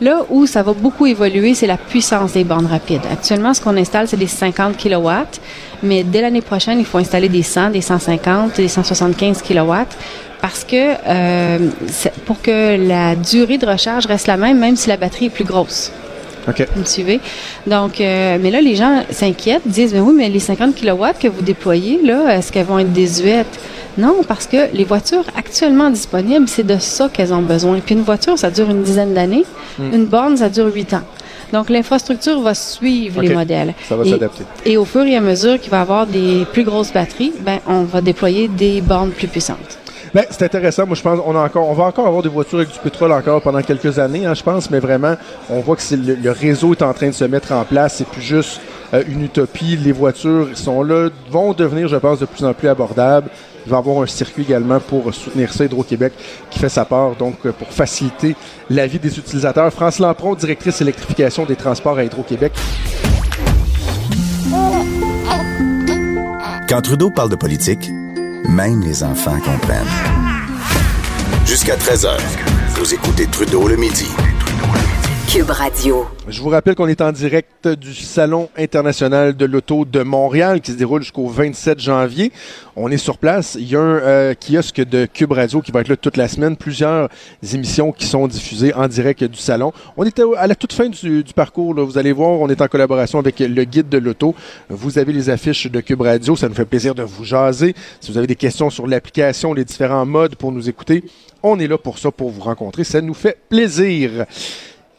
Là 0.00 0.22
où 0.28 0.46
ça 0.46 0.62
va 0.62 0.72
beaucoup 0.72 1.06
évoluer, 1.06 1.54
c'est 1.54 1.66
la 1.66 1.76
puissance 1.76 2.32
des 2.32 2.44
bornes 2.44 2.66
rapides. 2.66 3.02
Actuellement, 3.10 3.54
ce 3.54 3.60
qu'on 3.60 3.76
installe, 3.76 4.08
c'est 4.08 4.16
des 4.16 4.26
50 4.26 4.76
kW, 4.76 5.08
mais 5.82 6.02
dès 6.02 6.20
l'année 6.20 6.40
prochaine, 6.40 6.78
il 6.78 6.84
faut 6.84 6.98
installer 6.98 7.28
des 7.28 7.42
100, 7.42 7.70
des 7.70 7.80
150, 7.80 8.56
des 8.56 8.68
175 8.68 9.42
kW 9.42 9.72
parce 10.40 10.64
que 10.64 10.94
euh, 11.06 11.70
pour 12.26 12.42
que 12.42 12.76
la 12.76 13.16
durée 13.16 13.56
de 13.56 13.66
recharge 13.66 14.06
reste 14.06 14.26
la 14.26 14.36
même, 14.36 14.58
même 14.58 14.76
si 14.76 14.88
la 14.88 14.96
batterie 14.96 15.26
est 15.26 15.30
plus 15.30 15.44
grosse. 15.44 15.90
OK. 16.46 16.66
Vous 16.74 16.80
me 16.80 16.84
suivez? 16.84 17.20
Donc, 17.66 18.00
euh, 18.00 18.36
mais 18.40 18.50
là, 18.50 18.60
les 18.60 18.74
gens 18.74 19.04
s'inquiètent, 19.10 19.66
disent, 19.66 19.94
mais 19.94 20.00
oui, 20.00 20.12
mais 20.14 20.28
les 20.28 20.40
50 20.40 20.74
kW 20.74 21.18
que 21.18 21.28
vous 21.28 21.42
déployez, 21.42 22.00
là, 22.02 22.36
est-ce 22.36 22.52
qu'elles 22.52 22.66
vont 22.66 22.78
être 22.78 22.92
désuètes? 22.92 23.58
Non, 23.96 24.22
parce 24.26 24.46
que 24.46 24.72
les 24.72 24.84
voitures 24.84 25.24
actuellement 25.36 25.90
disponibles, 25.90 26.48
c'est 26.48 26.66
de 26.66 26.78
ça 26.78 27.08
qu'elles 27.08 27.32
ont 27.32 27.42
besoin. 27.42 27.80
Puis 27.80 27.94
une 27.94 28.02
voiture, 28.02 28.38
ça 28.38 28.50
dure 28.50 28.70
une 28.70 28.82
dizaine 28.82 29.14
d'années. 29.14 29.44
Hmm. 29.78 29.92
Une 29.92 30.06
borne, 30.06 30.36
ça 30.36 30.48
dure 30.48 30.72
huit 30.72 30.92
ans. 30.94 31.02
Donc, 31.52 31.70
l'infrastructure 31.70 32.40
va 32.40 32.54
suivre 32.54 33.22
les 33.22 33.34
modèles. 33.34 33.74
Ça 33.88 33.94
va 33.94 34.04
s'adapter. 34.04 34.44
Et 34.64 34.76
au 34.76 34.84
fur 34.84 35.04
et 35.04 35.16
à 35.16 35.20
mesure 35.20 35.60
qu'il 35.60 35.70
va 35.70 35.78
y 35.78 35.80
avoir 35.80 36.06
des 36.06 36.46
plus 36.52 36.64
grosses 36.64 36.92
batteries, 36.92 37.32
ben, 37.40 37.58
on 37.66 37.82
va 37.82 38.00
déployer 38.00 38.48
des 38.48 38.80
bornes 38.80 39.10
plus 39.10 39.28
puissantes. 39.28 39.78
Ben, 40.12 40.24
c'est 40.30 40.44
intéressant. 40.44 40.86
Moi, 40.86 40.96
je 40.96 41.02
pense 41.02 41.20
on 41.24 41.36
a 41.36 41.40
encore, 41.40 41.68
on 41.68 41.74
va 41.74 41.84
encore 41.84 42.06
avoir 42.06 42.22
des 42.22 42.28
voitures 42.28 42.58
avec 42.58 42.72
du 42.72 42.78
pétrole 42.78 43.12
encore 43.12 43.42
pendant 43.42 43.62
quelques 43.62 43.98
années, 43.98 44.26
hein, 44.26 44.34
je 44.34 44.42
pense, 44.42 44.70
mais 44.70 44.78
vraiment, 44.78 45.14
on 45.50 45.60
voit 45.60 45.74
que 45.76 45.82
le 45.94 46.30
réseau 46.30 46.72
est 46.72 46.82
en 46.82 46.92
train 46.92 47.08
de 47.08 47.12
se 47.12 47.24
mettre 47.24 47.52
en 47.52 47.64
place. 47.64 47.96
C'est 47.98 48.06
plus 48.06 48.22
juste 48.22 48.60
euh, 48.92 49.02
une 49.08 49.22
utopie. 49.24 49.76
Les 49.76 49.92
voitures 49.92 50.48
sont 50.54 50.82
là, 50.82 51.08
vont 51.30 51.52
devenir, 51.52 51.88
je 51.88 51.96
pense, 51.96 52.20
de 52.20 52.26
plus 52.26 52.44
en 52.44 52.54
plus 52.54 52.68
abordables. 52.68 53.28
Il 53.66 53.70
va 53.70 53.76
y 53.76 53.78
avoir 53.78 54.02
un 54.02 54.06
circuit 54.06 54.42
également 54.42 54.80
pour 54.80 55.12
soutenir 55.14 55.52
ça, 55.52 55.64
Hydro-Québec, 55.64 56.12
qui 56.50 56.58
fait 56.58 56.68
sa 56.68 56.84
part, 56.84 57.16
donc, 57.16 57.38
pour 57.38 57.68
faciliter 57.68 58.36
la 58.70 58.86
vie 58.86 58.98
des 58.98 59.18
utilisateurs. 59.18 59.72
France 59.72 59.98
Lampron, 59.98 60.34
directrice 60.34 60.80
électrification 60.80 61.44
des 61.44 61.56
transports 61.56 61.98
à 61.98 62.04
Hydro-Québec. 62.04 62.52
Quand 66.68 66.80
Trudeau 66.82 67.10
parle 67.10 67.30
de 67.30 67.36
politique, 67.36 67.90
même 68.48 68.82
les 68.82 69.02
enfants 69.02 69.38
comprennent. 69.38 69.86
Jusqu'à 71.46 71.76
13h, 71.76 72.18
vous 72.70 72.94
écoutez 72.94 73.26
Trudeau 73.26 73.68
le 73.68 73.76
midi. 73.76 74.08
Je 76.28 76.40
vous 76.40 76.48
rappelle 76.48 76.76
qu'on 76.76 76.86
est 76.86 77.00
en 77.00 77.10
direct 77.10 77.66
du 77.66 77.92
Salon 77.92 78.50
international 78.56 79.36
de 79.36 79.44
l'auto 79.44 79.84
de 79.84 80.04
Montréal 80.04 80.60
qui 80.60 80.70
se 80.70 80.76
déroule 80.76 81.02
jusqu'au 81.02 81.26
27 81.26 81.80
janvier. 81.80 82.30
On 82.76 82.88
est 82.88 82.98
sur 82.98 83.18
place. 83.18 83.56
Il 83.58 83.68
y 83.68 83.74
a 83.74 83.80
un 83.80 83.98
euh, 83.98 84.34
kiosque 84.34 84.76
de 84.76 85.06
Cube 85.06 85.32
Radio 85.32 85.60
qui 85.60 85.72
va 85.72 85.80
être 85.80 85.88
là 85.88 85.96
toute 85.96 86.16
la 86.16 86.28
semaine. 86.28 86.56
Plusieurs 86.56 87.08
émissions 87.52 87.90
qui 87.90 88.06
sont 88.06 88.28
diffusées 88.28 88.72
en 88.74 88.86
direct 88.86 89.24
du 89.24 89.38
salon. 89.40 89.72
On 89.96 90.04
était 90.04 90.22
à 90.36 90.46
la 90.46 90.54
toute 90.54 90.72
fin 90.72 90.88
du, 90.88 91.24
parcours. 91.34 91.74
Vous 91.74 91.98
allez 91.98 92.12
voir, 92.12 92.40
on 92.40 92.48
est 92.48 92.62
en 92.62 92.68
collaboration 92.68 93.18
avec 93.18 93.40
le 93.40 93.64
guide 93.64 93.88
de 93.88 93.98
l'auto. 93.98 94.36
Vous 94.68 94.98
avez 94.98 95.12
les 95.12 95.30
affiches 95.30 95.66
de 95.66 95.80
Cube 95.80 96.02
Radio. 96.02 96.36
Ça 96.36 96.48
nous 96.48 96.54
fait 96.54 96.64
plaisir 96.64 96.94
de 96.94 97.02
vous 97.02 97.24
jaser. 97.24 97.74
Si 98.00 98.12
vous 98.12 98.18
avez 98.18 98.28
des 98.28 98.36
questions 98.36 98.70
sur 98.70 98.86
l'application, 98.86 99.52
les 99.52 99.64
différents 99.64 100.06
modes 100.06 100.36
pour 100.36 100.52
nous 100.52 100.68
écouter, 100.68 101.02
on 101.42 101.58
est 101.58 101.66
là 101.66 101.76
pour 101.76 101.98
ça, 101.98 102.12
pour 102.12 102.30
vous 102.30 102.42
rencontrer. 102.42 102.84
Ça 102.84 103.00
nous 103.00 103.14
fait 103.14 103.36
plaisir. 103.48 104.26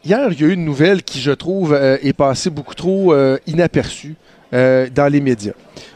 Hier, 0.05 0.31
il 0.31 0.39
y 0.39 0.43
a 0.43 0.47
eu 0.49 0.53
une 0.53 0.65
nouvelle 0.65 1.01
qui, 1.01 1.19
je 1.19 1.31
trouve, 1.31 1.73
euh, 1.73 1.97
est 2.03 2.13
passée 2.13 2.51
beaucoup 2.51 2.75
trop 2.75 3.11
euh, 3.11 3.39
inaperçue 3.47 4.13
euh, 4.53 4.87
dans 4.93 5.11
les 5.11 5.19
médias. 5.19 5.53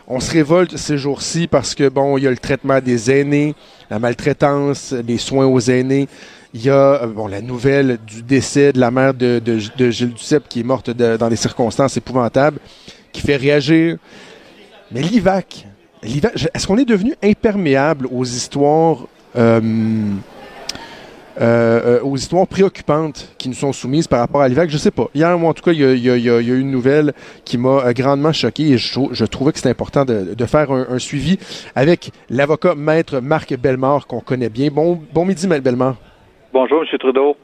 On 0.07 0.19
se 0.19 0.31
révolte 0.31 0.77
ces 0.77 0.97
jours-ci 0.97 1.45
parce 1.45 1.75
que, 1.75 1.89
bon, 1.89 2.17
il 2.17 2.23
y 2.23 2.27
a 2.27 2.31
le 2.31 2.37
traitement 2.37 2.81
des 2.81 3.11
aînés, 3.11 3.53
la 3.91 3.99
maltraitance, 3.99 4.95
les 5.07 5.19
soins 5.19 5.45
aux 5.45 5.59
aînés. 5.59 6.07
Il 6.55 6.63
y 6.63 6.71
a, 6.71 7.05
bon, 7.05 7.27
la 7.27 7.41
nouvelle 7.41 7.99
du 8.07 8.23
décès 8.23 8.73
de 8.73 8.79
la 8.79 8.89
mère 8.89 9.13
de, 9.13 9.39
de, 9.45 9.89
Gilles 9.91 10.13
Duceppe 10.13 10.49
qui 10.49 10.61
est 10.61 10.63
morte 10.63 10.89
dans 10.89 11.29
des 11.29 11.35
circonstances 11.35 11.95
épouvantables, 11.95 12.57
qui 13.11 13.21
fait 13.21 13.35
réagir. 13.35 13.97
Mais 14.91 15.03
l'IVAC, 15.03 15.67
est-ce 16.01 16.65
qu'on 16.65 16.79
est 16.79 16.89
devenu 16.89 17.13
imperméable 17.21 18.07
aux 18.11 18.25
histoires 18.25 19.05
euh, 21.41 21.99
euh, 21.99 22.01
aux 22.03 22.15
histoires 22.17 22.45
préoccupantes 22.47 23.33
qui 23.37 23.47
nous 23.49 23.55
sont 23.55 23.71
soumises 23.73 24.07
par 24.07 24.19
rapport 24.19 24.41
à 24.41 24.47
l'IVAC. 24.49 24.69
Je 24.69 24.77
sais 24.77 24.91
pas. 24.91 25.07
Hier, 25.15 25.37
moi, 25.37 25.49
en 25.49 25.53
tout 25.53 25.63
cas, 25.63 25.71
il 25.71 25.79
y 25.79 25.85
a, 25.85 25.93
il 25.93 26.03
y 26.03 26.09
a- 26.09 26.17
y 26.41 26.51
a- 26.51 26.55
une 26.55 26.71
nouvelle 26.71 27.13
qui 27.45 27.57
m'a 27.57 27.85
euh, 27.85 27.93
grandement 27.93 28.33
choqué 28.33 28.71
et 28.71 28.77
je, 28.77 28.99
je 29.11 29.25
trouvais 29.25 29.51
que 29.51 29.57
c'était 29.59 29.69
important 29.69 30.03
de, 30.05 30.33
de 30.35 30.45
faire 30.45 30.71
un, 30.71 30.85
un 30.89 30.99
suivi 30.99 31.37
avec 31.75 32.11
l'avocat 32.29 32.75
maître 32.75 33.19
Marc 33.21 33.55
Bellemare 33.57 34.05
qu'on 34.07 34.19
connaît 34.19 34.49
bien. 34.49 34.69
Bon, 34.71 34.99
bon 35.13 35.25
midi, 35.25 35.47
maître 35.47 35.63
Bellemare. 35.63 35.95
Bonjour, 36.51 36.81
M. 36.81 36.97
Trudeau. 36.99 37.35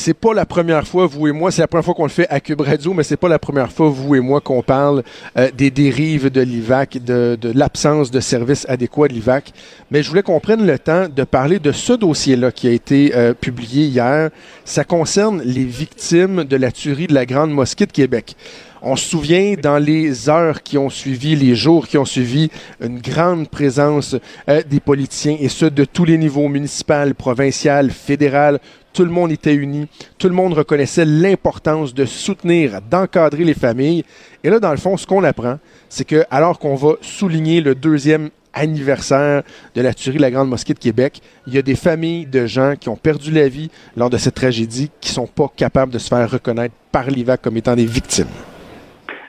C'est 0.00 0.14
pas 0.14 0.32
la 0.32 0.46
première 0.46 0.86
fois, 0.86 1.08
vous 1.08 1.26
et 1.26 1.32
moi, 1.32 1.50
c'est 1.50 1.60
la 1.60 1.66
première 1.66 1.84
fois 1.84 1.92
qu'on 1.92 2.04
le 2.04 2.08
fait 2.08 2.28
à 2.30 2.38
Cube 2.38 2.60
Radio, 2.60 2.94
mais 2.94 3.02
c'est 3.02 3.16
pas 3.16 3.28
la 3.28 3.40
première 3.40 3.72
fois, 3.72 3.88
vous 3.88 4.14
et 4.14 4.20
moi, 4.20 4.40
qu'on 4.40 4.62
parle 4.62 5.02
euh, 5.36 5.50
des 5.52 5.72
dérives 5.72 6.30
de 6.30 6.40
l'IVAC, 6.40 7.02
de, 7.02 7.36
l'absence 7.52 8.12
de 8.12 8.20
services 8.20 8.64
adéquats 8.68 9.08
de 9.08 9.14
l'IVAC. 9.14 9.52
Mais 9.90 10.04
je 10.04 10.08
voulais 10.08 10.22
qu'on 10.22 10.38
prenne 10.38 10.64
le 10.64 10.78
temps 10.78 11.08
de 11.08 11.24
parler 11.24 11.58
de 11.58 11.72
ce 11.72 11.94
dossier-là 11.94 12.52
qui 12.52 12.68
a 12.68 12.70
été 12.70 13.10
euh, 13.16 13.34
publié 13.34 13.86
hier. 13.86 14.30
Ça 14.64 14.84
concerne 14.84 15.42
les 15.42 15.64
victimes 15.64 16.44
de 16.44 16.56
la 16.56 16.70
tuerie 16.70 17.08
de 17.08 17.14
la 17.14 17.26
Grande 17.26 17.50
Mosquée 17.50 17.86
de 17.86 17.92
Québec. 17.92 18.36
On 18.82 18.96
se 18.96 19.08
souvient 19.08 19.54
dans 19.60 19.78
les 19.78 20.28
heures 20.28 20.62
qui 20.62 20.78
ont 20.78 20.90
suivi, 20.90 21.34
les 21.34 21.54
jours 21.54 21.88
qui 21.88 21.98
ont 21.98 22.04
suivi, 22.04 22.50
une 22.80 23.00
grande 23.00 23.48
présence 23.48 24.16
euh, 24.48 24.62
des 24.68 24.80
politiciens 24.80 25.36
et 25.40 25.48
ce 25.48 25.66
de 25.66 25.84
tous 25.84 26.04
les 26.04 26.18
niveaux 26.18 26.48
municipal, 26.48 27.14
provincial, 27.14 27.90
fédéral. 27.90 28.60
Tout 28.92 29.04
le 29.04 29.10
monde 29.10 29.32
était 29.32 29.54
uni. 29.54 29.88
Tout 30.16 30.28
le 30.28 30.34
monde 30.34 30.54
reconnaissait 30.54 31.04
l'importance 31.04 31.92
de 31.94 32.04
soutenir, 32.04 32.80
d'encadrer 32.88 33.44
les 33.44 33.54
familles. 33.54 34.04
Et 34.44 34.50
là, 34.50 34.60
dans 34.60 34.70
le 34.70 34.76
fond, 34.76 34.96
ce 34.96 35.06
qu'on 35.06 35.24
apprend, 35.24 35.58
c'est 35.88 36.04
que 36.04 36.24
alors 36.30 36.58
qu'on 36.58 36.74
va 36.74 36.94
souligner 37.00 37.60
le 37.60 37.74
deuxième 37.74 38.30
anniversaire 38.52 39.42
de 39.74 39.80
la 39.80 39.94
tuerie 39.94 40.16
de 40.16 40.22
la 40.22 40.30
Grande 40.30 40.48
Mosquée 40.48 40.74
de 40.74 40.78
Québec, 40.78 41.20
il 41.46 41.54
y 41.54 41.58
a 41.58 41.62
des 41.62 41.76
familles 41.76 42.26
de 42.26 42.46
gens 42.46 42.74
qui 42.78 42.88
ont 42.88 42.96
perdu 42.96 43.30
la 43.30 43.48
vie 43.48 43.70
lors 43.96 44.10
de 44.10 44.18
cette 44.18 44.34
tragédie 44.34 44.90
qui 45.00 45.12
sont 45.12 45.26
pas 45.26 45.50
capables 45.54 45.92
de 45.92 45.98
se 45.98 46.08
faire 46.08 46.30
reconnaître 46.30 46.74
par 46.90 47.08
l'IVAC 47.10 47.42
comme 47.42 47.56
étant 47.56 47.76
des 47.76 47.86
victimes. 47.86 48.26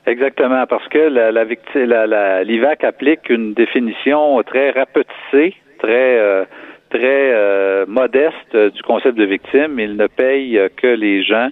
Exactement, 0.10 0.66
parce 0.68 0.88
que 0.88 0.98
la, 0.98 1.32
la, 1.32 2.08
la- 2.08 2.44
l'IVAC 2.44 2.84
applique 2.84 3.30
une 3.30 3.54
définition 3.54 4.42
très 4.44 4.72
rapetissée, 4.72 5.54
très 5.78 6.18
euh, 6.18 6.46
très 6.90 7.32
euh, 7.32 7.86
modeste 7.88 8.56
euh, 8.56 8.72
du 8.72 8.82
concept 8.82 9.16
de 9.18 9.26
victime. 9.26 9.80
Il 9.80 9.96
ne 9.98 10.08
paye 10.08 10.58
euh, 10.58 10.70
que 10.76 10.88
les 10.88 11.22
gens 11.22 11.50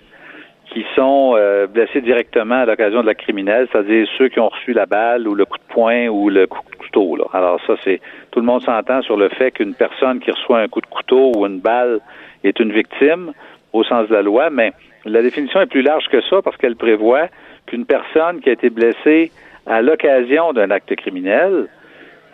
qui 0.74 0.84
sont 0.96 1.34
euh, 1.36 1.68
blessés 1.68 2.02
directement 2.02 2.56
à 2.56 2.66
l'occasion 2.66 3.02
de 3.02 3.06
la 3.06 3.14
criminelle, 3.14 3.68
c'est-à-dire 3.72 4.08
ceux 4.18 4.30
qui 4.30 4.40
ont 4.40 4.50
reçu 4.50 4.74
la 4.74 4.88
balle 4.88 5.28
ou 5.28 5.36
le 5.36 5.46
coup 5.46 5.58
de 5.60 5.74
poing 5.74 6.08
ou 6.08 6.30
le 6.30 6.48
coup 6.48 6.60
de 6.72 6.76
couteau. 6.78 7.16
Là. 7.16 7.26
Alors 7.34 7.60
ça, 7.68 7.76
c'est 7.84 8.02
tout 8.32 8.40
le 8.40 8.46
monde 8.48 8.64
s'entend 8.64 9.04
sur 9.04 9.18
le 9.18 9.30
fait 9.30 9.52
qu'une 9.52 9.76
personne 9.76 10.20
qui 10.20 10.32
reçoit 10.32 10.60
un 10.62 10.68
coup 10.68 10.82
de 10.82 10.88
couteau 10.88 11.32
ou 11.38 11.46
une 11.46 11.60
balle 11.60 12.00
est 12.44 12.60
une 12.60 12.72
victime 12.74 13.34
au 13.72 13.84
sens 13.84 14.08
de 14.10 14.14
la 14.16 14.24
loi, 14.24 14.50
mais 14.50 14.72
la 15.06 15.22
définition 15.22 15.62
est 15.62 15.68
plus 15.68 15.84
large 15.84 16.06
que 16.12 16.22
ça 16.22 16.42
parce 16.42 16.58
qu'elle 16.58 16.76
prévoit 16.76 17.28
qu'une 17.68 17.86
personne 17.86 18.40
qui 18.42 18.50
a 18.50 18.54
été 18.54 18.70
blessée 18.70 19.32
à 19.66 19.82
l'occasion 19.82 20.54
d'un 20.54 20.72
acte 20.72 20.96
criminel 20.96 21.68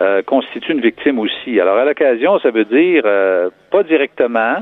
euh, 0.02 0.22
constitue 0.24 0.72
une 0.72 0.82
victime 0.82 1.20
aussi. 1.20 1.60
Alors 1.60 1.78
à 1.78 1.86
l'occasion, 1.86 2.40
ça 2.40 2.52
veut 2.52 2.66
dire 2.66 3.04
euh, 3.06 3.50
pas 3.72 3.84
directement, 3.84 4.58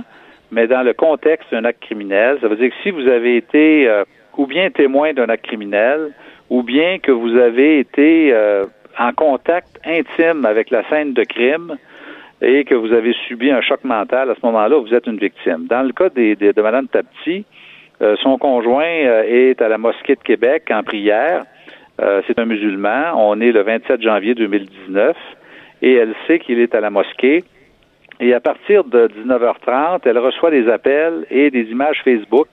mais 0.51 0.67
dans 0.67 0.81
le 0.83 0.93
contexte 0.93 1.51
d'un 1.51 1.65
acte 1.65 1.81
criminel, 1.81 2.37
ça 2.41 2.47
veut 2.47 2.55
dire 2.55 2.69
que 2.69 2.75
si 2.83 2.91
vous 2.91 3.07
avez 3.07 3.37
été 3.37 3.87
euh, 3.87 4.03
ou 4.37 4.45
bien 4.47 4.69
témoin 4.71 5.13
d'un 5.13 5.29
acte 5.29 5.45
criminel, 5.45 6.11
ou 6.49 6.63
bien 6.63 6.99
que 6.99 7.11
vous 7.11 7.35
avez 7.37 7.79
été 7.79 8.33
euh, 8.33 8.65
en 8.99 9.13
contact 9.13 9.79
intime 9.85 10.45
avec 10.45 10.69
la 10.69 10.83
scène 10.89 11.13
de 11.13 11.23
crime 11.23 11.77
et 12.41 12.63
que 12.65 12.75
vous 12.75 12.91
avez 12.91 13.13
subi 13.27 13.51
un 13.51 13.61
choc 13.61 13.83
mental, 13.83 14.29
à 14.31 14.35
ce 14.35 14.45
moment-là, 14.45 14.77
vous 14.77 14.93
êtes 14.93 15.07
une 15.07 15.17
victime. 15.17 15.67
Dans 15.69 15.83
le 15.83 15.93
cas 15.93 16.09
des, 16.09 16.35
des- 16.35 16.53
de 16.53 16.61
Mme 16.61 16.87
Tapti, 16.87 17.45
son 18.23 18.37
conjoint 18.37 18.83
euh, 18.83 19.23
est 19.27 19.61
à 19.61 19.67
la 19.67 19.77
mosquée 19.77 20.15
de 20.15 20.21
Québec 20.21 20.69
en 20.71 20.83
prière. 20.83 21.43
Euh, 22.01 22.21
c'est 22.27 22.39
un 22.39 22.45
musulman. 22.45 23.13
On 23.15 23.39
est 23.39 23.51
le 23.51 23.61
27 23.61 24.01
janvier 24.01 24.33
2019 24.33 25.15
et 25.81 25.93
elle 25.93 26.13
sait 26.25 26.39
qu'il 26.39 26.59
est 26.59 26.73
à 26.73 26.79
la 26.81 26.89
mosquée. 26.89 27.43
Et 28.19 28.33
à 28.33 28.39
partir 28.39 28.83
de 28.83 29.07
19h30, 29.07 30.01
elle 30.05 30.17
reçoit 30.17 30.51
des 30.51 30.67
appels 30.69 31.25
et 31.29 31.51
des 31.51 31.63
images 31.63 32.01
Facebook 32.03 32.47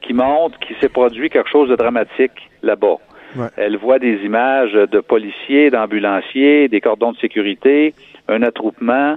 qui 0.00 0.12
montrent 0.14 0.58
qu'il 0.60 0.76
s'est 0.76 0.88
produit 0.88 1.28
quelque 1.28 1.50
chose 1.50 1.68
de 1.68 1.76
dramatique 1.76 2.50
là-bas. 2.62 2.96
Ouais. 3.36 3.48
Elle 3.56 3.76
voit 3.76 3.98
des 3.98 4.16
images 4.24 4.72
de 4.72 5.00
policiers, 5.00 5.70
d'ambulanciers, 5.70 6.68
des 6.68 6.80
cordons 6.80 7.12
de 7.12 7.18
sécurité, 7.18 7.94
un 8.26 8.42
attroupement, 8.42 9.16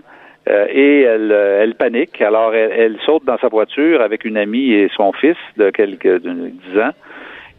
euh, 0.50 0.66
et 0.70 1.02
elle, 1.02 1.32
euh, 1.32 1.64
elle 1.64 1.76
panique. 1.76 2.20
Alors, 2.22 2.56
elle, 2.56 2.72
elle 2.72 2.98
saute 3.06 3.26
dans 3.26 3.38
sa 3.38 3.48
voiture 3.48 4.02
avec 4.02 4.26
une 4.26 4.38
amie 4.38 4.72
et 4.72 4.90
son 4.96 5.14
fils 5.14 5.38
de 5.58 5.70
quelques 5.70 6.22
de 6.22 6.50
10 6.74 6.80
ans, 6.80 6.92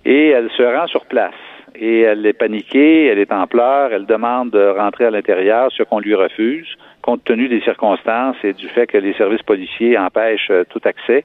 et 0.05 0.29
elle 0.31 0.51
se 0.51 0.62
rend 0.62 0.87
sur 0.88 1.07
place. 1.07 1.35
Et 1.75 2.01
elle 2.01 2.27
est 2.27 2.33
paniquée, 2.33 3.07
elle 3.07 3.18
est 3.18 3.33
en 3.33 3.47
pleurs, 3.47 3.92
elle 3.92 4.05
demande 4.05 4.51
de 4.51 4.75
rentrer 4.77 5.07
à 5.07 5.11
l'intérieur, 5.11 5.71
ce 5.73 5.85
qu'on 5.85 6.01
lui 6.01 6.14
refuse, 6.14 6.77
compte 7.03 7.25
tenu 7.25 7.49
des 7.49 7.61
circonstances 7.61 8.37
et 8.45 8.53
du 8.53 8.68
fait 8.68 8.87
que 8.87 8.99
les 8.99 9.14
services 9.14 9.42
policiers 9.42 9.97
empêchent 9.97 10.51
euh, 10.51 10.64
tout 10.68 10.81
accès. 10.85 11.25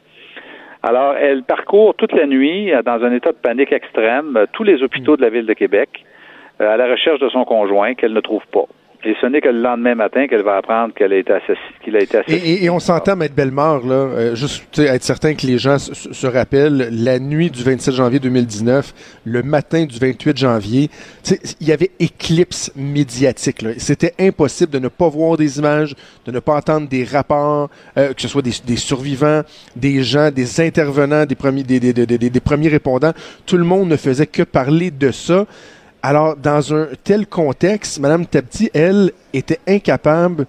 Alors, 0.84 1.15
elle 1.15 1.43
parcourt 1.43 1.96
toute 1.96 2.13
la 2.13 2.28
nuit 2.28 2.72
dans 2.86 3.04
un 3.04 3.12
état 3.12 3.32
de 3.32 3.38
panique 3.38 3.72
extrême 3.72 4.46
tous 4.54 4.63
les 4.63 4.84
hôpitaux 4.84 5.17
de 5.17 5.24
la 5.24 5.30
ville 5.30 5.48
de 5.48 5.54
Québec 5.54 6.06
à 6.60 6.78
la 6.78 6.88
recherche 6.88 7.20
de 7.20 7.30
son 7.30 7.46
conjoint 7.46 7.96
qu'elle 7.96 8.13
ne 8.13 8.20
trouve 8.20 8.46
pas. 8.52 8.65
Et 9.08 9.15
ce 9.22 9.26
n'est 9.26 9.39
que 9.39 9.48
le 9.48 9.62
lendemain 9.62 9.96
matin 9.96 10.28
qu'elle 10.28 10.43
va 10.43 10.58
apprendre 10.58 10.93
qu'elle 10.93 11.13
a 11.13 11.15
été 11.15 11.32
qu'il 11.82 11.96
a 11.96 12.02
été 12.02 12.17
assassiné. 12.17 12.63
Et, 12.65 12.70
on 12.70 12.80
s'entend, 12.80 13.15
Maître 13.15 13.34
Bellemare, 13.34 13.80
là, 13.86 13.96
euh, 13.96 14.36
juste 14.36 14.78
être 14.80 15.04
certain 15.04 15.34
que 15.34 15.48
les 15.48 15.58
gens 15.58 15.80
se, 15.80 16.28
rappellent, 16.28 16.89
la 16.91 17.17
nuit 17.17 17.50
du 17.50 17.63
27 17.63 17.93
janvier 17.93 18.20
2019, 18.20 19.22
le 19.24 19.43
matin 19.43 19.86
du 19.86 19.98
28 19.98 20.38
janvier, 20.38 20.89
il 21.62 21.67
y 21.67 21.72
avait 21.72 21.91
éclipse 22.02 22.70
médiatique. 22.76 23.63
C'était 23.78 24.13
impossible 24.20 24.74
de 24.74 24.80
ne 24.80 24.89
pas 24.89 25.08
voir 25.08 25.38
des 25.38 25.58
images, 25.58 25.96
de 26.26 26.32
ne 26.34 26.39
pas 26.41 26.58
entendre 26.58 26.89
des 26.89 27.06
rapports, 27.06 27.70
euh, 27.98 28.12
que 28.12 28.22
ce 28.22 28.28
soit 28.28 28.41
des, 28.41 28.76
survivants, 28.76 29.43
des 29.78 30.04
gens, 30.04 30.32
des 30.32 30.60
intervenants, 30.60 31.26
des 31.26 31.36
premiers, 31.36 31.63
des, 31.63 31.80
des, 31.80 31.93
des 31.93 32.39
premiers 32.41 32.67
répondants. 32.67 33.13
Tout 33.46 33.56
le 33.56 33.63
monde 33.63 33.88
ne 33.88 33.96
faisait 33.96 34.28
que 34.28 34.43
parler 34.43 34.91
de 34.91 35.12
ça. 35.12 35.46
Alors, 36.10 36.38
dans 36.38 36.74
un 36.74 36.88
tel 37.04 37.28
contexte, 37.28 38.00
Mme 38.00 38.26
Tapti, 38.28 38.70
elle, 38.74 39.12
était 39.34 39.58
incapable 39.67 40.46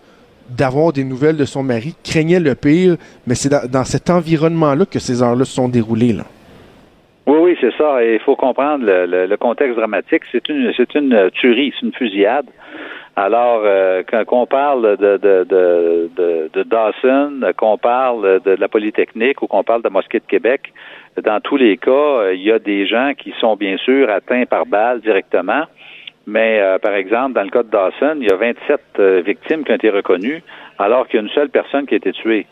d'avoir 0.48 0.92
des 0.92 1.02
nouvelles 1.02 1.36
de 1.36 1.44
son 1.44 1.64
mari, 1.64 1.96
craignait 2.04 2.38
le 2.38 2.54
pire, 2.54 2.94
mais 3.26 3.34
c'est 3.34 3.48
dans, 3.48 3.82
cet 3.82 4.08
environnement-là 4.08 4.84
que 4.86 5.00
ces 5.00 5.20
heures-là 5.20 5.44
se 5.44 5.56
sont 5.56 5.68
déroulées. 5.68 6.14
Oui, 7.26 7.38
oui, 7.40 7.56
c'est 7.60 7.76
ça. 7.76 8.04
Et 8.04 8.14
il 8.14 8.20
faut 8.20 8.36
comprendre 8.36 8.84
le, 8.86 9.36
contexte 9.36 9.74
dramatique. 9.76 10.22
C'est 10.30 10.48
une, 10.48 10.72
c'est 10.76 10.94
une 10.94 11.28
tuerie, 11.32 11.74
c'est 11.74 11.86
une 11.86 11.92
fusillade. 11.92 12.46
Alors, 13.20 13.62
euh, 13.64 14.04
quand 14.08 14.22
on 14.30 14.46
parle 14.46 14.96
de, 14.96 15.16
de, 15.16 15.42
de, 15.42 16.50
de 16.52 16.62
Dawson, 16.62 17.40
qu'on 17.56 17.76
parle 17.76 18.40
de 18.44 18.52
la 18.52 18.68
Polytechnique 18.68 19.42
ou 19.42 19.48
qu'on 19.48 19.64
parle 19.64 19.82
de 19.82 19.88
Mosquée 19.88 20.20
de 20.20 20.24
Québec, 20.24 20.72
dans 21.24 21.40
tous 21.40 21.56
les 21.56 21.78
cas, 21.78 21.90
euh, 21.90 22.34
il 22.36 22.42
y 22.42 22.52
a 22.52 22.60
des 22.60 22.86
gens 22.86 23.14
qui 23.18 23.34
sont 23.40 23.56
bien 23.56 23.76
sûr 23.78 24.08
atteints 24.08 24.44
par 24.46 24.66
balle 24.66 25.00
directement. 25.00 25.64
Mais 26.28 26.60
euh, 26.60 26.78
par 26.78 26.92
exemple, 26.92 27.32
dans 27.32 27.42
le 27.42 27.50
cas 27.50 27.64
de 27.64 27.70
Dawson, 27.70 28.18
il 28.20 28.28
y 28.28 28.30
a 28.30 28.36
27 28.36 28.80
euh, 29.00 29.22
victimes 29.26 29.64
qui 29.64 29.72
ont 29.72 29.74
été 29.74 29.90
reconnues, 29.90 30.40
alors 30.78 31.08
qu'il 31.08 31.16
y 31.16 31.18
a 31.18 31.22
une 31.22 31.34
seule 31.34 31.48
personne 31.48 31.86
qui 31.86 31.94
a 31.94 31.96
été 31.96 32.12
tuée. 32.12 32.46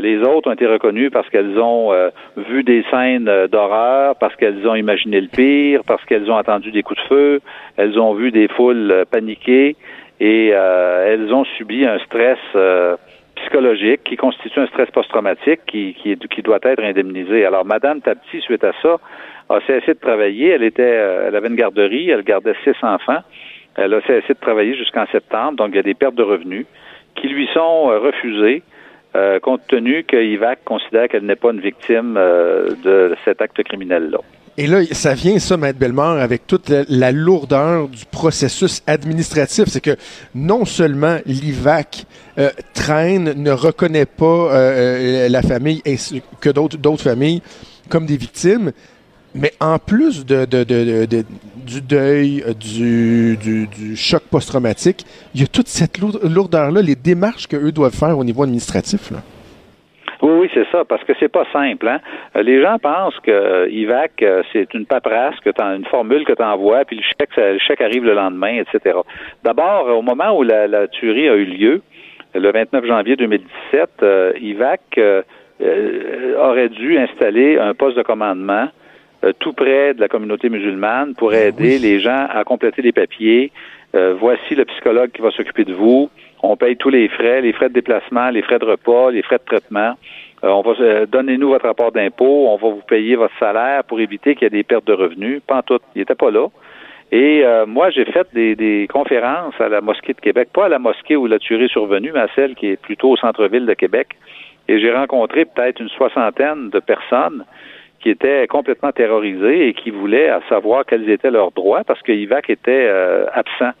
Les 0.00 0.18
autres 0.18 0.50
ont 0.50 0.54
été 0.54 0.66
reconnues 0.66 1.10
parce 1.10 1.28
qu'elles 1.30 1.58
ont 1.58 1.92
vu 2.36 2.64
des 2.64 2.84
scènes 2.90 3.30
d'horreur, 3.50 4.16
parce 4.16 4.34
qu'elles 4.36 4.66
ont 4.66 4.74
imaginé 4.74 5.20
le 5.20 5.28
pire, 5.28 5.82
parce 5.86 6.04
qu'elles 6.04 6.30
ont 6.30 6.36
entendu 6.36 6.70
des 6.72 6.82
coups 6.82 7.00
de 7.02 7.06
feu, 7.08 7.40
elles 7.76 7.98
ont 7.98 8.14
vu 8.14 8.30
des 8.30 8.48
foules 8.48 9.04
paniquer 9.10 9.76
et 10.18 10.48
elles 10.48 11.32
ont 11.32 11.44
subi 11.56 11.86
un 11.86 11.98
stress 12.00 12.38
psychologique 13.36 14.02
qui 14.04 14.16
constitue 14.16 14.60
un 14.60 14.66
stress 14.66 14.90
post-traumatique 14.90 15.60
qui, 15.66 15.94
qui, 15.94 16.16
qui, 16.16 16.42
doit 16.42 16.58
être 16.62 16.82
indemnisé. 16.82 17.44
Alors, 17.44 17.64
Madame 17.64 18.00
Tapti, 18.00 18.40
suite 18.40 18.64
à 18.64 18.72
ça, 18.82 18.96
a 19.48 19.60
cessé 19.66 19.94
de 19.94 19.98
travailler. 19.98 20.48
Elle 20.48 20.64
était, 20.64 20.82
euh, 20.82 21.28
elle 21.28 21.36
avait 21.36 21.48
une 21.48 21.56
garderie, 21.56 22.10
elle 22.10 22.22
gardait 22.22 22.54
six 22.64 22.74
enfants. 22.82 23.20
Elle 23.76 23.94
a 23.94 24.00
cessé 24.02 24.32
de 24.32 24.40
travailler 24.40 24.74
jusqu'en 24.74 25.06
septembre, 25.06 25.56
donc 25.56 25.68
il 25.70 25.76
y 25.76 25.78
a 25.78 25.82
des 25.82 25.94
pertes 25.94 26.14
de 26.14 26.22
revenus 26.22 26.66
qui 27.14 27.28
lui 27.28 27.46
sont 27.52 27.90
euh, 27.90 27.98
refusées. 27.98 28.62
Euh, 29.16 29.40
compte 29.40 29.62
tenu 29.66 30.04
que 30.04 30.16
IVAC 30.16 30.62
considère 30.64 31.08
qu'elle 31.08 31.24
n'est 31.24 31.36
pas 31.36 31.50
une 31.50 31.60
victime 31.60 32.14
de 32.14 33.16
cet 33.24 33.40
acte 33.40 33.62
criminel-là. 33.62 34.18
Et 34.58 34.66
là, 34.66 34.80
ça 34.92 35.12
vient, 35.12 35.38
ça, 35.38 35.58
Maître 35.58 35.78
Bellemare, 35.78 36.18
avec 36.18 36.46
toute 36.46 36.70
la, 36.70 37.12
lourdeur 37.12 37.88
du 37.88 38.06
processus 38.06 38.82
administratif. 38.86 39.64
C'est 39.66 39.82
que 39.82 39.96
non 40.34 40.64
seulement 40.64 41.18
l'IVAC 41.26 42.06
euh, 42.38 42.48
traîne, 42.72 43.34
ne 43.34 43.50
reconnaît 43.50 44.06
pas 44.06 44.24
euh, 44.24 44.54
euh, 44.54 45.28
la 45.28 45.42
famille 45.42 45.82
ainsi 45.86 46.22
que 46.40 46.48
d'autres 46.48 47.02
familles 47.02 47.42
comme 47.90 48.06
des 48.06 48.16
victimes, 48.16 48.72
mais 49.36 49.52
en 49.60 49.78
plus 49.78 50.24
de, 50.24 50.44
du 50.44 51.80
deuil, 51.82 52.44
du, 52.58 53.36
du, 53.36 53.66
du 53.66 53.96
choc 53.96 54.22
post-traumatique, 54.30 55.04
il 55.34 55.40
y 55.40 55.44
a 55.44 55.46
toute 55.46 55.68
cette 55.68 55.98
lourdeur-là, 55.98 56.82
les 56.82 56.94
démarches 56.94 57.46
qu'eux 57.46 57.72
doivent 57.72 57.94
faire 57.94 58.18
au 58.18 58.24
niveau 58.24 58.42
administratif. 58.42 59.12
Oui, 60.22 60.32
oui, 60.40 60.50
c'est 60.54 60.66
ça, 60.72 60.84
parce 60.84 61.04
que 61.04 61.12
c'est 61.20 61.28
pas 61.28 61.44
simple. 61.52 61.86
Hein? 61.86 62.00
Euh, 62.36 62.42
les 62.42 62.62
gens 62.62 62.78
pensent 62.78 63.18
que 63.20 63.30
euh, 63.30 63.68
IVAC, 63.70 64.22
euh, 64.22 64.42
c'est 64.52 64.72
une 64.74 64.86
paperasse, 64.86 65.38
que 65.40 65.50
une 65.60 65.84
formule 65.84 66.24
que 66.24 66.32
tu 66.32 66.42
envoies, 66.42 66.84
puis 66.84 66.96
le 66.96 67.02
chèque, 67.02 67.36
le 67.36 67.58
chèque 67.58 67.80
arrive 67.80 68.04
le 68.04 68.14
lendemain, 68.14 68.62
etc. 68.62 68.98
D'abord, 69.44 69.86
au 69.88 70.02
moment 70.02 70.36
où 70.36 70.42
la, 70.42 70.88
tuerie 70.88 71.28
a 71.28 71.34
eu 71.34 71.44
lieu, 71.44 71.82
le 72.34 72.50
29 72.50 72.86
janvier 72.86 73.16
2017, 73.16 74.04
IVAC 74.40 75.00
aurait 76.38 76.68
dû 76.70 76.98
installer 76.98 77.58
un 77.58 77.74
poste 77.74 77.96
de 77.96 78.02
commandement 78.02 78.68
tout 79.38 79.52
près 79.52 79.94
de 79.94 80.00
la 80.00 80.08
communauté 80.08 80.48
musulmane 80.48 81.14
pour 81.14 81.30
ben 81.30 81.48
aider 81.48 81.78
les 81.78 82.00
gens 82.00 82.26
à 82.30 82.44
compléter 82.44 82.82
les 82.82 82.92
papiers. 82.92 83.50
voici 83.94 84.54
le 84.54 84.64
psychologue 84.64 85.10
qui 85.10 85.22
va 85.22 85.30
s'occuper 85.30 85.64
de 85.64 85.72
vous 85.72 86.10
on 86.42 86.56
paye 86.56 86.76
tous 86.76 86.90
les 86.90 87.08
frais, 87.08 87.40
les 87.40 87.52
frais 87.52 87.68
de 87.68 87.74
déplacement, 87.74 88.30
les 88.30 88.42
frais 88.42 88.58
de 88.58 88.64
repas, 88.64 89.10
les 89.10 89.22
frais 89.22 89.38
de 89.38 89.44
traitement. 89.44 89.94
Euh, 90.44 90.48
on 90.48 90.62
va 90.62 90.72
euh, 90.80 91.06
donnez-nous 91.06 91.48
votre 91.48 91.66
rapport 91.66 91.92
d'impôt, 91.92 92.48
on 92.48 92.56
va 92.56 92.68
vous 92.68 92.82
payer 92.86 93.16
votre 93.16 93.36
salaire 93.38 93.84
pour 93.84 94.00
éviter 94.00 94.34
qu'il 94.34 94.44
y 94.44 94.46
ait 94.46 94.50
des 94.50 94.62
pertes 94.62 94.86
de 94.86 94.92
revenus. 94.92 95.40
Pas 95.46 95.56
en 95.56 95.62
tout, 95.62 95.78
il 95.94 96.00
n'était 96.00 96.14
pas 96.14 96.30
là. 96.30 96.48
Et 97.12 97.42
euh, 97.44 97.66
moi, 97.66 97.90
j'ai 97.90 98.04
fait 98.04 98.26
des, 98.34 98.88
conférences 98.92 99.54
à 99.60 99.68
la 99.68 99.80
mosquée 99.80 100.12
de 100.12 100.20
Québec, 100.20 100.48
pas 100.52 100.66
à 100.66 100.68
la 100.68 100.80
mosquée 100.80 101.16
où 101.16 101.26
la 101.26 101.38
tuerie 101.38 101.66
est 101.66 101.72
survenue, 101.72 102.10
mais 102.12 102.20
à 102.20 102.28
celle 102.34 102.54
qui 102.54 102.66
est 102.66 102.80
plutôt 102.80 103.10
au 103.10 103.16
centre-ville 103.16 103.64
de 103.64 103.74
Québec. 103.74 104.08
Et 104.68 104.80
j'ai 104.80 104.92
rencontré 104.92 105.44
peut-être 105.44 105.80
une 105.80 105.88
soixantaine 105.88 106.70
de 106.70 106.80
personnes 106.80 107.44
qui 108.06 108.10
étaient 108.10 108.46
complètement 108.46 108.92
terrorisées 108.92 109.66
et 109.66 109.74
qui 109.74 109.90
voulaient 109.90 110.30
savoir 110.48 110.86
quels 110.86 111.10
étaient 111.10 111.32
leurs 111.32 111.50
droits 111.50 111.82
parce 111.82 112.00
que 112.02 112.12
IVAC 112.12 112.50
était 112.50 112.88
absent 113.34 113.72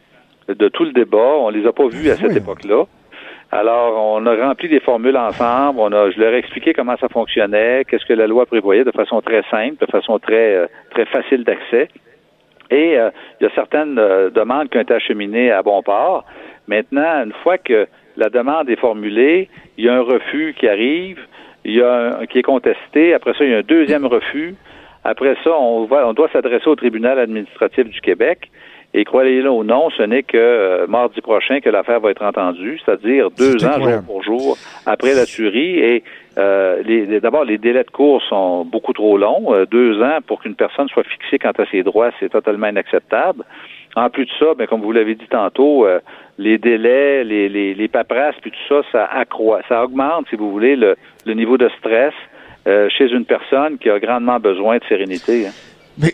de 0.48 0.68
tout 0.68 0.82
le 0.82 0.90
débat. 0.90 1.34
On 1.38 1.50
les 1.50 1.64
a 1.64 1.72
pas 1.72 1.86
vus 1.86 2.10
à 2.10 2.16
cette 2.16 2.34
époque-là. 2.34 2.86
Alors, 3.52 4.16
on 4.16 4.26
a 4.26 4.34
rempli 4.34 4.68
des 4.68 4.80
formules 4.80 5.16
ensemble. 5.16 5.78
On 5.80 5.92
a, 5.92 6.10
je 6.10 6.18
leur 6.18 6.32
ai 6.32 6.38
expliqué 6.38 6.72
comment 6.72 6.96
ça 6.96 7.08
fonctionnait, 7.08 7.84
qu'est-ce 7.84 8.04
que 8.04 8.12
la 8.12 8.26
loi 8.26 8.46
prévoyait 8.46 8.84
de 8.84 8.90
façon 8.90 9.20
très 9.20 9.42
simple, 9.50 9.76
de 9.80 9.90
façon 9.90 10.18
très 10.18 10.56
euh, 10.56 10.66
très 10.90 11.06
facile 11.06 11.44
d'accès. 11.44 11.88
Et 12.70 12.98
euh, 12.98 13.10
il 13.40 13.44
y 13.44 13.46
a 13.46 13.54
certaines 13.54 13.98
euh, 13.98 14.30
demandes 14.30 14.68
qui 14.68 14.78
ont 14.78 14.80
été 14.80 14.94
acheminées 14.94 15.52
à 15.52 15.62
bon 15.62 15.80
port. 15.82 16.24
Maintenant, 16.66 17.22
une 17.24 17.32
fois 17.44 17.58
que 17.58 17.86
la 18.16 18.30
demande 18.30 18.68
est 18.68 18.80
formulée, 18.80 19.48
il 19.78 19.84
y 19.84 19.88
a 19.88 19.94
un 19.94 20.02
refus 20.02 20.54
qui 20.58 20.66
arrive, 20.66 21.20
il 21.66 21.74
y 21.74 21.82
a 21.82 22.18
un, 22.20 22.26
qui 22.26 22.38
est 22.38 22.42
contesté. 22.42 23.12
Après 23.12 23.32
ça, 23.34 23.44
il 23.44 23.50
y 23.50 23.54
a 23.54 23.58
un 23.58 23.62
deuxième 23.62 24.06
refus. 24.06 24.54
Après 25.04 25.36
ça, 25.42 25.50
on, 25.50 25.84
va, 25.84 26.06
on 26.06 26.14
doit 26.14 26.28
s'adresser 26.32 26.68
au 26.68 26.76
tribunal 26.76 27.18
administratif 27.18 27.88
du 27.88 28.00
Québec. 28.00 28.50
Et 28.94 29.04
croyez-le 29.04 29.50
ou 29.50 29.64
non, 29.64 29.90
ce 29.90 30.02
n'est 30.04 30.22
que 30.22 30.36
euh, 30.38 30.86
mardi 30.86 31.20
prochain 31.20 31.60
que 31.60 31.68
l'affaire 31.68 32.00
va 32.00 32.12
être 32.12 32.24
entendue, 32.24 32.80
c'est-à-dire 32.82 33.30
deux 33.30 33.64
ans 33.64 33.80
jour 33.82 34.02
pour 34.06 34.22
jour 34.22 34.56
après 34.86 35.12
la 35.14 35.26
tuerie. 35.26 35.80
Et 35.80 36.04
euh, 36.38 37.20
d'abord, 37.20 37.44
les 37.44 37.58
délais 37.58 37.84
de 37.84 37.90
cours 37.90 38.22
sont 38.22 38.64
beaucoup 38.64 38.92
trop 38.92 39.18
longs. 39.18 39.52
Euh, 39.52 39.66
deux 39.66 40.00
ans 40.00 40.18
pour 40.26 40.40
qu'une 40.40 40.54
personne 40.54 40.88
soit 40.88 41.04
fixée 41.04 41.38
quant 41.38 41.52
à 41.58 41.66
ses 41.70 41.82
droits, 41.82 42.10
c'est 42.20 42.30
totalement 42.30 42.68
inacceptable. 42.68 43.44
En 43.96 44.10
plus 44.10 44.26
de 44.26 44.30
ça, 44.38 44.54
ben, 44.56 44.66
comme 44.66 44.82
vous 44.82 44.92
l'avez 44.92 45.14
dit 45.14 45.26
tantôt, 45.28 45.86
les 46.38 46.58
délais, 46.58 47.24
les, 47.24 47.48
les, 47.48 47.88
paperasses, 47.88 48.36
puis 48.42 48.50
tout 48.50 48.58
ça, 48.68 48.88
ça 48.92 49.04
accroît, 49.06 49.60
ça 49.68 49.82
augmente, 49.82 50.26
si 50.28 50.36
vous 50.36 50.50
voulez, 50.50 50.76
le, 50.76 50.96
niveau 51.26 51.56
de 51.56 51.68
stress 51.78 52.14
chez 52.66 53.10
une 53.10 53.24
personne 53.24 53.78
qui 53.78 53.88
a 53.88 53.98
grandement 53.98 54.38
besoin 54.38 54.76
de 54.76 54.84
sérénité. 54.84 55.46
Hein. 55.46 55.52
Mais 55.98 56.12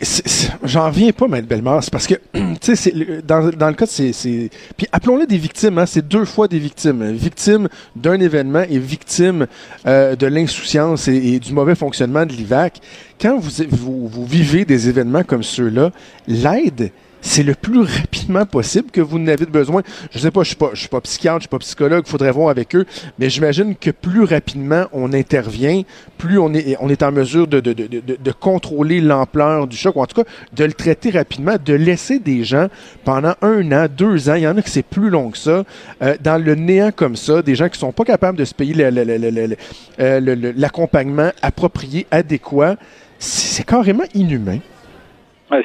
j'en 0.63 0.89
viens 0.89 1.11
pas, 1.11 1.27
Maître 1.27 1.47
Bellemare. 1.47 1.83
C'est 1.83 1.91
parce 1.91 2.07
que, 2.07 2.15
tu 2.61 2.75
sais, 2.75 2.93
dans, 3.23 3.49
dans 3.49 3.67
le 3.67 3.73
cas 3.73 3.85
de 3.85 3.89
ces... 3.89 4.49
Puis 4.77 4.87
appelons-les 4.91 5.25
des 5.25 5.37
victimes, 5.37 5.77
hein, 5.77 5.85
c'est 5.85 6.07
deux 6.07 6.23
fois 6.23 6.47
des 6.47 6.59
victimes. 6.59 7.03
Victime 7.11 7.67
d'un 7.95 8.19
événement 8.19 8.63
et 8.69 8.79
victime 8.79 9.47
euh, 9.85 10.15
de 10.15 10.27
l'insouciance 10.27 11.09
et, 11.09 11.39
du 11.39 11.53
mauvais 11.53 11.75
fonctionnement 11.75 12.25
de 12.25 12.31
l'IVAC. 12.31 12.79
Quand 13.19 13.37
vous, 13.37 13.65
vous, 13.69 14.07
vous 14.07 14.25
vivez 14.25 14.63
des 14.63 14.87
événements 14.87 15.23
comme 15.23 15.43
ceux-là, 15.43 15.91
l'aide 16.27 16.91
c'est 17.23 17.41
le 17.41 17.55
plus 17.55 17.79
rapidement 17.79 18.45
possible 18.45 18.91
que 18.91 18.99
vous 18.99 19.17
n'avez 19.17 19.45
besoin. 19.45 19.81
Je 20.11 20.19
sais 20.19 20.29
pas, 20.29 20.43
je 20.43 20.49
suis 20.49 20.57
pas, 20.57 20.71
je 20.73 20.81
suis 20.81 20.89
pas 20.89 20.99
psychiatre, 21.01 21.39
je 21.39 21.43
suis 21.43 21.49
pas 21.49 21.59
psychologue, 21.59 22.05
faudrait 22.05 22.31
voir 22.31 22.49
avec 22.49 22.75
eux, 22.75 22.85
mais 23.17 23.29
j'imagine 23.29 23.75
que 23.75 23.91
plus 23.91 24.25
rapidement 24.25 24.85
on 24.91 25.13
intervient, 25.13 25.83
plus 26.17 26.37
on 26.37 26.53
est, 26.53 26.75
on 26.81 26.89
est 26.89 27.01
en 27.01 27.13
mesure 27.13 27.47
de, 27.47 27.61
de, 27.61 27.71
de, 27.73 27.87
de 28.01 28.31
contrôler 28.33 28.99
l'ampleur 28.99 29.67
du 29.67 29.77
choc, 29.77 29.95
ou 29.95 30.01
en 30.01 30.05
tout 30.05 30.21
cas 30.21 30.29
de 30.51 30.65
le 30.65 30.73
traiter 30.73 31.11
rapidement, 31.11 31.55
de 31.63 31.73
laisser 31.73 32.19
des 32.19 32.43
gens 32.43 32.67
pendant 33.05 33.35
un 33.41 33.71
an, 33.71 33.87
deux 33.89 34.29
ans, 34.29 34.35
il 34.35 34.43
y 34.43 34.47
en 34.47 34.57
a 34.57 34.61
qui 34.61 34.69
c'est 34.69 34.83
plus 34.83 35.09
long 35.09 35.31
que 35.31 35.37
ça, 35.37 35.63
euh, 36.01 36.15
dans 36.21 36.43
le 36.43 36.55
néant 36.55 36.91
comme 36.93 37.15
ça, 37.15 37.41
des 37.41 37.55
gens 37.55 37.69
qui 37.69 37.79
sont 37.79 37.93
pas 37.93 38.03
capables 38.03 38.37
de 38.37 38.45
se 38.45 38.53
payer 38.53 38.75
euh, 38.83 40.53
l'accompagnement 40.57 41.31
approprié, 41.41 42.05
adéquat, 42.11 42.75
c'est 43.17 43.65
carrément 43.65 44.03
inhumain. 44.13 44.59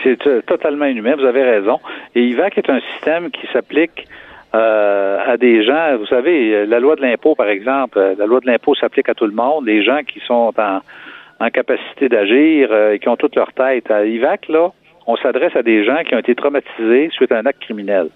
C'est 0.02 0.26
euh, 0.26 0.42
totalement 0.42 0.86
inhumain, 0.86 1.16
vous 1.16 1.24
avez 1.24 1.42
raison. 1.42 1.78
Et 2.14 2.22
IVAC 2.22 2.58
est 2.58 2.70
un 2.70 2.80
système 2.92 3.30
qui 3.30 3.46
s'applique 3.52 4.06
euh, 4.54 5.18
à 5.26 5.36
des 5.36 5.64
gens, 5.64 5.96
vous 5.98 6.06
savez, 6.06 6.66
la 6.66 6.80
loi 6.80 6.96
de 6.96 7.02
l'impôt, 7.02 7.34
par 7.34 7.48
exemple, 7.48 7.98
la 8.18 8.26
loi 8.26 8.40
de 8.40 8.46
l'impôt 8.46 8.74
s'applique 8.74 9.08
à 9.08 9.14
tout 9.14 9.26
le 9.26 9.34
monde. 9.34 9.66
Les 9.66 9.82
gens 9.82 10.00
qui 10.02 10.20
sont 10.20 10.52
en, 10.56 10.80
en 11.40 11.50
capacité 11.50 12.08
d'agir 12.08 12.68
euh, 12.70 12.94
et 12.94 12.98
qui 12.98 13.08
ont 13.08 13.16
toute 13.16 13.36
leur 13.36 13.52
tête. 13.52 13.90
À 13.90 14.04
IVAC, 14.04 14.48
là, 14.48 14.70
on 15.06 15.16
s'adresse 15.16 15.54
à 15.56 15.62
des 15.62 15.84
gens 15.84 16.02
qui 16.04 16.14
ont 16.14 16.18
été 16.18 16.34
traumatisés 16.34 17.10
suite 17.12 17.32
à 17.32 17.38
un 17.38 17.46
acte 17.46 17.62
criminel. 17.62 18.08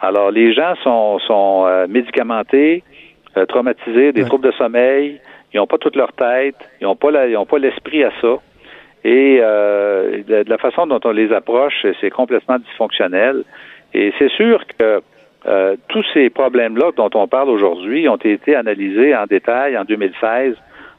Alors, 0.00 0.30
les 0.30 0.52
gens 0.52 0.74
sont, 0.82 1.18
sont 1.20 1.64
euh, 1.66 1.86
médicamentés, 1.88 2.82
euh, 3.36 3.46
traumatisés, 3.46 4.12
des 4.12 4.24
troubles 4.24 4.46
de 4.46 4.52
sommeil, 4.52 5.20
ils 5.52 5.58
n'ont 5.58 5.66
pas 5.66 5.78
toute 5.78 5.96
leur 5.96 6.12
tête, 6.12 6.56
ils 6.80 6.84
n'ont 6.84 6.96
pas 6.96 7.26
ils 7.26 7.36
ont 7.36 7.46
pas 7.46 7.58
l'esprit 7.58 8.02
à 8.02 8.10
ça. 8.20 8.36
Et 9.04 9.38
de, 9.38 10.48
la 10.48 10.58
façon 10.58 10.86
dont 10.86 11.00
on 11.04 11.10
les 11.10 11.30
approche, 11.32 11.86
c'est 12.00 12.10
complètement 12.10 12.58
dysfonctionnel. 12.58 13.44
Et 13.92 14.12
c'est 14.18 14.30
sûr 14.30 14.64
que 14.78 15.02
tous 15.88 16.04
ces 16.14 16.30
problèmes-là 16.30 16.92
dont 16.96 17.10
on 17.14 17.28
parle 17.28 17.50
aujourd'hui 17.50 18.08
ont 18.08 18.16
été 18.16 18.56
analysés 18.56 19.14
en 19.14 19.26
détail 19.26 19.76
en 19.76 19.84
2016 19.84 20.54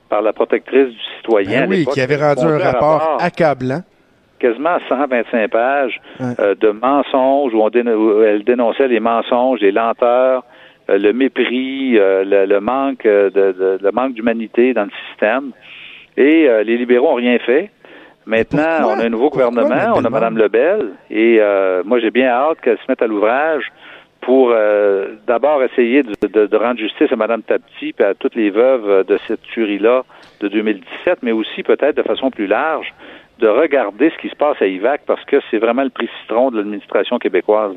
par 0.09 0.21
la 0.21 0.33
protectrice 0.33 0.89
du 0.89 0.99
citoyen. 1.17 1.61
Ben 1.61 1.69
oui, 1.69 1.85
qui 1.85 2.01
avait 2.01 2.15
rendu 2.15 2.45
un 2.45 2.57
rapport, 2.57 3.17
accablant. 3.19 3.81
Quasiment 4.39 4.77
125 4.89 5.49
pages 5.49 6.01
euh, 6.21 6.55
de 6.55 6.69
mensonges 6.69 7.53
où, 7.53 8.23
elle 8.23 8.43
dénonçait 8.43 8.87
les 8.87 8.99
mensonges, 8.99 9.61
les 9.61 9.71
lenteurs, 9.71 10.43
euh, 10.89 10.97
le 10.97 11.13
mépris, 11.13 11.97
euh, 11.97 12.23
le, 12.45 12.59
manque 12.59 13.05
de, 13.05 13.77
le 13.81 13.91
manque 13.91 14.13
d'humanité 14.13 14.73
dans 14.73 14.83
le 14.83 14.91
système. 15.09 15.51
Et 16.17 16.47
les 16.63 16.77
libéraux 16.77 17.09
n'ont 17.09 17.15
rien 17.15 17.37
fait. 17.39 17.71
Maintenant, 18.25 18.89
on 18.89 18.99
a 18.99 19.05
un 19.05 19.09
nouveau 19.09 19.29
gouvernement, 19.29 19.93
on 19.95 20.03
a 20.03 20.09
Mme 20.09 20.37
Lebel, 20.37 20.93
et 21.09 21.39
moi 21.85 21.99
j'ai 21.99 22.11
bien 22.11 22.29
hâte 22.29 22.59
qu'elle 22.61 22.77
se 22.77 22.83
mette 22.89 23.01
à 23.01 23.07
l'ouvrage 23.07 23.71
pour 24.25 24.49
euh, 24.51 25.15
d'abord 25.27 25.61
essayer 25.61 26.01
de, 26.01 26.57
rendre 26.57 26.79
justice 26.79 27.11
à 27.11 27.15
Mme 27.15 27.43
Tapti 27.43 27.93
et 27.97 28.03
à 28.03 28.15
toutes 28.15 28.33
les 28.33 28.49
veuves 28.49 29.05
de 29.05 29.19
cette 29.27 29.41
tuerie-là 29.43 30.03
de 30.39 30.47
2017, 30.47 31.19
mais 31.21 31.31
aussi 31.31 31.61
peut-être 31.61 31.95
de 31.95 32.01
façon 32.01 32.31
plus 32.31 32.47
large, 32.47 32.91
de 33.37 33.47
regarder 33.47 34.09
ce 34.09 34.17
qui 34.17 34.29
se 34.29 34.35
passe 34.35 34.59
à 34.61 34.65
IVAC 34.65 35.01
parce 35.05 35.23
que 35.25 35.37
c'est 35.51 35.59
vraiment 35.59 35.83
le 35.83 35.91
prix 35.91 36.09
citron 36.21 36.49
de 36.49 36.57
l'administration 36.57 37.19
québécoise. 37.19 37.75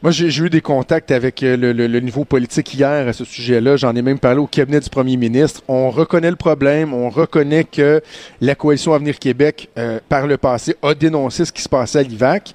Moi, 0.00 0.12
j'ai 0.12 0.28
eu 0.44 0.48
des 0.48 0.60
contacts 0.60 1.10
avec 1.10 1.42
euh, 1.42 1.56
le, 1.56 2.00
niveau 2.00 2.24
politique 2.24 2.72
hier 2.72 3.08
à 3.08 3.12
ce 3.12 3.24
sujet-là. 3.24 3.76
J'en 3.76 3.96
ai 3.96 4.02
même 4.02 4.20
parlé 4.20 4.38
au 4.38 4.46
cabinet 4.46 4.78
du 4.78 4.88
premier 4.88 5.16
ministre. 5.16 5.62
On 5.66 5.90
reconnaît 5.90 6.30
le 6.30 6.36
problème. 6.36 6.94
On 6.94 7.10
reconnaît 7.10 7.64
que 7.64 8.00
la 8.40 8.54
coalition 8.54 8.94
Avenir 8.94 9.18
Québec, 9.18 9.68
euh, 9.76 9.98
par 10.08 10.28
le 10.28 10.36
passé, 10.36 10.76
a 10.82 10.94
dénoncé 10.94 11.44
ce 11.44 11.52
qui 11.52 11.62
se 11.62 11.68
passait 11.68 11.98
à 11.98 12.02
l'IVAC 12.02 12.54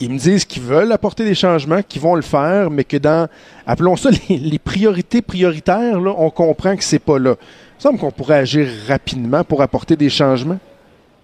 ils 0.00 0.10
me 0.10 0.18
disent 0.18 0.44
qu'ils 0.44 0.62
veulent 0.62 0.92
apporter 0.92 1.24
des 1.24 1.34
changements, 1.34 1.82
qu'ils 1.82 2.00
vont 2.00 2.14
le 2.14 2.22
faire, 2.22 2.70
mais 2.70 2.84
que 2.84 2.96
dans, 2.96 3.28
appelons 3.66 3.96
ça 3.96 4.10
les, 4.28 4.58
priorités 4.58 5.22
prioritaires, 5.22 6.00
là, 6.00 6.14
on 6.16 6.30
comprend 6.30 6.76
que 6.76 6.84
c'est 6.84 7.02
pas 7.02 7.18
là. 7.18 7.34
Il 7.78 7.82
semble 7.82 7.98
qu'on 7.98 8.10
pourrait 8.10 8.38
agir 8.38 8.68
rapidement 8.86 9.44
pour 9.44 9.62
apporter 9.62 9.96
des 9.96 10.10
changements. 10.10 10.58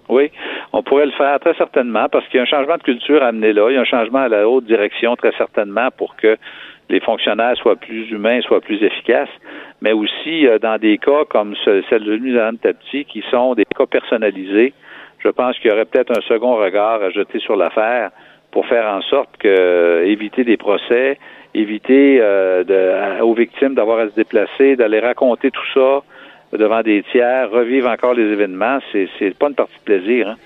Oui, 0.09 0.31
on 0.77 0.83
pourrait 0.83 1.07
le 1.07 1.13
faire 1.13 1.39
très 1.39 1.55
certainement 1.55 2.09
parce 2.11 2.27
qu'il 2.27 2.39
y 2.39 2.41
a 2.41 2.43
un 2.43 2.47
changement 2.47 2.77
de 2.77 2.83
culture 2.83 3.23
à 3.23 3.27
amener 3.27 3.53
là. 3.53 3.71
Il 3.71 3.75
y 3.75 3.79
a 3.79 3.83
un 3.83 3.85
changement 3.85 4.19
à 4.19 4.29
la 4.29 4.49
haute 4.49 4.65
direction 4.65 5.15
très 5.15 5.31
certainement 5.39 5.89
pour 5.97 6.17
que 6.17 6.37
les 6.91 6.99
fonctionnaires 6.99 7.57
soient 7.57 7.77
plus 7.77 8.11
humains, 8.11 8.41
soient 8.41 8.61
plus 8.61 8.83
efficaces, 8.83 9.31
mais 9.81 9.93
aussi 9.93 10.49
euh, 10.49 10.59
dans 10.59 10.77
des 10.79 10.99
cas 10.99 11.25
comme 11.31 11.55
celle 11.65 12.03
de 12.03 12.17
Mme 12.17 12.59
Tapti 12.59 13.05
qui 13.05 13.23
sont 13.31 13.55
des 13.55 13.65
cas 13.65 13.87
personnalisés. 13.87 14.75
Je 15.21 15.29
pense 15.29 15.57
qu'il 15.61 15.71
y 15.71 15.73
aurait 15.73 15.85
peut-être 15.85 16.11
un 16.11 16.21
second 16.23 16.57
regard 16.57 17.01
à 17.03 17.11
jeter 17.11 17.39
sur 17.39 17.55
l'affaire 17.55 18.11
pour 18.51 18.67
faire 18.67 18.87
en 18.87 19.01
sorte 19.03 19.37
que 19.39 19.47
euh, 19.47 20.07
éviter 20.07 20.43
des 20.43 20.57
procès, 20.57 21.19
éviter 21.55 22.19
euh, 22.21 23.21
aux 23.21 23.35
victimes 23.35 23.75
d'avoir 23.75 24.01
à 24.01 24.09
se 24.09 24.15
déplacer, 24.17 24.75
d'aller 24.75 24.99
raconter 24.99 25.53
tout 25.53 25.67
ça 25.73 26.03
devant 26.53 26.83
des 26.83 27.05
tiers, 27.13 27.49
revivre 27.51 27.89
encore 27.89 28.15
les 28.15 28.33
événements, 28.33 28.79
c'est 28.93 29.39
pas 29.39 29.49
une 29.49 29.55
partie 29.55 29.79
de 29.79 29.85
plaisir. 29.85 30.31
Hein. 30.31 30.37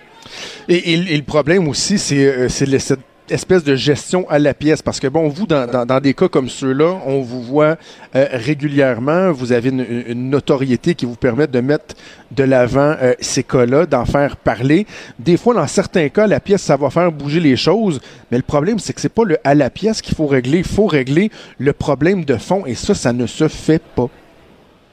Et, 0.69 0.97
le 0.97 1.23
problème 1.23 1.69
aussi, 1.69 1.99
c'est 1.99 2.27
euh, 2.27 2.49
cette 2.49 3.01
espèce 3.31 3.65
de 3.65 3.75
gestion 3.75 4.29
à 4.29 4.39
la 4.39 4.55
pièce. 4.55 4.83
Parce 4.83 5.01
que 5.01 5.07
bon 5.07 5.29
vous 5.29 5.47
dans, 5.47 6.01
des 6.01 6.15
cas 6.15 6.29
comme 6.29 6.49
ceux-là 6.49 6.99
on 7.07 7.21
vous 7.21 7.43
voit 7.43 7.77
euh, 8.15 8.27
régulièrement. 8.33 9.33
Vous 9.33 9.53
avez 9.53 9.71
une, 9.71 10.31
notoriété 10.31 10.95
qui 10.95 11.07
vous 11.07 11.17
permet 11.17 11.47
de 11.47 11.61
mettre 11.61 11.95
de 12.31 12.45
l'avant 12.45 12.95
euh, 13.01 13.15
ces 13.21 13.43
cas-là 13.43 13.87
d'en 13.87 14.05
faire 14.05 14.37
parler. 14.37 14.87
Des 15.19 15.37
fois 15.37 15.55
dans 15.55 15.67
certains 15.67 16.09
cas 16.09 16.27
la 16.27 16.41
pièce 16.41 16.63
ça 16.63 16.77
va 16.77 16.91
faire 16.91 17.13
bouger 17.13 17.41
les 17.41 17.57
choses. 17.57 18.01
Mais 18.31 18.39
le 18.39 18.43
problème 18.43 18.79
c'est 18.79 18.93
que 18.93 19.01
c'est 19.01 19.09
pas 19.09 19.25
le 19.25 19.39
à 19.45 19.55
la 19.55 19.71
pièce 19.71 20.03
qu'il 20.03 20.17
faut 20.17 20.27
régler. 20.27 20.59
Il 20.59 20.65
faut 20.65 20.87
régler 20.87 21.31
le 21.59 21.73
problème 21.73 22.25
de 22.25 22.37
fond. 22.37 22.65
Et 22.67 22.75
ça 22.75 22.95
ça 22.95 23.13
ne 23.13 23.27
se 23.27 23.49
fait 23.49 23.83
pas 23.95 24.09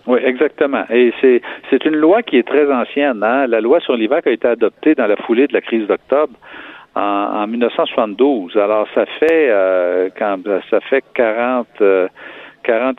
oui, 0.07 0.19
exactement. 0.23 0.83
Et 0.89 1.11
c'est 1.19 1.41
c'est 1.69 1.83
une 1.85 1.95
loi 1.95 2.21
qui 2.21 2.37
est 2.37 2.47
très 2.47 2.71
ancienne. 2.71 3.23
Hein? 3.23 3.47
La 3.47 3.61
loi 3.61 3.79
sur 3.79 3.95
l'IVAC 3.95 4.27
a 4.27 4.31
été 4.31 4.47
adoptée 4.47 4.93
dans 4.93 5.07
la 5.07 5.15
foulée 5.15 5.47
de 5.47 5.53
la 5.53 5.61
crise 5.61 5.87
d'octobre 5.87 6.33
en, 6.95 7.47
1972. 7.47 8.55
Alors 8.57 8.87
ça 8.93 9.05
fait 9.05 9.47
euh, 9.49 10.09
quand 10.17 10.37
ça 10.69 10.79
fait 10.81 11.03
40 11.13 11.67
40 11.77 11.81
euh, 11.81 12.07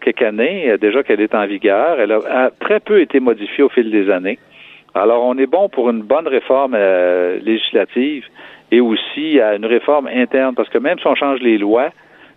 quelques 0.03 0.23
années 0.23 0.71
euh, 0.71 0.79
déjà 0.79 1.03
qu'elle 1.03 1.21
est 1.21 1.35
en 1.35 1.47
vigueur. 1.47 2.01
Elle 2.01 2.13
a, 2.13 2.51
très 2.61 2.81
peu 2.81 3.01
été 3.01 3.21
modifiée 3.21 3.63
au 3.63 3.69
fil 3.69 3.91
des 3.91 4.11
années. 4.11 4.39
Alors 4.95 5.25
on 5.25 5.39
est 5.39 5.47
bon 5.47 5.69
pour 5.69 5.91
une 5.91 6.03
bonne 6.03 6.27
réforme 6.27 6.77
législative 7.43 8.25
et 8.73 8.81
aussi 8.81 9.41
à 9.41 9.55
une 9.55 9.67
réforme 9.67 10.09
interne 10.09 10.55
parce 10.55 10.71
que 10.71 10.79
même 10.79 10.99
si 10.99 11.07
on 11.07 11.15
change 11.15 11.41
les 11.41 11.59
lois, 11.59 11.91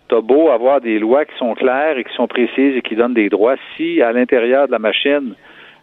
t'as 0.09 0.21
beau 0.21 0.49
avoir 0.49 0.81
des 0.81 0.99
lois 0.99 1.25
qui 1.25 1.37
sont 1.37 1.53
claires 1.53 1.97
et 1.97 2.03
qui 2.03 2.13
sont 2.15 2.27
précises 2.27 2.75
et 2.75 2.81
qui 2.81 2.95
donnent 2.95 3.13
des 3.13 3.29
droits, 3.29 3.55
si 3.77 4.01
à 4.01 4.11
l'intérieur 4.11 4.67
de 4.67 4.71
la 4.71 4.79
machine 4.79 5.35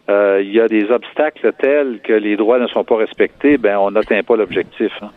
il 0.09 0.53
y 0.53 0.61
a 0.61 0.69
des 0.69 0.91
obstacles 0.91 1.53
tels 1.59 1.99
que 2.01 2.13
les 2.13 2.37
droits 2.37 2.61
ne 2.61 2.69
sont 2.69 2.85
pas 2.85 2.97
respectés, 2.97 3.59
ben 3.59 3.77
on 3.79 3.91
n'atteint 3.91 4.23
pas 4.23 4.37
l'objectif. 4.37 4.93
Hein. 5.03 5.11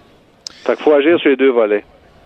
Fait 0.66 0.76
qu'il 0.76 0.84
faut 0.84 0.94
agir 0.94 1.20
sur 1.20 1.30
les 1.30 1.36
deux 1.36 1.52
volets. 1.52 1.84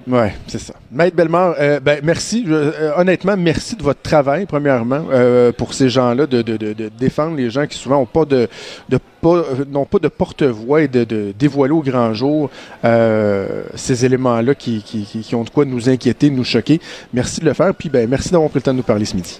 Oui, 0.08 0.28
c'est 0.48 0.60
ça. 0.60 0.74
Maître 0.92 1.16
Bellemare, 1.16 1.56
euh, 1.60 1.80
ben, 1.80 2.00
merci. 2.04 2.46
Euh, 2.48 2.92
honnêtement, 2.98 3.36
merci 3.38 3.76
de 3.76 3.84
votre 3.84 4.02
travail, 4.02 4.46
premièrement, 4.46 5.06
euh, 5.12 5.52
pour 5.54 5.74
ces 5.74 5.88
gens-là, 5.88 6.28
de, 6.28 6.42
de, 6.42 6.58
de, 6.58 6.90
défendre 6.90 7.38
les 7.38 7.50
gens 7.50 7.66
qui 7.68 7.78
souvent 7.78 8.00
n'ont 8.00 8.06
pas 8.06 8.26
de, 8.26 8.48
de 8.90 9.00
pas, 9.22 9.44
n'ont 9.72 9.86
pas 9.86 10.00
de 10.00 10.10
porte-voix 10.10 10.82
et 10.82 10.88
de, 10.90 11.06
de, 11.06 11.34
dévoiler 11.38 11.74
au 11.74 11.82
grand 11.82 12.14
jour 12.14 12.50
ces 13.76 14.06
éléments-là 14.06 14.56
qui, 14.56 14.84
qui, 14.84 15.06
qui, 15.06 15.36
ont 15.36 15.44
de 15.44 15.50
quoi 15.50 15.64
nous 15.66 15.90
inquiéter, 15.90 16.30
nous 16.30 16.44
choquer. 16.44 16.80
Merci 17.14 17.40
de 17.40 17.46
le 17.46 17.54
faire. 17.54 17.74
Puis, 17.74 17.90
ben, 17.90 18.10
merci 18.10 18.32
d'avoir 18.32 18.50
pris 18.50 18.60
le 18.60 18.64
temps 18.64 18.74
de 18.74 18.78
nous 18.78 18.84
parler 18.84 19.06
ce 19.06 19.16
midi. 19.16 19.40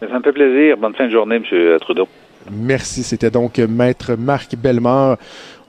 Ça 0.00 0.18
me 0.18 0.22
fait 0.22 0.32
plaisir. 0.32 0.76
Bonne 0.76 0.94
fin 0.94 1.06
de 1.06 1.12
journée, 1.12 1.36
M. 1.36 1.78
Trudeau. 1.80 2.06
Merci. 2.50 3.02
C'était 3.02 3.30
donc 3.30 3.58
Maître 3.58 4.14
Marc 4.18 4.56
Bellemare. 4.56 5.16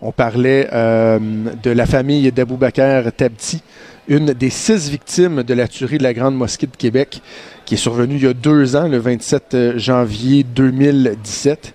On 0.06 0.12
parlait 0.12 0.68
euh, 0.74 1.18
de 1.64 1.72
la 1.72 1.86
famille 1.86 2.30
d'Aboubacar 2.34 3.06
Tabti, 3.14 3.62
une 4.10 4.34
des 4.34 4.50
six 4.50 4.90
victimes 4.90 5.44
de 5.44 5.54
la 5.54 5.66
tuerie 5.70 5.98
de 5.98 6.04
la 6.04 6.14
Grande 6.14 6.36
Mosquée 6.36 6.68
de 6.68 6.76
Québec, 6.76 7.22
qui 7.64 7.76
est 7.76 7.78
survenue 7.78 8.16
il 8.16 8.24
y 8.24 8.28
a 8.28 8.34
deux 8.34 8.76
ans, 8.76 8.90
le 8.90 8.98
27 8.98 9.54
euh, 9.54 9.78
janvier 9.78 10.44
2017. 10.44 11.74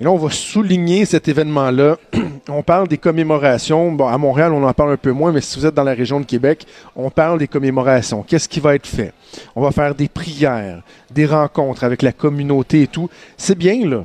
Et 0.00 0.04
là, 0.04 0.12
on 0.12 0.16
va 0.16 0.30
souligner 0.30 1.04
cet 1.04 1.26
événement-là. 1.26 1.96
on 2.48 2.62
parle 2.62 2.86
des 2.86 2.96
commémorations. 2.96 4.06
À 4.06 4.18
Montréal, 4.18 4.52
on 4.52 4.62
en 4.62 4.72
parle 4.72 4.92
un 4.92 4.96
peu 4.96 5.10
moins, 5.10 5.32
mais 5.32 5.40
si 5.40 5.58
vous 5.58 5.66
êtes 5.66 5.74
dans 5.74 5.82
la 5.82 5.94
région 5.94 6.20
de 6.20 6.26
Québec, 6.26 6.64
on 6.94 7.10
parle 7.10 7.40
des 7.40 7.48
commémorations. 7.48 8.22
Qu'est-ce 8.22 8.48
qui 8.48 8.60
va 8.60 8.76
être 8.76 8.86
fait? 8.86 9.12
On 9.56 9.62
va 9.62 9.72
faire 9.72 9.96
des 9.96 10.06
prières, 10.06 10.82
des 11.10 11.26
rencontres 11.26 11.82
avec 11.82 12.02
la 12.02 12.12
communauté 12.12 12.82
et 12.82 12.86
tout. 12.86 13.10
C'est 13.36 13.58
bien, 13.58 13.84
là. 13.84 14.04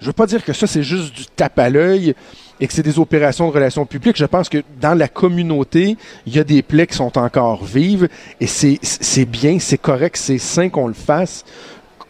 Je 0.00 0.06
veux 0.06 0.12
pas 0.12 0.26
dire 0.26 0.44
que 0.44 0.52
ça, 0.52 0.68
c'est 0.68 0.82
juste 0.84 1.16
du 1.16 1.26
tape 1.26 1.58
à 1.58 1.68
l'œil 1.68 2.14
et 2.60 2.66
que 2.66 2.72
c'est 2.72 2.82
des 2.82 2.98
opérations 2.98 3.48
de 3.48 3.52
relations 3.52 3.84
publiques, 3.84 4.16
je 4.16 4.24
pense 4.24 4.48
que 4.48 4.62
dans 4.80 4.94
la 4.94 5.08
communauté, 5.08 5.96
il 6.26 6.34
y 6.34 6.38
a 6.38 6.44
des 6.44 6.62
plaies 6.62 6.86
qui 6.86 6.96
sont 6.96 7.18
encore 7.18 7.64
vives 7.64 8.08
et 8.40 8.46
c'est 8.46 9.24
bien, 9.26 9.58
c'est 9.58 9.78
correct, 9.78 10.16
c'est 10.16 10.38
sain 10.38 10.68
qu'on 10.68 10.88
le 10.88 10.94
fasse. 10.94 11.44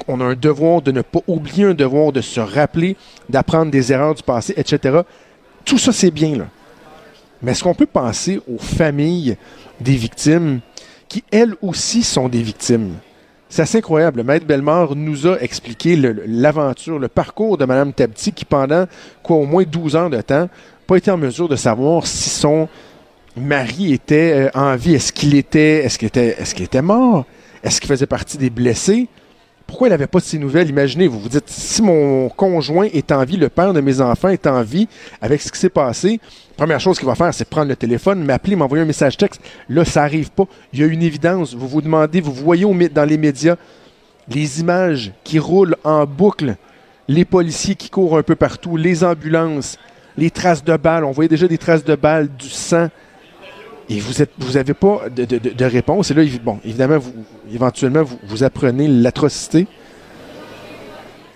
On 0.08 0.20
a 0.20 0.24
un 0.24 0.34
devoir 0.34 0.82
de 0.82 0.92
ne 0.92 1.02
pas 1.02 1.20
oublier, 1.26 1.64
un 1.64 1.74
devoir 1.74 2.12
de 2.12 2.20
se 2.20 2.38
rappeler, 2.38 2.96
d'apprendre 3.28 3.70
des 3.70 3.92
erreurs 3.92 4.14
du 4.14 4.22
passé, 4.22 4.52
etc. 4.56 5.00
Tout 5.64 5.78
ça, 5.78 5.90
c'est 5.90 6.10
bien, 6.10 6.36
là. 6.36 6.46
Mais 7.42 7.52
est-ce 7.52 7.64
qu'on 7.64 7.74
peut 7.74 7.86
penser 7.86 8.40
aux 8.46 8.58
familles 8.58 9.36
des 9.80 9.96
victimes 9.96 10.60
qui, 11.08 11.24
elles 11.30 11.54
aussi, 11.62 12.02
sont 12.02 12.28
des 12.28 12.42
victimes? 12.42 12.94
C'est 13.56 13.62
assez 13.62 13.78
incroyable. 13.78 14.22
Maître 14.22 14.44
Bellemare 14.44 14.94
nous 14.94 15.26
a 15.26 15.40
expliqué 15.40 15.96
l'aventure, 15.96 16.98
le, 16.98 17.08
parcours 17.08 17.56
de 17.56 17.64
Mme 17.64 17.94
Tabti 17.94 18.30
qui, 18.30 18.44
pendant 18.44 18.84
quoi, 19.22 19.36
au 19.36 19.46
moins 19.46 19.64
12 19.64 19.96
ans 19.96 20.10
de 20.10 20.20
temps, 20.20 20.50
pas 20.86 20.98
été 20.98 21.10
en 21.10 21.16
mesure 21.16 21.48
de 21.48 21.56
savoir 21.56 22.06
si 22.06 22.28
son 22.28 22.68
mari 23.34 23.94
était 23.94 24.32
euh, 24.34 24.50
en 24.54 24.76
vie. 24.76 24.96
Est-ce 24.96 25.10
qu'il 25.10 25.34
était, 25.34 25.86
est-ce 25.86 25.98
qu'il 25.98 26.08
était, 26.08 26.36
est-ce 26.38 26.54
qu'il 26.54 26.66
était 26.66 26.82
mort? 26.82 27.24
Est-ce 27.62 27.80
qu'il 27.80 27.88
faisait 27.88 28.04
partie 28.04 28.36
des 28.36 28.50
blessés? 28.50 29.08
Pourquoi 29.66 29.88
il 29.88 29.90
n'avait 29.92 30.06
pas 30.06 30.18
de 30.18 30.24
ces 30.24 30.38
nouvelles? 30.38 30.68
Imaginez, 30.68 31.08
vous 31.08 31.18
vous 31.18 31.30
dites, 31.30 31.48
si 31.48 31.80
mon 31.80 32.28
conjoint 32.28 32.88
est 32.92 33.10
en 33.10 33.24
vie, 33.24 33.38
le 33.38 33.48
père 33.48 33.72
de 33.72 33.80
mes 33.80 34.02
enfants 34.02 34.28
est 34.28 34.46
en 34.46 34.60
vie, 34.60 34.86
avec 35.22 35.40
ce 35.40 35.50
qui 35.50 35.58
s'est 35.58 35.70
passé, 35.70 36.20
première 36.56 36.80
chose 36.80 36.98
qu'il 36.98 37.06
va 37.06 37.14
faire, 37.14 37.32
c'est 37.34 37.48
prendre 37.48 37.68
le 37.68 37.76
téléphone, 37.76 38.24
m'appeler, 38.24 38.56
m'envoyer 38.56 38.82
un 38.82 38.86
message 38.86 39.16
texte. 39.16 39.40
Là, 39.68 39.84
ça 39.84 40.00
n'arrive 40.02 40.30
pas. 40.30 40.44
Il 40.72 40.80
y 40.80 40.82
a 40.82 40.86
une 40.86 41.02
évidence. 41.02 41.54
Vous 41.54 41.68
vous 41.68 41.82
demandez, 41.82 42.20
vous 42.20 42.32
voyez 42.32 42.66
dans 42.88 43.04
les 43.04 43.18
médias 43.18 43.56
les 44.28 44.60
images 44.60 45.12
qui 45.22 45.38
roulent 45.38 45.76
en 45.84 46.04
boucle 46.04 46.56
les 47.08 47.24
policiers 47.24 47.76
qui 47.76 47.88
courent 47.90 48.18
un 48.18 48.22
peu 48.22 48.34
partout, 48.34 48.76
les 48.76 49.04
ambulances, 49.04 49.78
les 50.16 50.30
traces 50.30 50.64
de 50.64 50.76
balles. 50.76 51.04
On 51.04 51.12
voyait 51.12 51.28
déjà 51.28 51.46
des 51.46 51.58
traces 51.58 51.84
de 51.84 51.94
balles, 51.94 52.28
du 52.36 52.48
sang. 52.48 52.88
Et 53.88 54.00
vous 54.00 54.20
êtes, 54.20 54.32
vous 54.38 54.54
n'avez 54.54 54.74
pas 54.74 55.02
de, 55.14 55.24
de- 55.24 55.64
réponse. 55.64 56.10
Et 56.10 56.14
là, 56.14 56.24
bon, 56.42 56.58
évidemment, 56.64 56.98
éventuellement, 57.52 58.02
vous 58.26 58.42
apprenez 58.42 58.88
l'atrocité. 58.88 59.68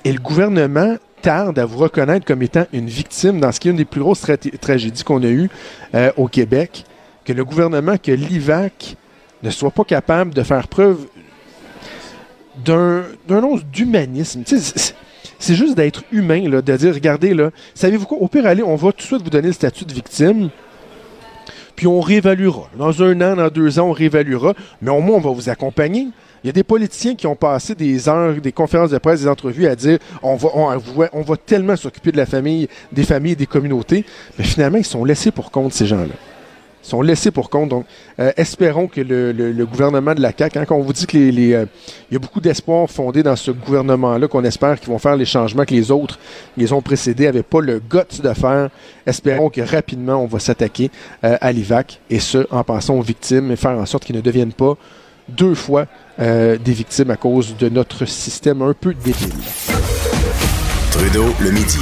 Et 0.05 0.13
le 0.13 0.19
gouvernement 0.19 0.97
tarde 1.21 1.59
à 1.59 1.65
vous 1.65 1.79
reconnaître 1.79 2.25
comme 2.27 2.43
étant 2.43 2.67
une 2.73 2.89
victime 2.89 3.41
dans 3.41 3.53
ce 3.53 3.61
qui 3.61 3.69
est 3.69 3.71
une 3.71 3.77
des 3.77 3.85
plus 3.85 4.01
grosses 4.01 4.23
tra- 4.23 4.59
tragédies 4.59 5.05
qu'on 5.05 5.23
a 5.23 5.29
eues 5.29 5.51
euh, 5.95 6.11
au 6.17 6.27
Québec. 6.29 6.85
Que 7.25 7.33
le 7.33 7.45
gouvernement, 7.45 7.97
que 7.97 8.13
l'IVAC 8.13 8.97
ne 9.43 9.51
soit 9.51 9.71
pas 9.71 9.85
capable 9.85 10.35
de 10.35 10.43
faire 10.43 10.69
preuve 10.69 11.07
d'un 12.65 13.05
once 13.29 13.65
d'humanisme. 13.65 14.43
C'est 15.39 15.55
juste 15.55 15.77
d'être 15.77 16.03
humain, 16.13 16.49
là, 16.49 16.61
de 16.61 16.77
dire, 16.77 16.93
regardez, 16.93 17.33
là, 17.35 17.51
savez-vous 17.75 18.07
quoi, 18.07 18.19
au 18.19 18.29
pire, 18.29 18.47
allez, 18.47 18.63
on 18.63 18.77
va 18.77 18.93
tout 18.93 18.99
de 18.99 19.03
suite 19.03 19.23
vous 19.23 19.31
donner 19.31 19.49
le 19.49 19.55
statut 19.55 19.85
de 19.85 19.93
victime, 19.93 20.51
puis 21.77 21.87
on 21.87 22.01
réévaluera. 22.01 22.69
Dans 22.77 23.03
un 23.03 23.21
an, 23.23 23.37
dans 23.37 23.49
deux 23.49 23.79
ans, 23.79 23.89
on 23.89 23.93
réévaluera, 23.93 24.55
mais 24.83 24.91
au 24.91 25.01
moins, 25.01 25.17
on 25.17 25.21
va 25.21 25.31
vous 25.31 25.49
accompagner. 25.49 26.09
Il 26.43 26.47
y 26.47 26.51
a 26.51 26.53
des 26.53 26.65
politiciens 26.65 27.15
qui 27.15 27.27
ont 27.27 27.37
passé 27.37 27.75
des 27.75 28.09
heures, 28.09 28.35
des 28.35 28.53
conférences 28.53 28.91
de 28.91 28.99
presse, 28.99 29.21
des 29.21 29.29
entrevues 29.29 29.67
à 29.67 29.77
dire 29.77 29.99
on 30.23 30.37
va, 30.37 30.49
on, 30.55 30.83
on 31.13 31.23
va 31.23 31.37
tellement 31.37 31.77
s'occuper 31.77 32.13
de 32.13 32.17
la 32.17 32.27
famille, 32.27 32.69
des 32.93 33.05
familles, 33.05 33.37
des 33.37 33.47
communautés, 33.47 34.05
mais 34.39 34.45
finalement, 34.45 34.79
ils 34.79 34.85
sont 34.85 35.05
laissés 35.05 35.31
pour 35.31 35.51
compte, 35.51 35.73
ces 35.73 35.87
gens-là. 35.87 36.15
Ils 36.83 36.89
sont 36.89 37.03
laissés 37.03 37.31
pour 37.31 37.51
compte. 37.51 37.69
Donc, 37.69 37.85
euh, 38.19 38.33
espérons 38.37 38.87
que 38.87 39.03
le, 39.03 39.67
gouvernement 39.67 40.15
de 40.15 40.23
la 40.23 40.33
CAQ, 40.37 40.59
hein, 40.59 40.65
quand 40.65 40.77
on 40.77 40.83
vous 40.83 40.95
dit 40.95 41.07
les, 41.31 41.53
euh, 41.53 41.67
y 42.11 42.17
a 42.17 42.19
beaucoup 42.19 42.41
d'espoir 42.41 42.89
fondé 42.89 43.23
dans 43.23 43.37
ce 43.37 43.51
gouvernement-là, 43.51 44.27
qu'on 44.29 44.45
espère 44.45 44.81
qu'ils 44.81 44.89
vont 44.89 44.99
faire 44.99 45.17
les 45.17 45.27
changements 45.27 45.65
que 45.65 45.75
les 45.75 45.91
autres, 45.91 46.19
les 46.57 46.73
ont 46.73 46.81
précédés, 46.81 47.27
n'avaient 47.27 47.43
pas 47.43 47.61
le 47.61 47.81
guts 47.81 48.23
de 48.23 48.33
faire. 48.33 48.71
Espérons 49.07 49.51
que 49.51 49.61
rapidement, 49.61 50.23
on 50.23 50.27
va 50.27 50.39
s'attaquer 50.39 50.91
euh, 51.25 51.37
à 51.41 51.53
l'IVAC, 51.53 52.01
et 52.09 52.19
ce, 52.19 52.47
en 52.51 52.65
pensant 52.65 52.95
aux 52.95 53.03
victimes, 53.03 53.51
et 53.51 53.57
faire 53.57 53.73
en 53.73 53.87
sorte 53.87 54.05
qu'ils 54.05 54.17
ne 54.17 54.23
deviennent 54.23 54.53
pas 54.53 54.77
deux 55.29 55.55
fois 55.55 55.87
euh, 56.21 56.59
des 56.59 56.73
victimes 56.73 57.11
à 57.11 57.17
cause 57.17 57.57
de 57.57 57.69
notre 57.69 58.05
système 58.05 58.63
un 58.63 58.75
peu 58.75 58.95
débile. 58.95 59.33
Trudeau, 60.93 61.27
le 61.41 61.51
midi. 61.51 61.79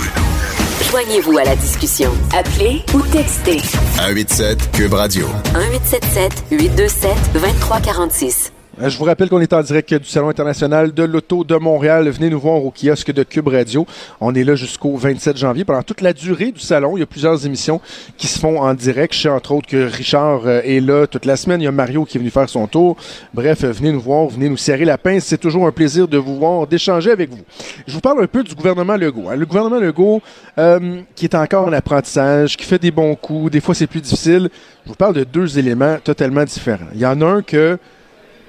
Joignez-vous 0.91 1.39
à 1.39 1.45
la 1.45 1.57
discussion. 1.57 2.12
Appelez 2.34 2.82
ou 2.95 3.01
textez 3.03 3.59
187 3.59 4.70
Cube 4.72 4.95
Radio. 4.95 5.26
1877 5.55 6.45
827 6.51 7.11
2346. 7.34 8.53
Euh, 8.81 8.89
Je 8.89 8.99
vous 8.99 9.05
rappelle 9.05 9.29
qu'on 9.29 9.41
est 9.41 9.53
en 9.53 9.62
direct 9.62 9.93
du 9.95 10.09
Salon 10.09 10.29
international 10.29 10.93
de 10.93 11.03
l'auto 11.03 11.43
de 11.43 11.57
Montréal. 11.57 12.09
Venez 12.09 12.31
nous 12.31 12.39
voir 12.39 12.64
au 12.64 12.70
kiosque 12.70 13.12
de 13.12 13.22
Cube 13.22 13.49
Radio. 13.49 13.87
On 14.20 14.35
est 14.35 14.45
là 14.45 14.55
jusqu'au 14.55 14.97
27 14.97 15.37
janvier. 15.37 15.64
Pendant 15.64 15.83
toute 15.83 16.01
la 16.01 16.12
durée 16.12 16.53
du 16.53 16.61
salon, 16.61 16.97
il 16.97 17.01
y 17.01 17.03
a 17.03 17.07
plusieurs 17.07 17.45
émissions 17.45 17.81
qui 18.16 18.26
se 18.26 18.39
font 18.39 18.61
en 18.61 18.74
direct. 18.74 19.14
Je 19.14 19.22
sais 19.22 19.29
entre 19.29 19.53
autres 19.53 19.66
que 19.68 19.89
Richard 19.91 20.43
euh, 20.47 20.61
est 20.64 20.81
là 20.81 21.07
toute 21.07 21.24
la 21.24 21.37
semaine. 21.37 21.61
Il 21.61 21.64
y 21.64 21.68
a 21.68 21.72
Mario 21.72 22.05
qui 22.05 22.18
est 22.18 22.20
venu 22.20 22.31
faire 22.31 22.49
son 22.49 22.66
tour. 22.66 22.97
Bref, 23.35 23.64
euh, 23.64 23.72
venez 23.72 23.93
nous 23.93 24.01
voir, 24.01 24.29
venez 24.29 24.49
nous 24.49 24.57
serrer 24.57 24.85
la 24.85 24.99
pince. 24.99 25.24
C'est 25.24 25.39
toujours 25.39 25.66
un 25.66 25.72
plaisir 25.72 26.07
de 26.07 26.18
vous 26.18 26.37
voir, 26.39 26.66
d'échanger 26.66 27.11
avec 27.11 27.31
vous. 27.31 27.41
Je 27.87 27.93
vous 27.93 28.01
parle 28.01 28.22
un 28.22 28.26
peu 28.26 28.45
du 28.45 28.55
gouvernement 28.55 28.97
Legault. 28.97 29.29
hein. 29.29 29.37
Le 29.37 29.47
gouvernement 29.47 29.81
Legault, 29.81 30.22
euh, 30.59 31.01
qui 31.16 31.24
est 31.24 31.35
encore 31.35 31.66
en 31.66 31.72
apprentissage, 31.72 32.57
qui 32.57 32.64
fait 32.64 32.79
des 32.79 32.91
bons 32.91 33.14
coups. 33.16 33.51
Des 33.51 33.61
fois, 33.61 33.74
c'est 33.74 33.87
plus 33.87 34.01
difficile. 34.01 34.49
Je 34.85 34.91
vous 34.91 34.97
parle 34.97 35.14
de 35.14 35.24
deux 35.24 35.59
éléments 35.59 35.97
totalement 36.03 36.45
différents. 36.45 36.87
Il 36.95 37.01
y 37.01 37.07
en 37.07 37.20
a 37.20 37.26
un 37.26 37.43
que 37.43 37.76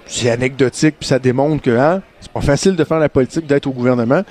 c'est 0.10 0.30
anecdotique, 0.30 0.96
puis 1.00 1.08
ça 1.08 1.20
démontre 1.20 1.62
que 1.62 1.78
hein, 1.78 2.02
c'est 2.20 2.32
pas 2.32 2.42
facile 2.42 2.76
de 2.76 2.84
faire 2.84 3.00
la 3.00 3.10
politique, 3.10 3.46
d'être 3.46 3.68
au 3.68 3.72
gouvernement. 3.72 4.24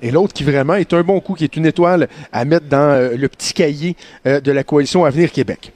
Et 0.00 0.10
l'autre 0.10 0.32
qui 0.32 0.44
vraiment 0.44 0.74
est 0.74 0.92
un 0.92 1.02
bon 1.02 1.20
coup, 1.20 1.34
qui 1.34 1.44
est 1.44 1.56
une 1.56 1.66
étoile 1.66 2.08
à 2.32 2.44
mettre 2.44 2.66
dans 2.66 2.90
euh, 2.90 3.16
le 3.16 3.28
petit 3.28 3.52
cahier 3.52 3.96
euh, 4.26 4.40
de 4.40 4.52
la 4.52 4.64
coalition 4.64 5.04
Avenir 5.04 5.30
Québec. 5.32 5.72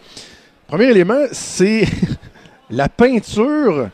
Premier 0.67 0.85
élément, 0.85 1.25
c'est 1.33 1.85
la 2.71 2.89
peinture 2.89 3.91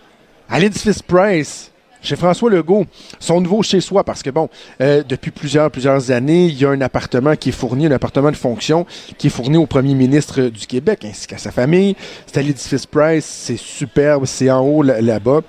à 0.49 0.59
l'édifice 0.59 1.03
Price 1.03 1.71
chez 2.05 2.17
François 2.17 2.51
Legault, 2.51 2.85
son 3.19 3.41
nouveau 3.41 3.63
chez 3.63 3.81
soi, 3.81 4.05
parce 4.05 4.23
que 4.23 4.31
bon, 4.31 4.49
euh, 4.81 5.03
depuis 5.09 5.31
plusieurs, 5.31 5.71
plusieurs 5.71 6.11
années, 6.11 6.45
il 6.47 6.61
y 6.61 6.65
a 6.65 6.71
un 6.71 6.81
appartement 6.81 7.35
qui 7.35 7.49
est 7.49 7.53
fourni, 7.53 7.87
un 7.87 7.93
appartement 7.93 8.31
de 8.31 8.37
fonction 8.37 8.87
qui 9.19 9.27
est 9.29 9.31
fourni 9.31 9.57
au 9.57 9.67
premier 9.67 9.95
ministre 9.95 10.43
du 10.43 10.67
Québec 10.67 11.05
ainsi 11.05 11.27
qu'à 11.27 11.39
sa 11.39 11.51
famille. 11.51 11.97
C'est 12.27 12.39
à 12.39 12.43
l'édifice 12.43 12.87
Price, 12.87 13.25
c'est 13.25 13.57
superbe, 13.59 14.27
c'est 14.27 14.51
en 14.51 14.61
haut 14.61 14.83
là- 14.83 15.01
là-bas. 15.01 15.41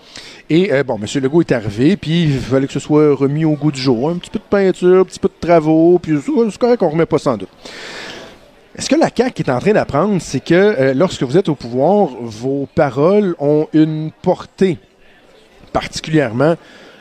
Et 0.49 0.71
euh, 0.71 0.83
bon, 0.83 0.97
M. 0.97 1.05
Legault 1.23 1.41
est 1.41 1.51
arrivé, 1.51 1.97
puis 1.97 2.23
il 2.23 2.39
fallait 2.39 2.67
que 2.67 2.73
ce 2.73 2.79
soit 2.79 3.13
remis 3.15 3.45
au 3.45 3.53
goût 3.53 3.71
du 3.71 3.81
jour. 3.81 4.09
Un 4.09 4.15
petit 4.15 4.29
peu 4.29 4.39
de 4.39 4.43
peinture, 4.49 5.01
un 5.01 5.03
petit 5.03 5.19
peu 5.19 5.27
de 5.27 5.47
travaux, 5.47 5.99
puis 5.99 6.17
c'est 6.23 6.57
correct 6.57 6.77
qu'on 6.79 6.89
remet 6.89 7.05
pas 7.05 7.17
sans 7.17 7.35
doute. 7.35 7.49
Est-ce 8.77 8.89
que 8.89 8.95
la 8.95 9.09
CAQ 9.15 9.43
est 9.43 9.49
en 9.49 9.59
train 9.59 9.71
d'apprendre, 9.73 10.21
c'est 10.21 10.41
que 10.43 10.53
euh, 10.53 10.93
lorsque 10.93 11.23
vous 11.23 11.37
êtes 11.37 11.47
au 11.49 11.55
pouvoir, 11.55 12.09
vos 12.21 12.67
paroles 12.75 13.33
ont 13.39 13.67
une 13.73 14.11
portée, 14.21 14.77
particulièrement 15.75 16.55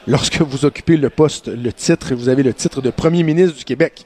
lorsque 0.09 0.41
vous 0.41 0.65
occupez 0.65 0.97
le 0.97 1.09
poste, 1.09 1.47
le 1.47 1.73
titre, 1.73 2.13
vous 2.17 2.29
avez 2.29 2.43
le 2.43 2.53
titre 2.53 2.83
de 2.83 2.91
premier 2.91 3.23
ministre 3.23 3.57
du 3.57 3.65
Québec. 3.65 4.05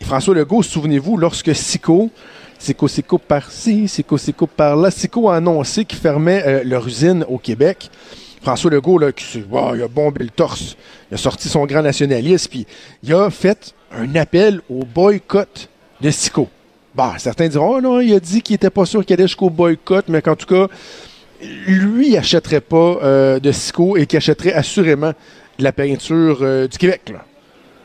Et 0.00 0.04
François 0.04 0.36
Legault, 0.36 0.62
souvenez-vous, 0.62 1.16
lorsque 1.16 1.52
SICO, 1.52 2.08
SICO, 2.60 2.86
SICO 2.86 3.18
par-ci, 3.18 3.88
SICO, 3.88 4.16
SICO 4.16 4.46
par-là, 4.46 4.92
SICO 4.92 5.28
a 5.30 5.34
annoncé 5.34 5.84
qu'il 5.84 5.98
fermait 5.98 6.44
euh, 6.46 6.62
leur 6.62 6.86
usine 6.86 7.24
au 7.28 7.38
Québec. 7.38 7.90
François 8.40 8.70
Legault, 8.70 8.98
là, 8.98 9.10
qui 9.10 9.38
il 9.38 9.82
a 9.82 9.88
bombé 9.88 10.22
le 10.22 10.30
torse. 10.30 10.76
Il 11.10 11.14
a 11.14 11.18
sorti 11.18 11.48
son 11.48 11.66
grand 11.66 11.82
nationalisme, 11.82 12.50
puis 12.50 12.66
il 13.02 13.12
a 13.14 13.30
fait 13.30 13.74
un 13.90 14.14
appel 14.14 14.60
au 14.70 14.84
boycott 14.84 15.68
de 16.00 16.10
SICO. 16.12 16.48
Bon, 16.94 17.10
certains 17.18 17.48
diront, 17.48 17.78
oh 17.78 17.80
non, 17.80 18.00
il 18.00 18.14
a 18.14 18.20
dit 18.20 18.42
qu'il 18.42 18.54
était 18.54 18.70
pas 18.70 18.86
sûr 18.86 19.04
qu'il 19.04 19.14
allait 19.14 19.26
jusqu'au 19.26 19.50
boycott, 19.50 20.04
mais 20.08 20.22
qu'en 20.22 20.36
tout 20.36 20.46
cas, 20.46 20.68
lui, 21.42 22.16
achèterait 22.16 22.60
pas 22.60 22.98
euh, 23.02 23.40
de 23.40 23.52
SICO 23.52 23.96
et 23.96 24.06
qu'il 24.06 24.16
achèterait 24.16 24.52
assurément 24.52 25.12
de 25.58 25.64
la 25.64 25.72
peinture 25.72 26.38
euh, 26.42 26.66
du 26.68 26.78
Québec. 26.78 27.12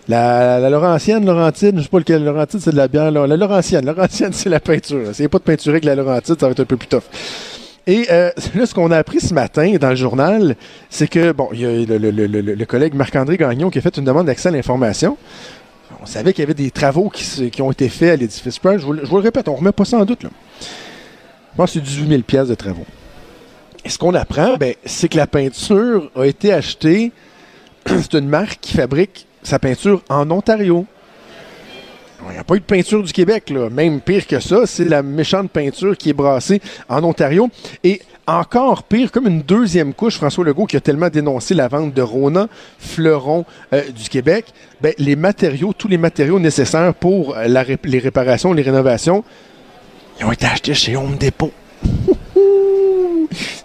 La, 0.10 0.60
la 0.60 0.70
Laurentienne, 0.70 1.26
Laurentine, 1.26 1.78
je 1.78 1.84
sais 1.84 1.90
pas 1.90 2.00
lequel, 2.00 2.24
Laurentine, 2.26 2.60
c'est 2.60 2.72
de 2.72 2.76
la 2.78 2.88
bière. 2.88 3.10
La 3.12 3.38
Laurentienne, 3.38 3.86
Laurentienne, 3.86 4.34
c'est 4.34 4.50
la 4.50 4.60
peinture. 4.60 5.14
S'il 5.14 5.24
n'y 5.24 5.28
a 5.28 5.30
pas 5.30 5.38
de 5.40 5.44
peinture 5.44 5.72
avec 5.72 5.86
la 5.86 5.96
Laurentine, 5.96 6.36
ça 6.38 6.46
va 6.48 6.52
être 6.52 6.60
un 6.60 6.66
peu 6.66 6.78
plus 6.78 6.88
tough. 6.88 7.04
Et 7.86 8.06
euh, 8.12 8.32
là, 8.56 8.66
ce 8.66 8.74
qu'on 8.74 8.92
a 8.92 8.98
appris 8.98 9.20
ce 9.20 9.34
matin 9.34 9.76
dans 9.80 9.90
le 9.90 9.96
journal, 9.96 10.56
c'est 10.90 11.08
que, 11.08 11.32
bon, 11.32 11.50
il 11.54 11.60
y 11.60 11.66
a 11.66 11.98
le, 11.98 12.12
le- 12.12 12.66
collègue 12.66 12.94
Marc-André 12.96 13.38
Gagnon 13.38 13.70
qui 13.70 13.78
a 13.78 13.82
fait 13.82 13.98
une 13.98 14.06
demande 14.06 14.28
d'accès 14.28 14.50
à 14.50 14.52
l'information. 14.52 15.18
On 16.02 16.06
savait 16.06 16.34
qu'il 16.34 16.42
y 16.42 16.46
avait 16.46 16.54
des 16.54 16.72
travaux 16.72 17.10
qui, 17.10 17.50
qui 17.52 17.62
ont 17.62 17.72
été 17.72 17.88
faits 17.90 18.12
à 18.12 18.16
l'édifice 18.16 18.58
Price. 18.60 18.82
Je 18.82 18.88
je 19.04 19.10
vous 19.10 19.18
le 19.18 19.22
répète, 19.24 19.48
on 19.48 19.54
ne 19.54 19.58
remet 19.58 19.72
pas 19.74 19.86
ça 19.86 19.98
en 19.98 20.06
doute. 20.06 20.24
Là. 20.24 20.30
Que 21.58 21.66
c'est 21.68 21.82
18 21.82 22.08
000 22.10 22.22
piastres 22.24 22.50
de 22.50 22.56
travaux. 22.56 22.86
Et 23.86 23.90
ce 23.90 23.98
qu'on 23.98 24.14
apprend, 24.14 24.56
ben, 24.58 24.76
c'est 24.86 25.10
que 25.10 25.18
la 25.18 25.28
peinture 25.28 26.10
a 26.16 26.26
été 26.26 26.54
achetée. 26.54 27.12
c'est 27.86 28.14
une 28.14 28.30
marque 28.30 28.60
qui 28.62 28.78
fabrique 28.78 29.28
sa 29.44 29.60
peinture 29.60 30.02
en 30.10 30.30
Ontario. 30.32 30.86
Il 32.30 32.34
n'y 32.34 32.38
a 32.38 32.44
pas 32.46 32.56
eu 32.56 32.60
de 32.60 32.66
peinture 32.66 33.04
du 33.04 33.12
Québec, 33.12 33.50
là. 33.50 33.70
Même 33.70 34.00
pire 34.00 34.26
que 34.26 34.40
ça, 34.40 34.66
c'est 34.66 34.86
la 34.86 35.04
méchante 35.04 35.52
peinture 35.52 35.98
qui 35.98 36.10
est 36.10 36.14
brassée 36.14 36.62
en 36.88 37.04
Ontario. 37.04 37.50
Et 37.84 38.02
encore 38.26 38.84
pire, 38.84 39.12
comme 39.12 39.28
une 39.28 39.42
deuxième 39.42 39.94
couche, 39.94 40.16
François 40.16 40.46
Legault 40.46 40.66
qui 40.66 40.78
a 40.78 40.80
tellement 40.80 41.10
dénoncé 41.10 41.54
la 41.54 41.68
vente 41.68 41.94
de 41.94 42.02
Rona, 42.02 42.48
fleuron 42.80 43.44
euh, 43.74 43.84
du 43.92 44.08
Québec, 44.08 44.46
ben, 44.80 44.94
les 44.98 45.18
matériaux, 45.18 45.74
tous 45.78 45.90
les 45.90 45.98
matériaux 45.98 46.40
nécessaires 46.40 46.94
pour 46.94 47.36
euh, 47.36 47.76
les 47.84 48.00
réparations, 48.00 48.54
les 48.54 48.64
rénovations, 48.64 49.26
ils 50.20 50.26
ont 50.26 50.32
été 50.32 50.46
achetés 50.46 50.74
chez 50.74 50.96
Home 50.96 51.18
Depot. 51.18 51.52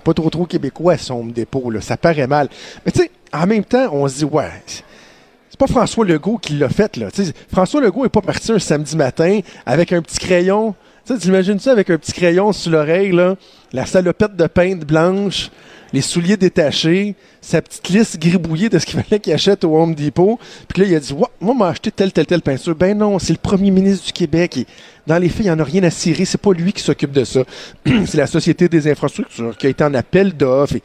Pas 0.05 0.14
trop 0.14 0.31
trop 0.31 0.47
québécois, 0.47 0.97
Home 1.11 1.33
Depot, 1.33 1.71
là. 1.71 1.81
Ça 1.81 1.97
paraît 1.97 2.27
mal. 2.27 2.49
Mais 2.85 2.93
tu 2.93 3.01
sais, 3.01 3.11
en 3.33 3.47
même 3.47 3.64
temps, 3.64 3.89
on 3.93 4.07
se 4.09 4.19
dit, 4.19 4.25
ouais, 4.25 4.51
c'est 4.66 5.59
pas 5.59 5.66
François 5.66 6.05
Legault 6.05 6.39
qui 6.39 6.55
l'a 6.55 6.69
fait, 6.69 6.97
là. 6.97 7.09
François 7.53 7.81
Legault 7.81 8.05
est 8.05 8.11
pas 8.11 8.21
parti 8.21 8.53
un 8.53 8.59
samedi 8.59 8.97
matin 8.97 9.41
avec 9.66 9.93
un 9.93 10.03
petit 10.03 10.19
crayon. 10.19 10.75
Tu 11.05 11.14
sais, 11.14 11.21
t'imagines 11.21 11.59
ça 11.59 11.73
avec 11.73 11.91
un 11.91 11.99
petit 11.99 12.12
crayon 12.12 12.53
sur 12.53 12.71
l'oreille, 12.71 13.12
là, 13.12 13.37
la 13.73 13.87
salopette 13.87 14.37
de 14.37 14.47
peinte 14.47 14.85
blanche, 14.85 15.51
les 15.93 16.03
souliers 16.03 16.36
détachés, 16.36 17.14
sa 17.41 17.62
petite 17.62 17.89
liste 17.89 18.18
gribouillée 18.18 18.68
de 18.68 18.78
ce 18.78 18.86
qu'il 18.86 19.01
fallait 19.03 19.20
qu'il 19.20 19.32
achète 19.32 19.64
au 19.64 19.76
Home 19.76 19.95
Depot. 19.95 20.39
Puis 20.68 20.82
là, 20.82 20.89
il 20.89 20.95
a 20.95 21.01
dit, 21.01 21.14
moi, 21.41 21.55
m'a 21.55 21.68
acheté 21.68 21.91
telle, 21.91 22.12
telle, 22.12 22.26
telle 22.26 22.43
peinture. 22.43 22.74
Ben 22.74 22.97
non, 22.97 23.18
c'est 23.18 23.32
le 23.32 23.39
premier 23.39 23.70
ministre 23.70 24.07
du 24.07 24.12
Québec. 24.12 24.66
Dans 25.07 25.18
les 25.18 25.28
faits, 25.28 25.41
il 25.41 25.45
n'y 25.45 25.51
en 25.51 25.59
a 25.59 25.64
rien 25.64 25.82
à 25.84 25.91
cirer. 25.91 26.24
C'est 26.24 26.41
pas 26.41 26.53
lui 26.53 26.72
qui 26.72 26.82
s'occupe 26.82 27.12
de 27.12 27.24
ça. 27.24 27.43
c'est 28.07 28.18
la 28.18 28.26
Société 28.26 28.68
des 28.68 28.91
infrastructures 28.91 29.57
qui 29.57 29.66
a 29.66 29.70
été 29.70 29.84
en 29.84 29.95
appel 29.95 30.36
d'offres. 30.36 30.76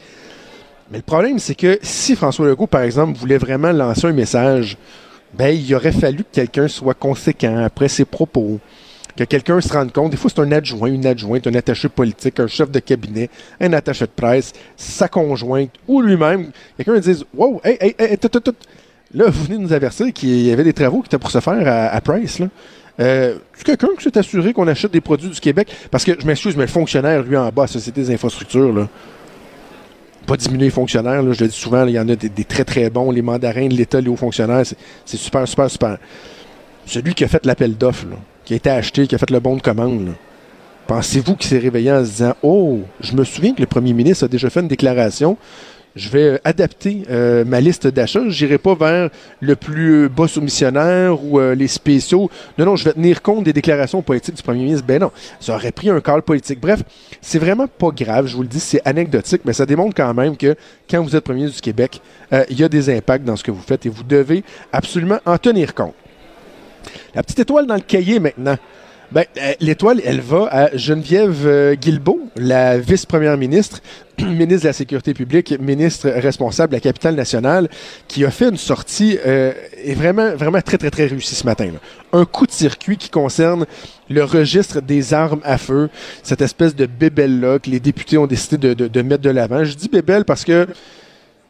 Mais 0.92 0.98
le 0.98 1.04
problème, 1.04 1.40
c'est 1.40 1.56
que 1.56 1.80
si 1.82 2.16
François 2.16 2.48
Legault, 2.48 2.68
par 2.68 2.82
exemple, 2.82 3.18
voulait 3.18 3.38
vraiment 3.38 3.72
lancer 3.72 4.08
un 4.08 4.14
message, 4.14 4.78
ben, 5.34 5.48
il 5.48 5.74
aurait 5.74 5.92
fallu 5.92 6.20
que 6.20 6.32
quelqu'un 6.32 6.68
soit 6.68 6.94
conséquent 6.94 7.58
après 7.58 7.88
ses 7.88 8.06
propos. 8.06 8.60
Que 9.16 9.26
quelqu'un 9.26 9.62
se 9.62 9.72
rende 9.72 9.92
compte, 9.92 10.12
des 10.12 10.18
fois 10.18 10.32
c'est 10.34 10.42
un 10.42 10.52
adjoint, 10.52 10.90
une 10.90 11.06
adjointe, 11.06 11.46
un 11.46 11.54
attaché 11.54 11.88
politique, 11.88 12.40
un 12.40 12.48
chef 12.48 12.72
de 12.72 12.80
cabinet, 12.80 13.30
un 13.62 13.72
attaché 13.74 14.06
de 14.06 14.12
presse, 14.16 14.54
sa 14.76 15.08
conjointe 15.08 15.72
ou 15.88 16.02
lui-même. 16.02 16.52
Quelqu'un 16.78 17.00
dise 17.00 17.24
Wow, 17.36 17.62
hey, 17.64 17.78
hey, 17.80 17.96
hey, 18.00 18.18
tout, 18.18 18.30
tout, 18.30 18.40
tout. 18.40 18.56
là, 19.14 19.26
vous 19.28 19.44
venez 19.44 19.58
de 19.58 19.62
nous 19.62 19.74
avertir 19.74 20.12
qu'il 20.14 20.42
y 20.42 20.52
avait 20.52 20.64
des 20.64 20.74
travaux 20.74 21.02
qui 21.02 21.08
étaient 21.08 21.20
pour 21.20 21.30
se 21.30 21.40
faire 21.40 21.92
à, 21.94 22.02
Price. 22.02 22.40
Là. 22.40 22.48
Euh, 23.00 23.38
quelqu'un 23.64 23.90
qui 23.98 24.04
s'est 24.04 24.18
assuré 24.18 24.54
qu'on 24.54 24.68
achète 24.68 24.92
des 24.92 25.02
produits 25.02 25.30
du 25.30 25.40
Québec? 25.40 25.68
Parce 25.92 26.04
que, 26.04 26.20
je 26.20 26.26
m'excuse, 26.26 26.56
mais 26.56 26.64
le 26.64 26.70
fonctionnaire, 26.70 27.22
lui, 27.24 27.38
en 27.38 27.50
bas, 27.50 27.68
Société 27.68 28.02
des 28.02 28.14
infrastructures, 28.14 28.74
là, 28.74 28.88
pas 30.26 30.38
diminuer 30.38 30.66
les 30.66 30.72
fonctionnaires, 30.72 31.22
là, 31.22 31.34
je 31.34 31.44
le 31.44 31.50
dis 31.50 31.56
souvent, 31.56 31.86
il 31.86 31.94
y 31.94 32.00
en 32.00 32.08
a 32.08 32.16
des, 32.16 32.44
très 32.46 32.64
très 32.64 32.90
bons, 32.90 33.12
les 33.12 33.22
mandarins 33.22 33.68
de 33.68 33.74
l'État, 33.74 34.00
les 34.00 34.10
hauts 34.10 34.16
fonctionnaires, 34.16 34.64
c'est 35.06 35.18
super, 35.18 35.48
super, 35.48 35.70
super. 35.70 35.98
Celui 36.86 37.14
qui 37.14 37.24
a 37.24 37.28
fait 37.28 37.46
l'appel 37.46 37.78
d'offres, 37.78 38.06
qui 38.54 38.56
a 38.56 38.58
été 38.58 38.70
acheté, 38.70 39.08
qui 39.08 39.16
a 39.16 39.18
fait 39.18 39.32
le 39.32 39.40
bon 39.40 39.56
de 39.56 39.62
commande, 39.62 40.14
pensez-vous 40.86 41.36
qu'il 41.36 41.50
s'est 41.50 41.60
réveillé 41.60 41.92
en 41.92 42.06
se 42.06 42.10
disant 42.10 42.34
Oh, 42.44 42.82
je 43.00 43.14
me 43.14 43.24
souviens 43.24 43.54
que 43.54 43.62
le 43.62 43.68
premier 43.68 43.94
ministre 43.94 44.26
a 44.26 44.28
déjà 44.28 44.50
fait 44.50 44.60
une 44.60 44.68
déclaration 44.68 45.38
je 45.96 46.10
vais 46.10 46.24
euh, 46.24 46.38
adapter 46.44 47.04
euh, 47.12 47.46
ma 47.46 47.62
liste 47.62 47.86
d'achats. 47.86 48.28
Je 48.28 48.46
n'irai 48.46 48.58
pas 48.58 48.74
vers 48.74 49.10
le 49.42 49.56
plus 49.56 50.10
bas 50.10 50.28
soumissionnaire 50.28 51.24
ou 51.24 51.40
euh, 51.40 51.54
les 51.54 51.68
spéciaux. 51.68 52.32
Non, 52.58 52.66
non, 52.66 52.76
je 52.76 52.86
vais 52.86 52.94
tenir 52.94 53.22
compte 53.22 53.44
des 53.44 53.54
déclarations 53.54 54.02
politiques 54.02 54.36
du 54.36 54.42
premier 54.42 54.64
ministre. 54.64 54.86
Ben 54.88 55.00
non, 55.00 55.12
ça 55.40 55.54
aurait 55.54 55.72
pris 55.72 55.92
un 55.92 56.02
call 56.02 56.24
politique. 56.24 56.60
Bref, 56.60 56.82
c'est 57.22 57.38
vraiment 57.38 57.68
pas 57.68 57.92
grave, 57.92 58.26
je 58.26 58.36
vous 58.36 58.42
le 58.42 58.48
dis, 58.48 58.60
c'est 58.60 58.82
anecdotique, 58.86 59.42
mais 59.46 59.54
ça 59.54 59.68
démontre 59.68 59.94
quand 59.96 60.14
même 60.16 60.36
que 60.36 60.56
quand 60.90 61.04
vous 61.04 61.16
êtes 61.16 61.24
premier 61.24 61.42
ministre 61.42 61.58
du 61.58 61.62
Québec, 61.62 62.02
il 62.50 62.60
y 62.60 62.64
a 62.64 62.70
des 62.70 62.90
impacts 62.90 63.24
dans 63.24 63.36
ce 63.36 63.44
que 63.44 63.52
vous 63.52 63.62
faites 63.62 63.86
et 63.86 63.90
vous 63.90 64.04
devez 64.04 64.44
absolument 64.72 65.20
en 65.26 65.38
tenir 65.38 65.76
compte. 65.76 65.94
La 67.16 67.24
petite 67.24 67.40
étoile 67.40 67.68
dans 67.68 67.76
le 67.76 67.82
cahier 67.82 68.20
maintenant. 68.20 68.58
Ben, 69.14 69.26
euh, 69.38 69.54
l'étoile, 69.60 70.02
elle 70.04 70.22
va 70.22 70.48
à 70.50 70.76
Geneviève 70.76 71.46
euh, 71.46 71.76
Guilbeault, 71.76 72.30
la 72.36 72.80
vice-première 72.80 73.38
ministre, 73.38 73.80
ministre 74.20 74.64
de 74.64 74.70
la 74.70 74.74
Sécurité 74.74 75.14
publique, 75.14 75.54
ministre 75.60 76.10
responsable 76.10 76.72
de 76.72 76.78
la 76.78 76.80
capitale 76.80 77.14
nationale, 77.14 77.70
qui 78.08 78.26
a 78.26 78.32
fait 78.32 78.50
une 78.50 78.58
sortie 78.58 79.20
euh, 79.24 79.54
vraiment, 79.96 80.36
vraiment 80.36 80.62
très, 80.62 80.80
très, 80.80 80.90
très 80.90 81.06
réussie 81.06 81.36
ce 81.36 81.46
matin. 81.46 81.70
Un 82.12 82.26
coup 82.26 82.48
de 82.48 82.52
circuit 82.52 82.98
qui 82.98 83.12
concerne 83.12 83.68
le 84.10 84.24
registre 84.24 84.82
des 84.82 85.14
armes 85.14 85.42
à 85.44 85.60
feu, 85.60 85.92
cette 86.24 86.42
espèce 86.42 86.76
de 86.76 86.88
bébelle-là 86.88 87.60
que 87.60 87.70
les 87.70 87.80
députés 87.80 88.18
ont 88.18 88.26
décidé 88.26 88.58
de, 88.58 88.74
de, 88.74 88.88
de 88.88 89.02
mettre 89.04 89.22
de 89.22 89.30
l'avant. 89.30 89.64
Je 89.64 89.76
dis 89.76 89.90
bébelle 89.90 90.26
parce 90.26 90.44
que 90.44 90.66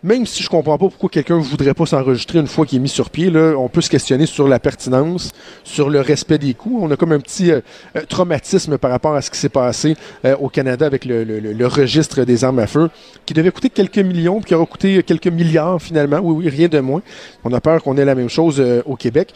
même 0.04 0.26
si 0.26 0.44
je 0.44 0.50
comprends 0.50 0.78
pas 0.78 0.90
pourquoi 0.90 1.10
quelqu'un 1.10 1.38
voudrait 1.40 1.74
pas 1.74 1.86
s'enregistrer 1.86 2.40
une 2.40 2.48
fois 2.48 2.66
qu'il 2.66 2.78
est 2.78 2.82
mis 2.82 2.90
sur 2.90 3.10
pied, 3.10 3.30
là, 3.30 3.56
on 3.58 3.70
peut 3.70 3.80
se 3.80 3.90
questionner 3.90 4.26
sur 4.26 4.50
la 4.50 4.60
pertinence, 4.60 5.32
sur 5.64 5.90
le 5.90 6.02
respect 6.02 6.38
des 6.38 6.54
coûts. 6.54 6.80
On 6.82 6.92
a 6.92 6.98
comme 6.98 7.14
un 7.14 7.22
petit 7.22 7.52
euh, 7.52 7.62
euh, 7.96 8.02
traumatisme 8.08 8.78
par 8.78 8.92
rapport 8.92 9.16
à 9.16 9.22
ce 9.22 9.32
qui 9.32 9.38
s'est 9.38 9.48
passé 9.48 9.96
euh, 10.26 10.36
au 10.38 10.50
Canada 10.50 10.86
avec 10.86 11.06
le, 11.06 11.68
registre 11.68 12.26
des 12.26 12.44
armes 12.44 12.60
à 12.60 12.68
feu, 12.68 12.90
qui 13.26 13.34
devait 13.34 13.52
coûter 13.52 13.70
quelques 13.70 14.00
millions, 14.00 14.40
puis 14.40 14.50
qui 14.50 14.56
aura 14.56 14.66
coûté 14.66 15.02
quelques 15.04 15.28
milliards 15.28 15.82
finalement. 15.82 16.20
Oui, 16.22 16.44
oui, 16.44 16.50
rien 16.50 16.68
de 16.68 16.80
moins. 16.82 17.02
On 17.46 17.54
a 17.54 17.62
peur 17.62 17.82
qu'on 17.82 17.96
ait 17.96 18.06
la 18.06 18.16
même 18.16 18.30
chose 18.30 18.62
au 18.86 18.98
Québec. 18.98 19.34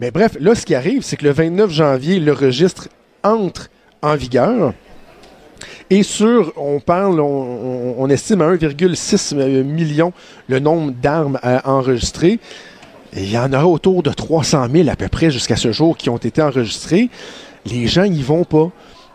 Mais 0.00 0.10
bref, 0.10 0.38
là, 0.40 0.54
ce 0.54 0.64
qui 0.64 0.74
arrive, 0.74 1.02
c'est 1.02 1.16
que 1.16 1.24
le 1.24 1.32
29 1.32 1.70
janvier, 1.70 2.18
le 2.18 2.32
registre 2.32 2.88
entre 3.22 3.68
en 4.00 4.16
vigueur. 4.16 4.72
Et 5.90 6.02
sur, 6.02 6.52
on 6.56 6.80
parle, 6.80 7.20
on, 7.20 8.08
estime 8.08 8.42
à 8.42 8.54
1,6 8.54 9.62
million 9.62 10.12
le 10.48 10.58
nombre 10.58 10.92
d'armes 10.92 11.38
à 11.42 11.70
enregistrer. 11.70 12.38
il 13.14 13.30
y 13.30 13.38
en 13.38 13.52
aura 13.52 13.66
autour 13.66 14.02
de 14.02 14.10
300 14.10 14.66
000 14.72 14.88
à 14.88 14.96
peu 14.96 15.08
près 15.08 15.30
jusqu'à 15.30 15.56
ce 15.56 15.72
jour 15.72 15.96
qui 15.96 16.10
ont 16.10 16.16
été 16.16 16.42
enregistrés. 16.42 17.10
Les 17.66 17.86
gens 17.86 18.06
n'y 18.06 18.22
vont 18.22 18.44
pas. 18.44 18.70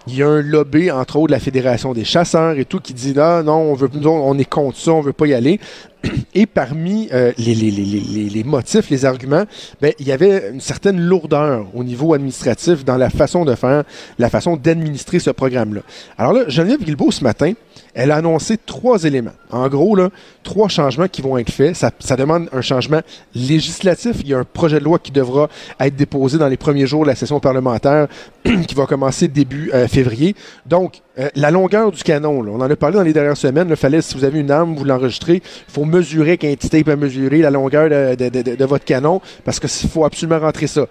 Il 0.06 0.16
y 0.16 0.24
a 0.24 0.28
un 0.28 0.42
lobby, 0.42 0.92
entre 0.92 1.16
autres, 1.16 1.28
de 1.28 1.32
la 1.32 1.40
Fédération 1.40 1.94
des 1.94 2.04
chasseurs 2.04 2.58
et 2.60 2.66
tout, 2.66 2.82
qui 2.82 2.94
dit 2.94 3.14
là, 3.14 3.42
non, 3.42 3.74
on 3.74 4.06
on 4.06 4.38
est 4.38 4.50
contre 4.50 4.78
ça, 4.78 4.92
on 4.92 5.02
veut 5.02 5.14
pas 5.14 5.28
y 5.28 5.34
aller. 5.34 5.62
Et 6.34 6.46
parmi 6.46 7.10
euh, 7.12 7.32
les, 7.38 7.56
les, 7.56 7.72
les, 7.72 8.30
les, 8.30 8.44
motifs, 8.44 8.90
les 8.90 9.06
arguments, 9.06 9.44
ben, 9.82 9.94
il 10.00 10.08
y 10.08 10.12
avait 10.12 10.50
une 10.52 10.62
certaine 10.62 11.00
lourdeur 11.00 11.68
au 11.74 11.84
niveau 11.84 12.14
administratif 12.14 12.84
dans 12.84 12.98
la 12.98 13.10
façon 13.10 13.46
de 13.46 13.56
faire, 13.56 13.84
la 14.20 14.30
façon 14.30 14.58
d'administrer 14.58 15.20
ce 15.20 15.30
programme-là. 15.30 15.82
Alors 16.18 16.34
là, 16.34 16.44
Geneviève 16.48 16.84
Guilbeault, 16.84 17.12
ce 17.12 17.24
matin, 17.24 17.54
elle 17.94 18.12
a 18.12 18.18
annoncé 18.18 18.58
trois 18.58 19.04
éléments. 19.04 19.34
En 19.52 19.68
gros, 19.70 19.96
là, 19.96 20.10
trois 20.42 20.68
changements 20.68 21.08
qui 21.08 21.22
vont 21.22 21.38
être 21.38 21.52
faits. 21.52 21.76
Ça, 21.76 21.92
ça, 22.00 22.16
demande 22.16 22.50
un 22.52 22.62
changement 22.62 23.02
législatif. 23.36 24.18
Il 24.22 24.30
y 24.30 24.34
a 24.34 24.40
un 24.40 24.44
projet 24.44 24.80
de 24.80 24.84
loi 24.84 25.00
qui 25.00 25.12
devra 25.12 25.48
être 25.80 25.96
déposé 25.96 26.38
dans 26.38 26.48
les 26.48 26.58
premiers 26.58 26.88
jours 26.88 27.04
de 27.04 27.08
la 27.08 27.16
session 27.16 27.40
parlementaire 27.40 28.08
qui 28.44 28.76
va 28.76 28.88
commencer 28.88 29.28
début 29.28 29.70
euh, 29.74 29.88
février. 29.88 30.36
Donc, 30.66 31.03
euh, 31.20 31.30
la 31.36 31.52
longueur 31.52 31.92
du 31.92 32.02
canon, 32.02 32.40
on 32.40 32.60
en 32.60 32.70
a 32.70 32.76
parlé 32.76 32.98
dans 32.98 33.04
les 33.04 33.14
dernières 33.14 33.38
semaines. 33.38 33.68
Il 33.70 33.76
fallait, 33.76 34.02
si 34.02 34.16
vous 34.16 34.24
avez 34.24 34.40
une 34.40 34.50
arme, 34.50 34.76
vous 34.76 34.84
l'enregistrez. 34.84 35.36
Il 35.36 35.72
faut 35.72 35.86
mesurer 35.86 36.38
qu'un 36.38 36.54
petit 36.56 36.90
à 36.90 36.96
mesurer 36.96 37.40
la 37.40 37.52
longueur 37.52 37.90
de, 37.90 38.66
votre 38.66 38.86
canon 38.86 39.22
parce 39.44 39.60
qu'il 39.60 39.90
faut 39.90 40.06
absolument 40.06 40.40
rentrer 40.40 40.66
ça. 40.66 40.88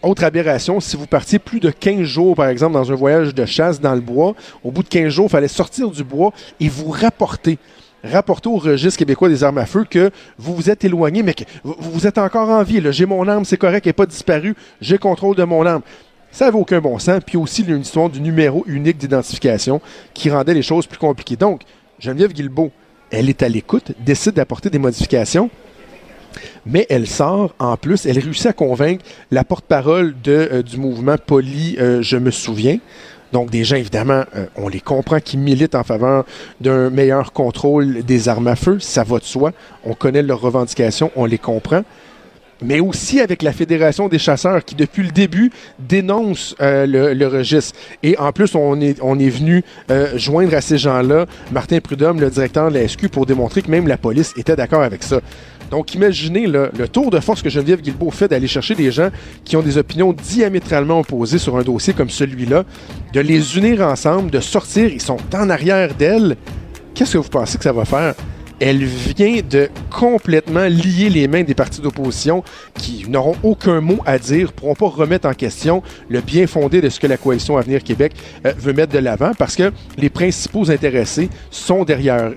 Autre 0.00 0.22
aberration, 0.22 0.78
si 0.78 0.96
vous 0.96 1.08
partiez 1.08 1.40
plus 1.40 1.58
de 1.58 1.70
15 1.70 2.02
jours, 2.02 2.36
par 2.36 2.46
exemple, 2.46 2.74
dans 2.74 2.92
un 2.92 2.94
voyage 2.94 3.34
de 3.34 3.44
chasse 3.46 3.80
dans 3.80 3.96
le 3.96 4.00
bois, 4.00 4.36
au 4.62 4.70
bout 4.70 4.84
de 4.84 4.88
15 4.88 5.08
jours, 5.08 5.26
il 5.26 5.30
fallait 5.30 5.48
sortir 5.48 5.90
du 5.90 6.04
bois 6.04 6.32
et 6.60 6.68
vous 6.68 6.90
rapporter 6.90 7.58
rapporter 8.04 8.48
au 8.48 8.58
registre 8.58 8.96
québécois 8.96 9.28
des 9.28 9.42
armes 9.42 9.58
à 9.58 9.66
feu 9.66 9.84
que 9.88 10.12
vous 10.38 10.54
vous 10.54 10.70
êtes 10.70 10.84
éloigné, 10.84 11.24
mais 11.24 11.34
que 11.34 11.42
vous 11.64 12.06
êtes 12.06 12.18
encore 12.18 12.48
en 12.48 12.62
vie. 12.62 12.80
J'ai 12.92 13.06
mon 13.06 13.26
arme, 13.26 13.44
c'est 13.44 13.56
correct, 13.56 13.86
elle 13.86 13.90
n'est 13.90 13.94
pas 13.94 14.06
disparue, 14.06 14.54
j'ai 14.80 14.98
contrôle 14.98 15.34
de 15.34 15.42
mon 15.42 15.66
arme. 15.66 15.82
Ça 16.30 16.46
n'avait 16.46 16.58
aucun 16.58 16.80
bon 16.80 16.98
sens. 16.98 17.20
Puis 17.24 17.36
aussi, 17.36 17.62
une 17.62 17.80
histoire 17.80 18.08
du 18.08 18.20
numéro 18.20 18.64
unique 18.66 18.98
d'identification 18.98 19.80
qui 20.14 20.30
rendait 20.30 20.54
les 20.54 20.62
choses 20.62 20.86
plus 20.86 20.98
compliquées. 20.98 21.36
Donc, 21.36 21.62
Geneviève 21.98 22.32
Guilbeault, 22.32 22.70
elle 23.10 23.28
est 23.28 23.42
à 23.42 23.48
l'écoute, 23.48 23.92
décide 24.00 24.34
d'apporter 24.34 24.70
des 24.70 24.78
modifications 24.78 25.50
mais 26.66 26.86
elle 26.90 27.06
sort 27.06 27.54
en 27.58 27.76
plus, 27.76 28.06
elle 28.06 28.18
réussit 28.18 28.46
à 28.46 28.52
convaincre 28.52 29.04
la 29.30 29.44
porte-parole 29.44 30.14
euh, 30.28 30.62
du 30.62 30.76
mouvement 30.76 31.16
Poli 31.16 31.76
euh, 31.78 32.02
Je 32.02 32.16
me 32.16 32.30
souviens. 32.30 32.78
Donc 33.32 33.50
des 33.50 33.64
gens, 33.64 33.76
évidemment, 33.76 34.24
euh, 34.36 34.46
on 34.56 34.68
les 34.68 34.80
comprend, 34.80 35.20
qui 35.20 35.36
militent 35.36 35.74
en 35.74 35.84
faveur 35.84 36.24
d'un 36.60 36.90
meilleur 36.90 37.32
contrôle 37.32 38.02
des 38.02 38.28
armes 38.28 38.46
à 38.46 38.56
feu, 38.56 38.78
ça 38.80 39.04
va 39.04 39.18
de 39.18 39.24
soi. 39.24 39.52
On 39.84 39.94
connaît 39.94 40.22
leurs 40.22 40.40
revendications, 40.40 41.10
on 41.14 41.26
les 41.26 41.38
comprend 41.38 41.82
mais 42.62 42.80
aussi 42.80 43.20
avec 43.20 43.42
la 43.42 43.52
Fédération 43.52 44.08
des 44.08 44.18
chasseurs 44.18 44.64
qui, 44.64 44.74
depuis 44.74 45.02
le 45.02 45.10
début, 45.10 45.50
dénonce 45.78 46.54
le, 46.60 47.14
le, 47.14 47.26
registre. 47.26 47.78
Et 48.02 48.16
en 48.18 48.32
plus, 48.32 48.54
on 48.54 48.80
est, 48.80 48.98
on 49.02 49.18
est 49.18 49.28
venu 49.28 49.62
joindre 50.16 50.54
à 50.54 50.60
ces 50.60 50.78
gens-là 50.78 51.26
Martin 51.52 51.78
Prudhomme, 51.80 52.20
le 52.20 52.30
directeur 52.30 52.70
de 52.70 52.78
la 52.78 52.88
SQ, 52.88 53.08
pour 53.08 53.26
démontrer 53.26 53.62
que 53.62 53.70
même 53.70 53.86
la 53.86 53.96
police 53.96 54.34
était 54.36 54.56
d'accord 54.56 54.82
avec 54.82 55.02
ça. 55.02 55.20
Donc, 55.70 55.94
imaginez 55.94 56.46
le 56.46 56.88
tour 56.88 57.10
de 57.10 57.20
force 57.20 57.42
que 57.42 57.50
Geneviève 57.50 57.82
Guilbeault 57.82 58.10
fait 58.10 58.28
d'aller 58.28 58.48
chercher 58.48 58.74
des 58.74 58.90
gens 58.90 59.10
qui 59.44 59.56
ont 59.56 59.62
des 59.62 59.76
opinions 59.76 60.12
diamétralement 60.12 61.00
opposées 61.00 61.38
sur 61.38 61.56
un 61.56 61.62
dossier 61.62 61.92
comme 61.92 62.10
celui-là, 62.10 62.64
de 63.12 63.20
les 63.20 63.58
unir 63.58 63.82
ensemble, 63.82 64.30
de 64.30 64.40
sortir, 64.40 64.90
ils 64.92 65.00
sont 65.00 65.18
en 65.34 65.50
arrière 65.50 65.94
d'elle. 65.94 66.36
Qu'est-ce 66.94 67.14
que 67.14 67.18
vous 67.18 67.28
pensez 67.28 67.58
que 67.58 67.64
ça 67.64 67.72
va 67.72 67.84
faire? 67.84 68.14
Elle 68.60 68.84
vient 68.84 69.40
de 69.48 69.68
complètement 69.90 70.66
lier 70.66 71.10
les 71.10 71.28
mains 71.28 71.42
des 71.42 71.54
partis 71.54 71.80
d'opposition 71.80 72.42
qui 72.74 73.08
n'auront 73.08 73.36
aucun 73.42 73.80
mot 73.80 73.98
à 74.04 74.18
dire, 74.18 74.52
pourront 74.52 74.74
pas 74.74 74.88
remettre 74.88 75.28
en 75.28 75.34
question 75.34 75.82
le 76.08 76.20
bien 76.20 76.46
fondé 76.46 76.80
de 76.80 76.88
ce 76.88 76.98
que 76.98 77.06
la 77.06 77.16
coalition 77.16 77.56
Avenir 77.56 77.82
Québec 77.82 78.12
euh, 78.46 78.52
veut 78.58 78.72
mettre 78.72 78.92
de 78.92 78.98
l'avant 78.98 79.32
parce 79.38 79.56
que 79.56 79.72
les 79.96 80.10
principaux 80.10 80.70
intéressés 80.70 81.28
sont 81.50 81.84
derrière, 81.84 82.32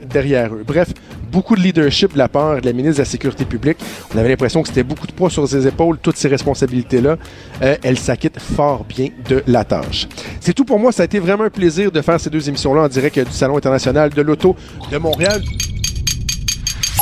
eux. 0.54 0.64
Bref, 0.66 0.90
beaucoup 1.32 1.56
de 1.56 1.62
leadership 1.62 2.14
de 2.14 2.18
la 2.18 2.28
part 2.28 2.62
de 2.62 2.66
la 2.66 2.74
ministre 2.74 2.98
de 2.98 3.02
la 3.02 3.10
Sécurité 3.10 3.46
publique. 3.46 3.78
On 4.14 4.18
avait 4.18 4.30
l'impression 4.30 4.62
que 4.62 4.68
c'était 4.68 4.84
beaucoup 4.84 5.08
de 5.08 5.14
poids 5.14 5.30
sur 5.30 5.48
ses 5.48 5.66
épaules, 5.66 5.98
toutes 6.02 6.18
ces 6.18 6.28
responsabilités-là. 6.28 7.18
Euh, 7.62 7.78
elle 7.84 7.98
s'acquitte 7.98 8.40
fort 8.40 8.86
bien 8.86 9.10
de 9.28 9.44
la 9.48 9.64
tâche. 9.64 10.08
C'est 10.40 10.54
tout 10.54 10.66
pour 10.66 10.80
moi. 10.80 10.92
Ça 10.92 11.04
a 11.04 11.06
été 11.06 11.20
vraiment 11.20 11.46
un 11.46 11.50
plaisir 11.50 11.92
de 11.92 12.02
faire 12.02 12.20
ces 12.20 12.30
deux 12.30 12.48
émissions-là 12.48 12.84
en 12.84 12.88
direct 12.88 13.20
du 13.20 13.32
Salon 13.32 13.58
international 13.58 14.10
de 14.12 14.22
l'auto 14.22 14.56
de 14.92 14.98
Montréal. 14.98 15.42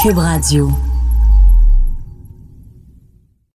Cube 0.02 0.18
Radio. 0.22 0.89